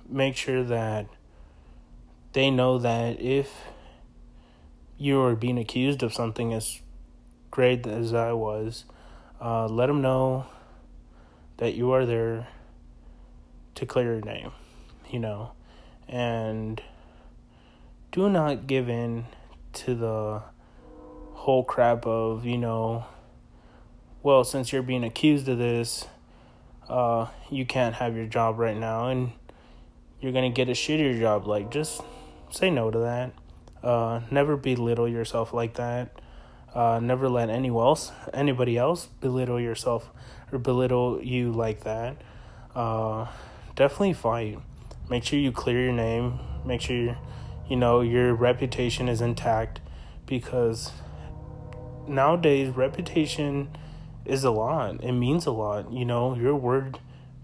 make 0.09 0.37
sure 0.37 0.63
that 0.63 1.07
they 2.33 2.51
know 2.51 2.79
that 2.79 3.21
if 3.21 3.53
you 4.99 5.21
are 5.21 5.35
being 5.35 5.59
accused 5.59 6.03
of 6.03 6.13
something 6.13 6.53
as 6.53 6.81
great 7.51 7.87
as 7.87 8.15
I 8.15 8.33
was, 8.33 8.85
uh, 9.41 9.67
let 9.67 9.87
them 9.87 10.01
know 10.01 10.47
that 11.59 11.75
you 11.75 11.93
are 11.93 12.07
there 12.07 12.49
to 13.75 13.87
clear 13.87 14.15
your 14.15 14.21
name, 14.21 14.53
you 15.11 15.19
know, 15.19 15.53
and 16.09 16.83
do 18.11 18.29
not 18.29 18.67
give 18.67 18.89
in 18.89 19.27
to 19.73 19.95
the 19.95 20.43
whole 21.33 21.65
crap 21.65 22.07
of, 22.07 22.45
you 22.45 22.59
know, 22.59 23.05
well, 24.23 24.45
since 24.45 24.73
you're 24.73 24.83
being 24.83 25.03
accused 25.03 25.49
of 25.49 25.59
this, 25.59 26.07
uh, 26.89 27.27
you 27.51 27.67
can't 27.67 27.97
have 27.97 28.15
your 28.15 28.27
job 28.27 28.59
right 28.59 28.77
now 28.77 29.09
and 29.09 29.33
you're 30.21 30.33
going 30.33 30.51
to 30.51 30.55
get 30.55 30.69
a 30.69 30.73
shittier 30.73 31.19
job. 31.19 31.47
Like, 31.47 31.71
just 31.71 32.01
say 32.51 32.71
no 32.71 32.91
to 32.91 32.99
that. 33.01 33.33
Uh, 33.83 34.21
never 34.31 34.57
belittle 34.57 35.09
yourself 35.09 35.53
like 35.53 35.75
that. 35.75 36.11
Uh, 36.75 37.01
never 37.03 37.29
let 37.29 37.51
anyone 37.51 37.85
else, 37.87 38.13
anybody 38.33 38.79
else 38.79 39.07
belittle 39.21 39.61
yourself 39.61 40.11
or 40.51 40.59
belittle 40.59 41.21
you 41.23 41.53
like 41.53 41.85
that, 41.85 42.17
uh, 42.75 43.27
definitely 43.77 44.15
fight. 44.15 44.59
Make 45.11 45.25
sure 45.25 45.39
you 45.39 45.53
clear 45.53 45.85
your 45.85 45.93
name. 45.93 46.39
Make 46.65 46.81
sure 46.81 47.19
you 47.69 47.77
know 47.77 48.01
your 48.01 48.35
reputation 48.35 49.09
is 49.09 49.21
intact 49.21 49.81
because 50.27 50.93
nowadays 52.07 52.71
reputation 52.71 53.77
is 54.25 54.45
a 54.45 54.51
lot. 54.51 55.03
It 55.03 55.13
means 55.13 55.47
a 55.47 55.51
lot. 55.51 55.93
You 55.93 56.05
know, 56.05 56.35
your 56.35 56.57
word 56.57 56.99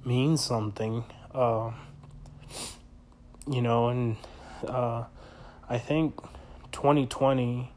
means 0.05 0.43
something. 0.43 1.05
Uh, 1.35 1.73
you 3.47 3.63
know, 3.63 3.89
and 3.89 4.17
uh, 4.67 5.05
I 5.69 5.79
think 5.79 6.21
2020 6.73 7.71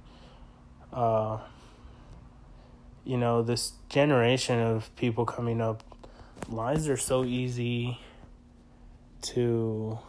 uh, 0.93 1.39
you 3.03 3.17
know, 3.17 3.41
this 3.41 3.73
generation 3.89 4.59
of 4.59 4.95
people 4.95 5.25
coming 5.25 5.61
up, 5.61 5.83
lies 6.49 6.87
are 6.87 6.97
so 6.97 7.23
easy 7.23 7.99
to 9.21 9.99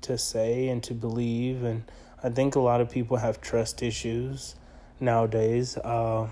to 0.00 0.16
say 0.16 0.68
and 0.68 0.82
to 0.82 0.94
believe 0.94 1.62
and 1.62 1.84
I 2.22 2.30
think 2.30 2.54
a 2.54 2.60
lot 2.60 2.80
of 2.80 2.90
people 2.90 3.18
have 3.18 3.40
trust 3.40 3.82
issues 3.82 4.54
nowadays. 4.98 5.76
Uh, 5.76 6.28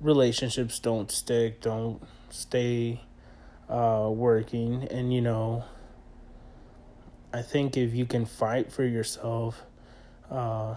relationships 0.00 0.78
don't 0.78 1.10
stick, 1.10 1.60
don't 1.60 2.00
stay 2.30 3.00
uh, 3.68 4.08
working, 4.12 4.84
and 4.90 5.12
you 5.12 5.20
know, 5.20 5.64
I 7.32 7.42
think 7.42 7.76
if 7.76 7.94
you 7.94 8.06
can 8.06 8.24
fight 8.24 8.72
for 8.72 8.84
yourself, 8.84 9.62
uh, 10.30 10.76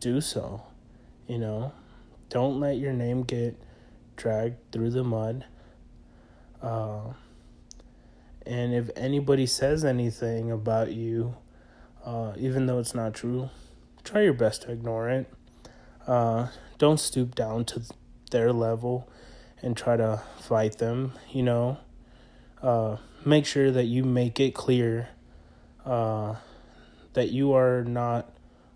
do 0.00 0.20
so. 0.20 0.62
You 1.26 1.38
know, 1.38 1.72
don't 2.28 2.60
let 2.60 2.78
your 2.78 2.92
name 2.92 3.22
get 3.22 3.60
dragged 4.16 4.72
through 4.72 4.90
the 4.90 5.04
mud. 5.04 5.44
Uh, 6.62 7.12
and 8.46 8.74
if 8.74 8.90
anybody 8.96 9.46
says 9.46 9.84
anything 9.84 10.50
about 10.50 10.92
you, 10.92 11.36
uh, 12.04 12.32
even 12.36 12.66
though 12.66 12.78
it's 12.78 12.94
not 12.94 13.14
true, 13.14 13.50
try 14.04 14.22
your 14.22 14.32
best 14.32 14.62
to 14.62 14.72
ignore 14.72 15.08
it. 15.10 15.30
Uh, 16.06 16.48
don't 16.78 16.98
stoop 16.98 17.34
down 17.34 17.64
to 17.66 17.82
their 18.30 18.52
level 18.52 19.10
and 19.62 19.76
try 19.76 19.96
to 19.96 20.22
fight 20.40 20.78
them, 20.78 21.12
you 21.30 21.42
know. 21.42 21.78
Uh, 22.62 22.96
make 23.24 23.44
sure 23.44 23.70
that 23.70 23.84
you 23.84 24.04
make 24.04 24.40
it 24.40 24.54
clear 24.54 25.08
uh, 25.88 26.36
that 27.14 27.30
you 27.30 27.54
are 27.54 27.82
not 27.82 28.30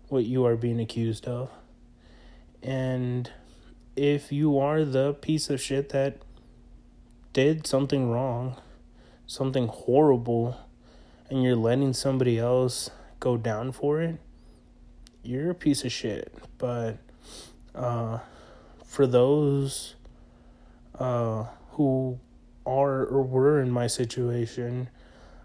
what 0.09 0.25
you 0.25 0.45
are 0.45 0.55
being 0.55 0.79
accused 0.79 1.27
of. 1.27 1.49
And 2.63 3.29
if 3.95 4.31
you 4.31 4.57
are 4.57 4.83
the 4.83 5.13
piece 5.13 5.49
of 5.49 5.61
shit 5.61 5.89
that 5.89 6.17
did 7.31 7.67
something 7.67 8.09
wrong, 8.09 8.57
something 9.27 9.67
horrible, 9.67 10.57
and 11.29 11.43
you're 11.43 11.55
letting 11.55 11.93
somebody 11.93 12.39
else 12.39 12.89
go 13.19 13.37
down 13.37 13.71
for 13.71 14.01
it, 14.01 14.17
you're 15.21 15.51
a 15.51 15.55
piece 15.55 15.85
of 15.85 15.91
shit. 15.91 16.33
But 16.57 16.97
uh, 17.75 18.19
for 18.85 19.05
those 19.05 19.95
uh, 20.97 21.45
who 21.71 22.19
are 22.65 23.05
or 23.05 23.21
were 23.21 23.61
in 23.61 23.69
my 23.69 23.85
situation, 23.85 24.89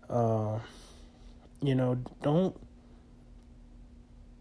uh, 0.09 0.61
you 1.63 1.75
know, 1.75 1.99
don't 2.23 2.57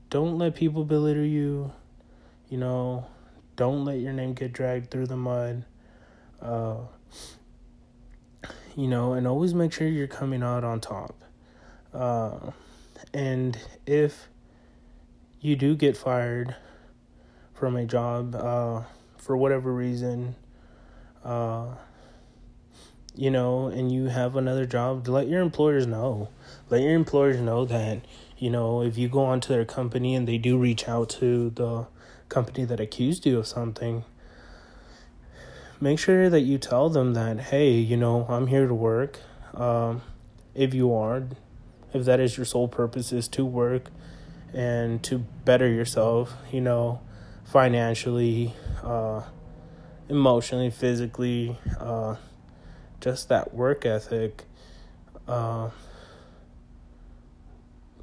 don't 0.10 0.38
let 0.38 0.56
people 0.56 0.86
belittle 0.86 1.26
you 1.26 1.72
You 2.50 2.58
know, 2.58 3.06
don't 3.58 3.84
let 3.84 4.00
your 4.00 4.14
name 4.14 4.34
get 4.34 4.54
dragged 4.54 4.90
through 4.90 5.08
the 5.08 5.18
mud. 5.18 5.66
Uh, 6.42 6.78
you 8.76 8.88
know, 8.88 9.14
and 9.14 9.28
always 9.28 9.54
make 9.54 9.74
sure 9.74 9.88
you're 9.88 10.08
coming 10.08 10.44
out 10.44 10.64
on 10.64 10.80
top. 10.80 11.24
Uh, 11.94 12.52
and 13.14 13.58
if 13.86 14.30
you 15.42 15.56
do 15.56 15.76
get 15.76 15.98
fired 15.98 16.56
from 17.54 17.76
a 17.76 17.86
job 17.86 18.36
uh, 18.36 18.84
for 19.18 19.36
whatever 19.36 19.74
reason, 19.74 20.36
uh, 21.26 21.68
you 23.18 23.32
know, 23.32 23.68
and 23.68 23.92
you 23.92 24.06
have 24.06 24.36
another 24.36 24.66
job, 24.66 25.08
let 25.08 25.28
your 25.28 25.42
employers 25.42 25.88
know. 25.88 26.30
Let 26.70 26.82
your 26.82 26.94
employers 26.94 27.42
know 27.42 27.66
that, 27.66 28.02
you 28.38 28.52
know, 28.52 28.84
if 28.84 28.98
you 28.98 29.10
go 29.10 29.26
onto 29.26 29.50
their 29.50 29.66
company 29.66 30.14
and 30.14 30.28
they 30.28 30.38
do 30.38 30.58
reach 30.58 30.88
out 30.88 31.10
to 31.10 31.50
the 31.50 31.88
company 32.30 32.64
that 32.66 32.80
accused 32.80 33.26
you 33.26 33.40
of 33.40 33.48
something, 33.48 34.06
make 35.82 35.98
sure 35.98 36.30
that 36.30 36.42
you 36.42 36.60
tell 36.60 36.90
them 36.90 37.16
that, 37.16 37.40
hey, 37.40 37.72
you 37.72 37.98
know, 37.98 38.26
I'm 38.30 38.48
here 38.48 38.68
to 38.68 38.74
work. 38.74 39.20
Um, 39.56 40.04
if 40.54 40.76
you 40.76 40.94
are, 40.94 41.24
if 41.94 42.06
that 42.06 42.20
is 42.20 42.38
your 42.38 42.46
sole 42.46 42.68
purpose 42.68 43.12
is 43.12 43.28
to 43.30 43.46
work 43.46 43.90
and 44.54 45.02
to 45.04 45.20
better 45.44 45.68
yourself, 45.68 46.36
you 46.52 46.62
know, 46.62 47.02
financially, 47.46 48.54
uh, 48.84 49.24
emotionally, 50.08 50.70
physically, 50.70 51.58
uh, 51.80 52.16
just 53.02 53.30
that 53.30 53.54
work 53.54 53.86
ethic. 53.86 54.44
Uh, 55.28 55.70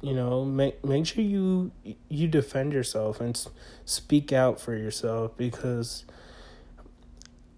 you 0.01 0.13
know, 0.13 0.45
make 0.45 0.83
make 0.85 1.07
sure 1.07 1.23
you 1.23 1.71
you 2.09 2.27
defend 2.27 2.73
yourself 2.73 3.19
and 3.19 3.47
speak 3.85 4.31
out 4.31 4.59
for 4.59 4.75
yourself 4.75 5.35
because 5.35 6.05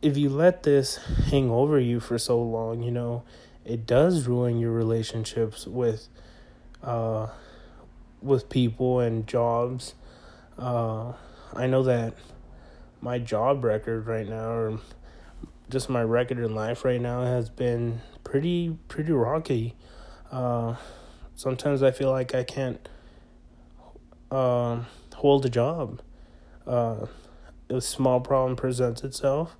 if 0.01 0.15
you 0.15 0.29
let 0.29 0.63
this 0.63 0.97
hang 1.29 1.49
over 1.49 1.79
you 1.79 1.99
for 1.99 2.17
so 2.17 2.41
long, 2.41 2.83
you 2.83 2.91
know, 2.91 3.23
it 3.65 3.85
does 3.85 4.27
ruin 4.27 4.59
your 4.59 4.71
relationships 4.71 5.67
with 5.67 6.07
uh 6.81 7.27
with 8.21 8.49
people 8.49 8.99
and 8.99 9.27
jobs. 9.27 9.93
Uh 10.57 11.13
I 11.53 11.67
know 11.67 11.83
that 11.83 12.13
my 13.01 13.19
job 13.19 13.63
record 13.63 14.07
right 14.07 14.27
now 14.27 14.49
or 14.49 14.79
just 15.69 15.89
my 15.89 16.03
record 16.03 16.39
in 16.39 16.55
life 16.55 16.85
right 16.85 17.01
now 17.01 17.23
has 17.23 17.49
been 17.49 18.01
pretty 18.23 18.77
pretty 18.87 19.11
rocky. 19.11 19.75
Uh 20.31 20.75
sometimes 21.35 21.83
I 21.83 21.91
feel 21.91 22.11
like 22.11 22.33
I 22.35 22.43
can't 22.43 22.89
uh, 24.31 24.83
hold 25.15 25.45
a 25.45 25.49
job. 25.49 26.01
Uh, 26.65 27.05
a 27.69 27.81
small 27.81 28.19
problem 28.19 28.55
presents 28.55 29.03
itself 29.03 29.55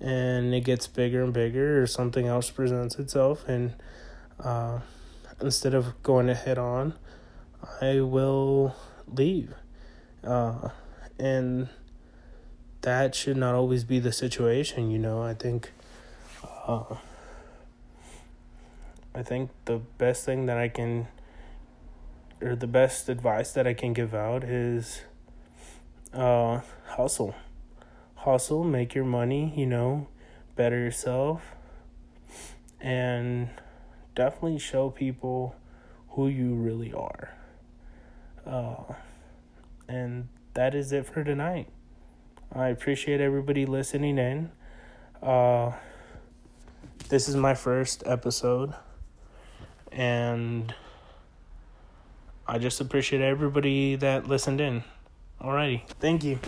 and 0.00 0.54
it 0.54 0.62
gets 0.62 0.86
bigger 0.86 1.22
and 1.22 1.32
bigger 1.32 1.82
or 1.82 1.86
something 1.86 2.26
else 2.26 2.50
presents 2.50 2.98
itself 2.98 3.46
and 3.48 3.74
uh, 4.42 4.80
instead 5.40 5.74
of 5.74 6.02
going 6.02 6.26
to 6.26 6.34
head 6.34 6.58
on 6.58 6.94
i 7.80 8.00
will 8.00 8.74
leave 9.06 9.54
uh, 10.24 10.68
and 11.18 11.68
that 12.82 13.14
should 13.14 13.36
not 13.36 13.54
always 13.54 13.84
be 13.84 13.98
the 13.98 14.12
situation 14.12 14.90
you 14.90 14.98
know 14.98 15.22
i 15.22 15.34
think 15.34 15.72
uh, 16.66 16.96
I 19.14 19.22
think 19.22 19.50
the 19.64 19.78
best 19.98 20.24
thing 20.24 20.46
that 20.46 20.56
I 20.56 20.68
can, 20.68 21.08
or 22.40 22.54
the 22.54 22.68
best 22.68 23.08
advice 23.08 23.52
that 23.52 23.66
I 23.66 23.74
can 23.74 23.92
give 23.92 24.14
out 24.14 24.44
is 24.44 25.02
uh, 26.14 26.60
hustle. 26.86 27.34
Hustle, 28.14 28.62
make 28.62 28.94
your 28.94 29.04
money, 29.04 29.52
you 29.56 29.66
know, 29.66 30.06
better 30.54 30.78
yourself, 30.78 31.42
and 32.80 33.50
definitely 34.14 34.58
show 34.58 34.90
people 34.90 35.56
who 36.10 36.28
you 36.28 36.54
really 36.54 36.92
are. 36.92 37.34
Uh, 38.46 38.94
and 39.88 40.28
that 40.54 40.74
is 40.74 40.92
it 40.92 41.04
for 41.04 41.24
tonight. 41.24 41.68
I 42.52 42.68
appreciate 42.68 43.20
everybody 43.20 43.64
listening 43.64 44.18
in. 44.18 44.50
Uh, 45.22 45.72
this 47.08 47.28
is 47.28 47.36
my 47.36 47.54
first 47.54 48.02
episode 48.06 48.74
and 49.92 50.74
I 52.46 52.58
just 52.58 52.80
appreciate 52.80 53.22
everybody 53.22 53.94
that 53.96 54.26
listened 54.26 54.60
in. 54.60 54.82
Alrighty, 55.40 55.82
thank 56.00 56.24
you. 56.24 56.40